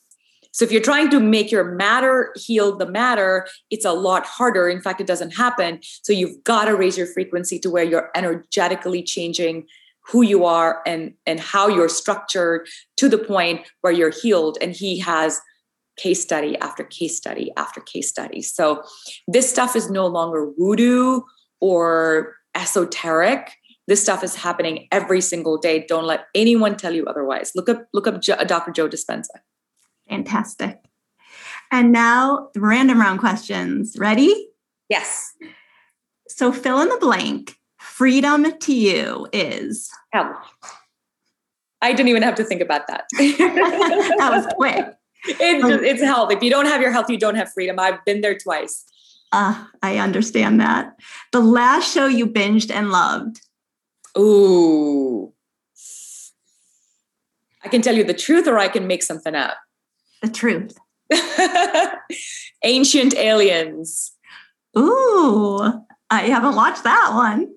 So 0.53 0.65
if 0.65 0.71
you're 0.71 0.81
trying 0.81 1.09
to 1.11 1.19
make 1.19 1.51
your 1.51 1.63
matter 1.63 2.33
heal 2.35 2.75
the 2.75 2.85
matter, 2.85 3.47
it's 3.69 3.85
a 3.85 3.93
lot 3.93 4.25
harder. 4.25 4.67
In 4.67 4.81
fact, 4.81 4.99
it 4.99 5.07
doesn't 5.07 5.31
happen. 5.31 5.79
So 6.03 6.11
you've 6.11 6.43
got 6.43 6.65
to 6.65 6.75
raise 6.75 6.97
your 6.97 7.07
frequency 7.07 7.57
to 7.59 7.69
where 7.69 7.85
you're 7.85 8.11
energetically 8.15 9.01
changing 9.01 9.67
who 10.07 10.23
you 10.23 10.45
are 10.45 10.81
and 10.85 11.13
and 11.25 11.39
how 11.39 11.67
you're 11.67 11.87
structured 11.87 12.67
to 12.97 13.07
the 13.07 13.17
point 13.17 13.61
where 13.81 13.93
you're 13.93 14.09
healed 14.09 14.57
and 14.61 14.73
he 14.73 14.99
has 14.99 15.39
case 15.97 16.21
study 16.21 16.57
after 16.57 16.83
case 16.83 17.15
study 17.15 17.51
after 17.55 17.79
case 17.81 18.09
study. 18.09 18.41
So 18.41 18.83
this 19.27 19.49
stuff 19.49 19.75
is 19.75 19.89
no 19.89 20.07
longer 20.07 20.51
voodoo 20.57 21.21
or 21.59 22.35
esoteric 22.55 23.51
this 23.87 24.01
stuff 24.01 24.23
is 24.23 24.35
happening 24.35 24.87
every 24.91 25.21
single 25.21 25.57
day. 25.57 25.85
Don't 25.87 26.05
let 26.05 26.25
anyone 26.35 26.77
tell 26.77 26.93
you 26.93 27.05
otherwise. 27.05 27.51
Look 27.55 27.69
up 27.69 27.87
look 27.93 28.07
up 28.07 28.21
Dr. 28.21 28.71
Joe 28.71 28.87
Dispenza. 28.87 29.39
Fantastic. 30.09 30.79
And 31.71 31.91
now 31.91 32.49
the 32.53 32.61
random 32.61 32.99
round 32.99 33.19
questions. 33.19 33.95
Ready? 33.97 34.49
Yes. 34.89 35.33
So 36.27 36.51
fill 36.51 36.81
in 36.81 36.89
the 36.89 36.97
blank. 36.97 37.55
Freedom 37.79 38.45
to 38.59 38.73
you 38.73 39.27
is 39.33 39.89
health. 40.11 40.35
I 41.81 41.93
didn't 41.93 42.09
even 42.09 42.23
have 42.23 42.35
to 42.35 42.43
think 42.43 42.61
about 42.61 42.87
that. 42.87 43.05
that 43.17 44.31
was 44.31 44.47
quick. 44.55 44.85
It's, 45.23 45.67
just, 45.67 45.83
it's 45.83 46.01
health. 46.01 46.31
If 46.31 46.41
you 46.41 46.49
don't 46.49 46.65
have 46.65 46.81
your 46.81 46.91
health, 46.91 47.07
you 47.07 47.17
don't 47.19 47.35
have 47.35 47.53
freedom. 47.53 47.77
I've 47.77 48.03
been 48.05 48.21
there 48.21 48.35
twice. 48.35 48.83
Uh, 49.31 49.65
I 49.83 49.97
understand 49.97 50.59
that. 50.59 50.95
The 51.31 51.39
last 51.39 51.93
show 51.93 52.07
you 52.07 52.25
binged 52.25 52.73
and 52.73 52.89
loved. 52.89 53.39
Ooh. 54.17 55.33
I 57.63 57.67
can 57.69 57.81
tell 57.81 57.95
you 57.95 58.03
the 58.03 58.13
truth 58.13 58.47
or 58.47 58.57
I 58.57 58.67
can 58.67 58.87
make 58.87 59.03
something 59.03 59.35
up. 59.35 59.57
The 60.21 60.29
truth. 60.29 60.77
Ancient 62.63 63.15
Aliens. 63.15 64.13
Ooh, 64.77 65.59
I 66.09 66.21
haven't 66.23 66.55
watched 66.55 66.83
that 66.83 67.11
one. 67.13 67.47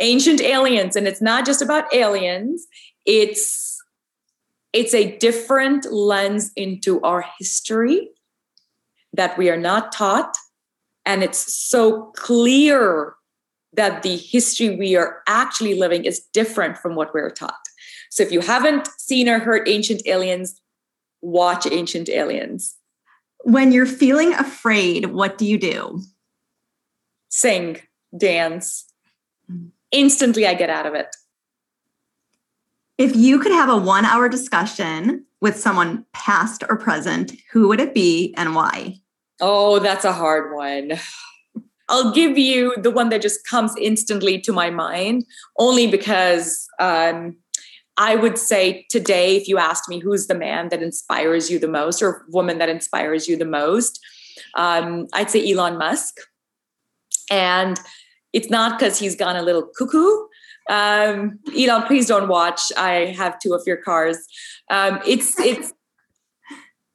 Ancient 0.00 0.40
Aliens 0.40 0.96
and 0.96 1.08
it's 1.08 1.22
not 1.22 1.46
just 1.46 1.62
about 1.62 1.92
aliens. 1.94 2.66
It's 3.04 3.82
it's 4.72 4.92
a 4.92 5.16
different 5.16 5.90
lens 5.90 6.52
into 6.54 7.00
our 7.00 7.24
history 7.38 8.10
that 9.14 9.38
we 9.38 9.48
are 9.48 9.56
not 9.56 9.92
taught 9.92 10.36
and 11.06 11.22
it's 11.22 11.54
so 11.54 12.12
clear 12.16 13.15
that 13.76 14.02
the 14.02 14.16
history 14.16 14.76
we 14.76 14.96
are 14.96 15.22
actually 15.26 15.78
living 15.78 16.04
is 16.04 16.20
different 16.32 16.76
from 16.78 16.94
what 16.94 17.14
we're 17.14 17.30
taught. 17.30 17.54
So 18.10 18.22
if 18.22 18.32
you 18.32 18.40
haven't 18.40 18.88
seen 18.98 19.28
or 19.28 19.38
heard 19.38 19.68
Ancient 19.68 20.02
Aliens, 20.06 20.60
watch 21.20 21.66
Ancient 21.70 22.08
Aliens. 22.08 22.74
When 23.44 23.72
you're 23.72 23.86
feeling 23.86 24.32
afraid, 24.34 25.06
what 25.06 25.38
do 25.38 25.46
you 25.46 25.58
do? 25.58 26.00
Sing, 27.28 27.80
dance. 28.16 28.86
Instantly, 29.92 30.46
I 30.46 30.54
get 30.54 30.70
out 30.70 30.86
of 30.86 30.94
it. 30.94 31.14
If 32.98 33.14
you 33.14 33.38
could 33.38 33.52
have 33.52 33.68
a 33.68 33.76
one 33.76 34.06
hour 34.06 34.28
discussion 34.28 35.26
with 35.40 35.58
someone 35.58 36.06
past 36.12 36.64
or 36.68 36.76
present, 36.76 37.32
who 37.52 37.68
would 37.68 37.80
it 37.80 37.94
be 37.94 38.34
and 38.36 38.54
why? 38.54 38.96
Oh, 39.40 39.78
that's 39.78 40.06
a 40.06 40.12
hard 40.12 40.54
one. 40.54 40.92
I'll 41.88 42.12
give 42.12 42.36
you 42.36 42.74
the 42.76 42.90
one 42.90 43.10
that 43.10 43.22
just 43.22 43.46
comes 43.46 43.72
instantly 43.80 44.40
to 44.40 44.52
my 44.52 44.70
mind, 44.70 45.24
only 45.58 45.86
because 45.86 46.66
um, 46.80 47.36
I 47.96 48.16
would 48.16 48.38
say 48.38 48.86
today, 48.90 49.36
if 49.36 49.48
you 49.48 49.58
asked 49.58 49.88
me 49.88 50.00
who's 50.00 50.26
the 50.26 50.34
man 50.34 50.68
that 50.70 50.82
inspires 50.82 51.50
you 51.50 51.58
the 51.58 51.68
most 51.68 52.02
or 52.02 52.24
woman 52.28 52.58
that 52.58 52.68
inspires 52.68 53.28
you 53.28 53.36
the 53.36 53.44
most, 53.44 54.00
um, 54.54 55.06
I'd 55.12 55.30
say 55.30 55.50
Elon 55.50 55.78
Musk. 55.78 56.16
And 57.30 57.80
it's 58.32 58.50
not 58.50 58.78
because 58.78 58.98
he's 58.98 59.16
gone 59.16 59.36
a 59.36 59.42
little 59.42 59.68
cuckoo. 59.78 60.26
Um, 60.68 61.38
Elon, 61.56 61.84
please 61.84 62.06
don't 62.06 62.28
watch. 62.28 62.60
I 62.76 63.14
have 63.16 63.38
two 63.38 63.54
of 63.54 63.62
your 63.66 63.76
cars. 63.76 64.18
Um, 64.70 65.00
it's 65.06 65.38
it's 65.38 65.72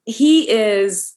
he 0.06 0.50
is 0.50 1.16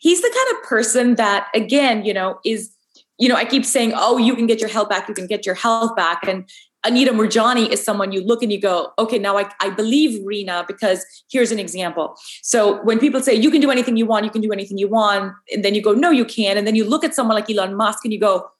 he's 0.00 0.20
the 0.20 0.32
kind 0.34 0.58
of 0.58 0.68
person 0.68 1.14
that 1.14 1.46
again, 1.54 2.04
you 2.04 2.12
know, 2.12 2.40
is 2.44 2.74
you 3.18 3.28
know, 3.28 3.36
I 3.36 3.44
keep 3.44 3.66
saying, 3.66 3.92
oh, 3.94 4.16
you 4.16 4.34
can 4.34 4.46
get 4.46 4.60
your 4.60 4.70
health 4.70 4.88
back, 4.88 5.06
you 5.06 5.14
can 5.14 5.26
get 5.26 5.44
your 5.44 5.54
health 5.54 5.94
back. 5.94 6.26
And 6.26 6.48
Anita 6.84 7.12
Moorjani 7.12 7.68
is 7.68 7.84
someone 7.84 8.12
you 8.12 8.22
look 8.22 8.42
and 8.42 8.50
you 8.50 8.58
go, 8.58 8.92
okay, 8.98 9.18
now 9.18 9.36
I, 9.36 9.50
I 9.60 9.68
believe 9.68 10.18
Reena 10.24 10.66
because 10.66 11.04
here's 11.30 11.52
an 11.52 11.58
example. 11.58 12.16
So 12.42 12.82
when 12.82 12.98
people 12.98 13.20
say 13.20 13.34
you 13.34 13.50
can 13.50 13.60
do 13.60 13.70
anything 13.70 13.98
you 13.98 14.06
want, 14.06 14.24
you 14.24 14.30
can 14.30 14.40
do 14.40 14.52
anything 14.52 14.78
you 14.78 14.88
want, 14.88 15.34
and 15.52 15.62
then 15.62 15.74
you 15.74 15.82
go, 15.82 15.92
no, 15.92 16.10
you 16.10 16.24
can't. 16.24 16.58
And 16.58 16.66
then 16.66 16.74
you 16.74 16.84
look 16.84 17.04
at 17.04 17.14
someone 17.14 17.36
like 17.36 17.50
Elon 17.50 17.76
Musk 17.76 18.04
and 18.04 18.12
you 18.12 18.18
go, 18.18 18.50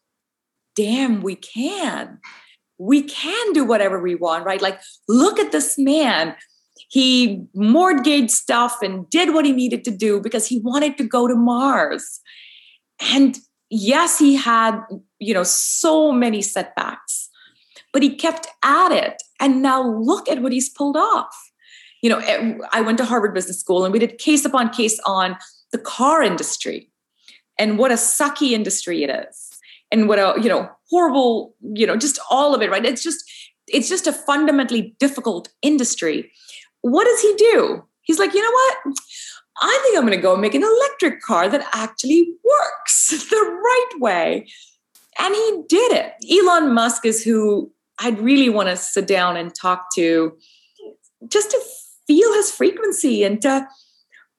damn, 0.76 1.22
we 1.22 1.36
can. 1.36 2.18
We 2.76 3.02
can 3.02 3.52
do 3.54 3.64
whatever 3.64 4.00
we 4.00 4.14
want, 4.14 4.44
right? 4.44 4.60
Like, 4.60 4.80
look 5.08 5.38
at 5.38 5.52
this 5.52 5.78
man. 5.78 6.36
He 6.90 7.44
mortgaged 7.54 8.32
stuff 8.32 8.82
and 8.82 9.08
did 9.10 9.32
what 9.32 9.44
he 9.44 9.52
needed 9.52 9.84
to 9.84 9.92
do 9.92 10.20
because 10.20 10.48
he 10.48 10.58
wanted 10.58 10.98
to 10.98 11.04
go 11.04 11.28
to 11.28 11.36
Mars. 11.36 12.20
And 13.12 13.38
yes, 13.70 14.18
he 14.18 14.34
had, 14.34 14.80
you 15.20 15.32
know, 15.32 15.44
so 15.44 16.10
many 16.10 16.42
setbacks, 16.42 17.30
but 17.92 18.02
he 18.02 18.16
kept 18.16 18.48
at 18.64 18.90
it. 18.90 19.22
And 19.38 19.62
now 19.62 19.80
look 19.82 20.28
at 20.28 20.42
what 20.42 20.50
he's 20.52 20.68
pulled 20.68 20.96
off. 20.96 21.32
You 22.02 22.10
know, 22.10 22.58
I 22.72 22.80
went 22.80 22.98
to 22.98 23.04
Harvard 23.04 23.34
Business 23.34 23.60
School 23.60 23.84
and 23.84 23.92
we 23.92 24.00
did 24.00 24.18
case 24.18 24.44
upon 24.44 24.70
case 24.70 24.98
on 25.06 25.36
the 25.70 25.78
car 25.78 26.24
industry 26.24 26.90
and 27.56 27.78
what 27.78 27.92
a 27.92 27.94
sucky 27.94 28.50
industry 28.50 29.04
it 29.04 29.10
is 29.10 29.50
and 29.92 30.08
what 30.08 30.18
a, 30.18 30.34
you 30.42 30.48
know, 30.48 30.68
horrible, 30.90 31.54
you 31.60 31.86
know, 31.86 31.96
just 31.96 32.18
all 32.30 32.52
of 32.52 32.62
it, 32.62 32.70
right? 32.70 32.84
It's 32.84 33.04
just, 33.04 33.22
it's 33.68 33.88
just 33.88 34.08
a 34.08 34.12
fundamentally 34.12 34.96
difficult 34.98 35.50
industry. 35.62 36.32
What 36.82 37.04
does 37.04 37.20
he 37.20 37.34
do? 37.36 37.84
He's 38.02 38.18
like, 38.18 38.34
you 38.34 38.42
know 38.42 38.50
what? 38.50 38.96
I 39.62 39.80
think 39.82 39.96
I'm 39.98 40.06
going 40.06 40.16
to 40.16 40.22
go 40.22 40.36
make 40.36 40.54
an 40.54 40.62
electric 40.62 41.20
car 41.20 41.48
that 41.48 41.68
actually 41.74 42.32
works 42.44 43.08
the 43.30 43.36
right 43.36 44.00
way. 44.00 44.46
And 45.18 45.34
he 45.34 45.62
did 45.68 45.92
it. 45.92 46.14
Elon 46.30 46.72
Musk 46.72 47.04
is 47.04 47.22
who 47.22 47.70
I'd 47.98 48.18
really 48.20 48.48
want 48.48 48.68
to 48.68 48.76
sit 48.76 49.06
down 49.06 49.36
and 49.36 49.54
talk 49.54 49.86
to 49.96 50.36
just 51.28 51.50
to 51.50 51.60
feel 52.06 52.32
his 52.34 52.50
frequency 52.50 53.22
and 53.22 53.40
to 53.42 53.66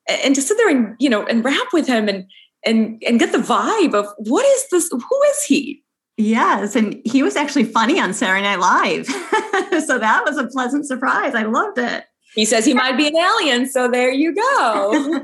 and 0.09 0.35
to 0.35 0.41
sit 0.41 0.57
there 0.57 0.69
and 0.69 0.95
you 0.99 1.09
know 1.09 1.25
and 1.25 1.45
rap 1.45 1.67
with 1.71 1.87
him 1.87 2.09
and 2.09 2.25
and 2.65 3.01
and 3.07 3.19
get 3.19 3.31
the 3.31 3.37
vibe 3.37 3.93
of 3.93 4.07
what 4.17 4.45
is 4.45 4.67
this 4.71 4.89
who 4.89 5.23
is 5.29 5.43
he 5.43 5.83
yes 6.17 6.75
and 6.75 6.99
he 7.05 7.23
was 7.23 7.35
actually 7.35 7.63
funny 7.63 7.99
on 7.99 8.13
saturday 8.13 8.41
night 8.41 8.59
live 8.59 9.05
so 9.85 9.97
that 9.97 10.23
was 10.25 10.37
a 10.37 10.47
pleasant 10.47 10.85
surprise 10.85 11.33
i 11.35 11.43
loved 11.43 11.77
it 11.77 12.05
he 12.33 12.45
says 12.45 12.65
he 12.65 12.73
might 12.73 12.97
be 12.97 13.07
an 13.07 13.15
alien, 13.15 13.69
so 13.69 13.89
there 13.89 14.11
you 14.11 14.33
go. 14.33 15.21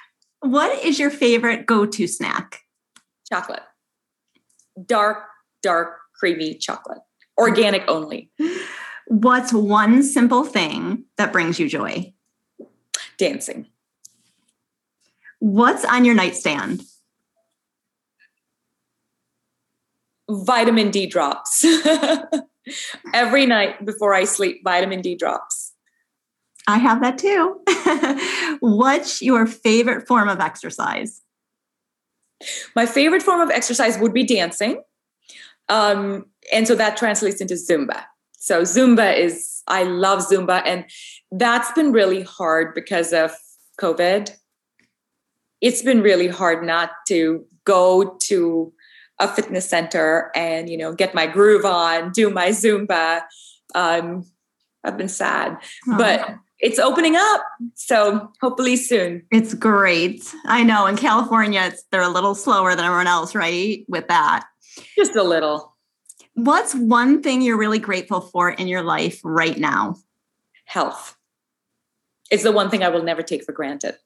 what 0.40 0.84
is 0.84 0.98
your 0.98 1.10
favorite 1.10 1.66
go-to 1.66 2.06
snack? 2.06 2.60
Chocolate. 3.28 3.62
Dark, 4.84 5.24
dark, 5.62 5.98
creamy 6.18 6.54
chocolate. 6.54 7.00
Organic 7.38 7.84
only. 7.88 8.30
What's 9.06 9.52
one 9.52 10.02
simple 10.02 10.44
thing 10.44 11.04
that 11.16 11.32
brings 11.32 11.58
you 11.58 11.68
joy? 11.68 12.12
Dancing. 13.16 13.66
What's 15.38 15.84
on 15.84 16.04
your 16.04 16.14
nightstand? 16.14 16.82
Vitamin 20.30 20.90
D 20.90 21.06
drops. 21.06 21.64
Every 23.14 23.46
night 23.46 23.84
before 23.84 24.14
I 24.14 24.24
sleep, 24.24 24.62
vitamin 24.64 25.02
D 25.02 25.16
drops. 25.16 25.71
I 26.72 26.78
have 26.78 27.02
that 27.02 27.18
too. 27.18 27.60
What's 28.60 29.20
your 29.20 29.46
favorite 29.46 30.08
form 30.08 30.28
of 30.28 30.40
exercise? 30.40 31.20
My 32.74 32.86
favorite 32.86 33.22
form 33.22 33.40
of 33.40 33.50
exercise 33.50 33.98
would 33.98 34.14
be 34.14 34.24
dancing. 34.24 34.82
Um, 35.68 36.26
and 36.52 36.66
so 36.66 36.74
that 36.74 36.96
translates 36.96 37.40
into 37.40 37.54
Zumba. 37.54 38.04
So 38.38 38.62
Zumba 38.62 39.16
is, 39.16 39.62
I 39.68 39.84
love 39.84 40.20
Zumba. 40.20 40.62
And 40.64 40.86
that's 41.30 41.70
been 41.72 41.92
really 41.92 42.22
hard 42.22 42.74
because 42.74 43.12
of 43.12 43.32
COVID. 43.78 44.30
It's 45.60 45.82
been 45.82 46.00
really 46.00 46.28
hard 46.28 46.64
not 46.64 46.90
to 47.08 47.44
go 47.64 48.16
to 48.24 48.72
a 49.20 49.28
fitness 49.28 49.68
center 49.68 50.32
and, 50.34 50.68
you 50.70 50.78
know, 50.78 50.94
get 50.94 51.14
my 51.14 51.26
groove 51.26 51.66
on, 51.66 52.12
do 52.12 52.30
my 52.30 52.48
Zumba. 52.48 53.22
Um, 53.74 54.24
I've 54.82 54.96
been 54.98 55.08
sad, 55.08 55.58
oh. 55.88 55.96
but 55.96 56.36
it's 56.62 56.78
opening 56.78 57.16
up. 57.16 57.42
So 57.74 58.32
hopefully 58.40 58.76
soon. 58.76 59.24
It's 59.32 59.52
great. 59.52 60.32
I 60.46 60.62
know 60.62 60.86
in 60.86 60.96
California, 60.96 61.60
it's 61.64 61.82
they're 61.90 62.00
a 62.00 62.08
little 62.08 62.36
slower 62.36 62.74
than 62.76 62.84
everyone 62.84 63.08
else, 63.08 63.34
right? 63.34 63.84
With 63.88 64.06
that. 64.08 64.44
Just 64.96 65.16
a 65.16 65.24
little. 65.24 65.74
What's 66.34 66.74
one 66.74 67.20
thing 67.20 67.42
you're 67.42 67.58
really 67.58 67.80
grateful 67.80 68.20
for 68.20 68.50
in 68.50 68.68
your 68.68 68.82
life 68.82 69.20
right 69.24 69.58
now? 69.58 69.96
Health. 70.64 71.16
It's 72.30 72.44
the 72.44 72.52
one 72.52 72.70
thing 72.70 72.82
I 72.82 72.88
will 72.88 73.02
never 73.02 73.22
take 73.22 73.44
for 73.44 73.52
granted, 73.52 73.96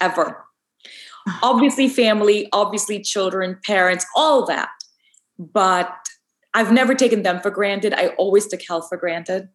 ever. 0.00 0.44
obviously, 1.42 1.88
family, 1.88 2.48
obviously, 2.52 3.00
children, 3.00 3.58
parents, 3.64 4.06
all 4.14 4.46
that. 4.46 4.68
But 5.38 5.92
I've 6.52 6.70
never 6.70 6.94
taken 6.94 7.22
them 7.22 7.40
for 7.40 7.50
granted. 7.50 7.94
I 7.94 8.08
always 8.08 8.46
took 8.46 8.62
health 8.62 8.88
for 8.88 8.98
granted 8.98 9.48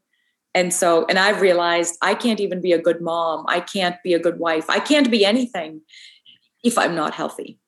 and 0.53 0.73
so 0.73 1.05
and 1.09 1.19
i've 1.19 1.41
realized 1.41 1.97
i 2.01 2.13
can't 2.13 2.39
even 2.39 2.61
be 2.61 2.71
a 2.73 2.81
good 2.81 3.01
mom. 3.01 3.45
I 3.47 3.59
can't 3.59 3.95
be 4.03 4.13
a 4.13 4.19
good 4.19 4.39
wife. 4.39 4.69
I 4.69 4.79
can't 4.79 5.11
be 5.11 5.25
anything 5.25 5.81
if 6.63 6.77
i'm 6.77 6.95
not 6.95 7.13
healthy. 7.13 7.59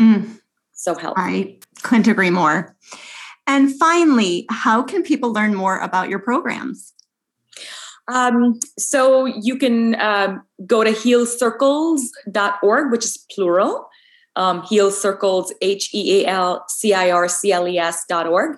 Mm. 0.00 0.40
so 0.72 0.94
help 0.94 1.18
i 1.18 1.58
couldn't 1.82 2.08
agree 2.08 2.30
more. 2.30 2.74
And 3.46 3.78
finally 3.78 4.46
how 4.50 4.82
can 4.82 5.02
people 5.02 5.32
learn 5.32 5.54
more 5.54 5.78
about 5.78 6.08
your 6.08 6.18
programs? 6.18 6.94
Um, 8.08 8.58
so 8.78 9.26
you 9.26 9.58
can 9.58 10.00
um, 10.00 10.42
go 10.66 10.82
to 10.82 10.92
healcircles.org 10.92 12.90
which 12.90 13.04
is 13.04 13.18
plural 13.34 13.88
um, 14.38 14.62
heal 14.62 14.90
circles 14.90 15.52
h-e-a-l-c-i-r-c-l-e-s 15.60 18.04
dot 18.08 18.26
org. 18.26 18.56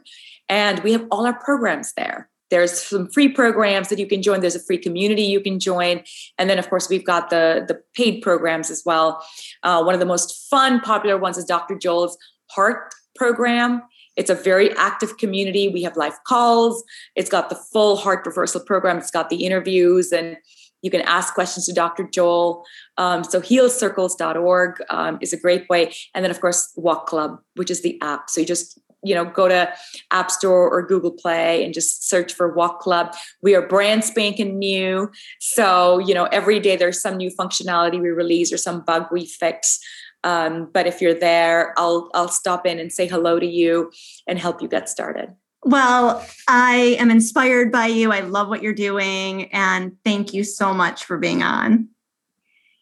And 0.49 0.79
we 0.81 0.93
have 0.93 1.05
all 1.11 1.27
our 1.27 1.37
programs 1.41 1.93
there 1.95 2.30
there's 2.51 2.83
some 2.83 3.09
free 3.11 3.29
programs 3.29 3.89
that 3.89 3.99
you 3.99 4.07
can 4.07 4.23
join 4.23 4.41
there's 4.41 4.55
a 4.55 4.65
free 4.65 4.79
community 4.79 5.23
you 5.23 5.41
can 5.41 5.59
join 5.59 6.03
and 6.39 6.51
then 6.51 6.59
of 6.59 6.69
course 6.69 6.89
we've 6.89 7.07
got 7.07 7.31
the 7.31 7.65
the 7.67 7.81
paid 7.95 8.21
programs 8.21 8.71
as 8.71 8.83
well 8.85 9.25
uh, 9.63 9.83
one 9.83 9.95
of 9.95 10.01
the 10.01 10.07
most 10.07 10.49
fun 10.49 10.81
popular 10.81 11.17
ones 11.17 11.39
is 11.39 11.45
dr 11.45 11.77
joel's 11.79 12.17
heart 12.51 12.93
program 13.15 13.83
it's 14.17 14.31
a 14.31 14.35
very 14.35 14.75
active 14.77 15.17
community 15.19 15.69
we 15.69 15.83
have 15.83 15.97
live 15.97 16.19
calls 16.27 16.83
it's 17.17 17.31
got 17.31 17.49
the 17.49 17.57
full 17.73 17.97
heart 17.97 18.25
reversal 18.27 18.61
program 18.61 18.99
it's 18.99 19.11
got 19.11 19.31
the 19.31 19.45
interviews 19.45 20.13
and 20.13 20.37
you 20.83 20.91
can 20.91 21.03
ask 21.03 21.35
questions 21.35 21.67
to 21.67 21.73
Dr. 21.73 22.09
Joel. 22.11 22.65
Um, 22.97 23.23
so 23.25 23.41
healcircles.org 23.41 24.83
um, 24.89 25.19
is 25.21 25.33
a 25.33 25.37
great 25.37 25.69
way. 25.69 25.95
And 26.15 26.25
then, 26.25 26.31
of 26.31 26.41
course, 26.41 26.73
Walk 26.77 27.07
Club, 27.07 27.39
which 27.57 27.71
is 27.71 27.83
the 27.83 28.01
app. 28.01 28.31
So 28.31 28.41
you 28.41 28.47
just 28.47 28.79
you 29.03 29.15
know 29.15 29.25
go 29.25 29.49
to 29.49 29.73
app 30.11 30.31
store 30.31 30.69
or 30.71 30.83
google 30.83 31.11
play 31.11 31.65
and 31.65 31.75
just 31.75 32.09
search 32.09 32.33
for 32.33 32.53
walk 32.53 32.81
club 32.81 33.15
we 33.43 33.55
are 33.55 33.67
brand 33.67 34.05
spanking 34.05 34.59
new 34.59 35.11
so 35.39 35.99
you 35.99 36.15
know 36.15 36.25
every 36.27 36.61
day 36.61 36.77
there's 36.77 37.01
some 37.01 37.17
new 37.17 37.31
functionality 37.31 38.01
we 38.01 38.09
release 38.09 38.53
or 38.53 38.57
some 38.57 38.81
bug 38.81 39.07
we 39.11 39.25
fix 39.25 39.79
um, 40.23 40.69
but 40.73 40.87
if 40.87 41.01
you're 41.01 41.15
there 41.15 41.75
i'll 41.79 42.11
i'll 42.15 42.29
stop 42.29 42.67
in 42.67 42.79
and 42.79 42.93
say 42.93 43.07
hello 43.07 43.39
to 43.39 43.47
you 43.47 43.91
and 44.27 44.39
help 44.39 44.61
you 44.61 44.69
get 44.69 44.89
started 44.89 45.35
well, 45.63 46.25
I 46.49 46.97
am 46.99 47.11
inspired 47.11 47.71
by 47.71 47.87
you. 47.87 48.13
I 48.13 48.21
love 48.21 48.49
what 48.49 48.63
you're 48.63 48.73
doing. 48.73 49.53
And 49.53 49.97
thank 50.05 50.33
you 50.33 50.43
so 50.43 50.73
much 50.73 51.05
for 51.05 51.19
being 51.19 51.43
on. 51.43 51.89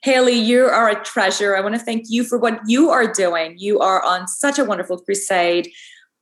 Haley, 0.02 0.34
you 0.34 0.64
are 0.66 0.88
a 0.88 1.02
treasure. 1.02 1.56
I 1.56 1.60
want 1.60 1.74
to 1.74 1.80
thank 1.80 2.04
you 2.08 2.22
for 2.22 2.38
what 2.38 2.60
you 2.66 2.90
are 2.90 3.12
doing. 3.12 3.56
You 3.58 3.80
are 3.80 4.02
on 4.04 4.28
such 4.28 4.58
a 4.58 4.64
wonderful 4.64 4.98
crusade. 4.98 5.70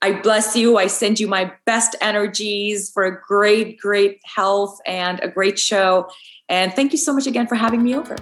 I 0.03 0.12
bless 0.12 0.55
you. 0.55 0.76
I 0.76 0.88
send 0.88 1.18
you 1.18 1.26
my 1.26 1.53
best 1.64 1.97
energies 2.01 2.90
for 2.90 3.05
a 3.05 3.20
great, 3.22 3.78
great 3.80 4.20
health 4.24 4.78
and 4.86 5.18
a 5.22 5.28
great 5.28 5.59
show. 5.59 6.09
And 6.49 6.72
thank 6.74 6.92
you 6.92 6.99
so 6.99 7.14
much 7.14 7.26
again 7.26 7.47
for 7.47 7.55
having 7.55 7.82
me 7.82 7.94
over. 7.94 8.16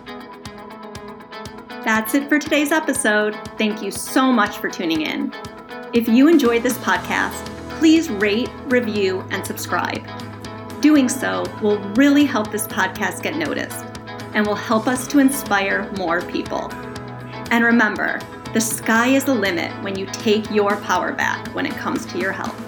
That's 1.85 2.15
it 2.15 2.29
for 2.29 2.39
today's 2.39 2.73
episode. 2.73 3.35
Thank 3.59 3.83
you 3.83 3.91
so 3.91 4.33
much 4.33 4.57
for 4.59 4.71
tuning 4.71 5.03
in. 5.03 5.35
If 5.93 6.09
you 6.09 6.29
enjoyed 6.29 6.63
this 6.63 6.79
podcast, 6.79 7.45
please 7.79 8.09
rate, 8.09 8.51
review, 8.67 9.25
and 9.31 9.45
subscribe. 9.45 10.03
Doing 10.81 11.09
so 11.09 11.45
will 11.61 11.79
really 11.95 12.25
help 12.25 12.53
this 12.53 12.67
podcast 12.69 13.23
get 13.23 13.37
noticed 13.37 13.85
and 14.33 14.47
will 14.47 14.55
help 14.55 14.87
us 14.87 15.07
to 15.09 15.19
inspire 15.19 15.91
more 15.99 16.23
people. 16.23 16.73
And 17.51 17.65
remember, 17.65 18.21
the 18.55 18.61
sky 18.61 19.09
is 19.09 19.25
the 19.25 19.35
limit 19.35 19.73
when 19.83 19.99
you 19.99 20.07
take 20.07 20.49
your 20.49 20.77
power 20.77 21.13
back 21.13 21.49
when 21.57 21.67
it 21.67 21.73
comes 21.73 22.07
to 22.07 22.19
your 22.19 22.31
health. 22.31 22.64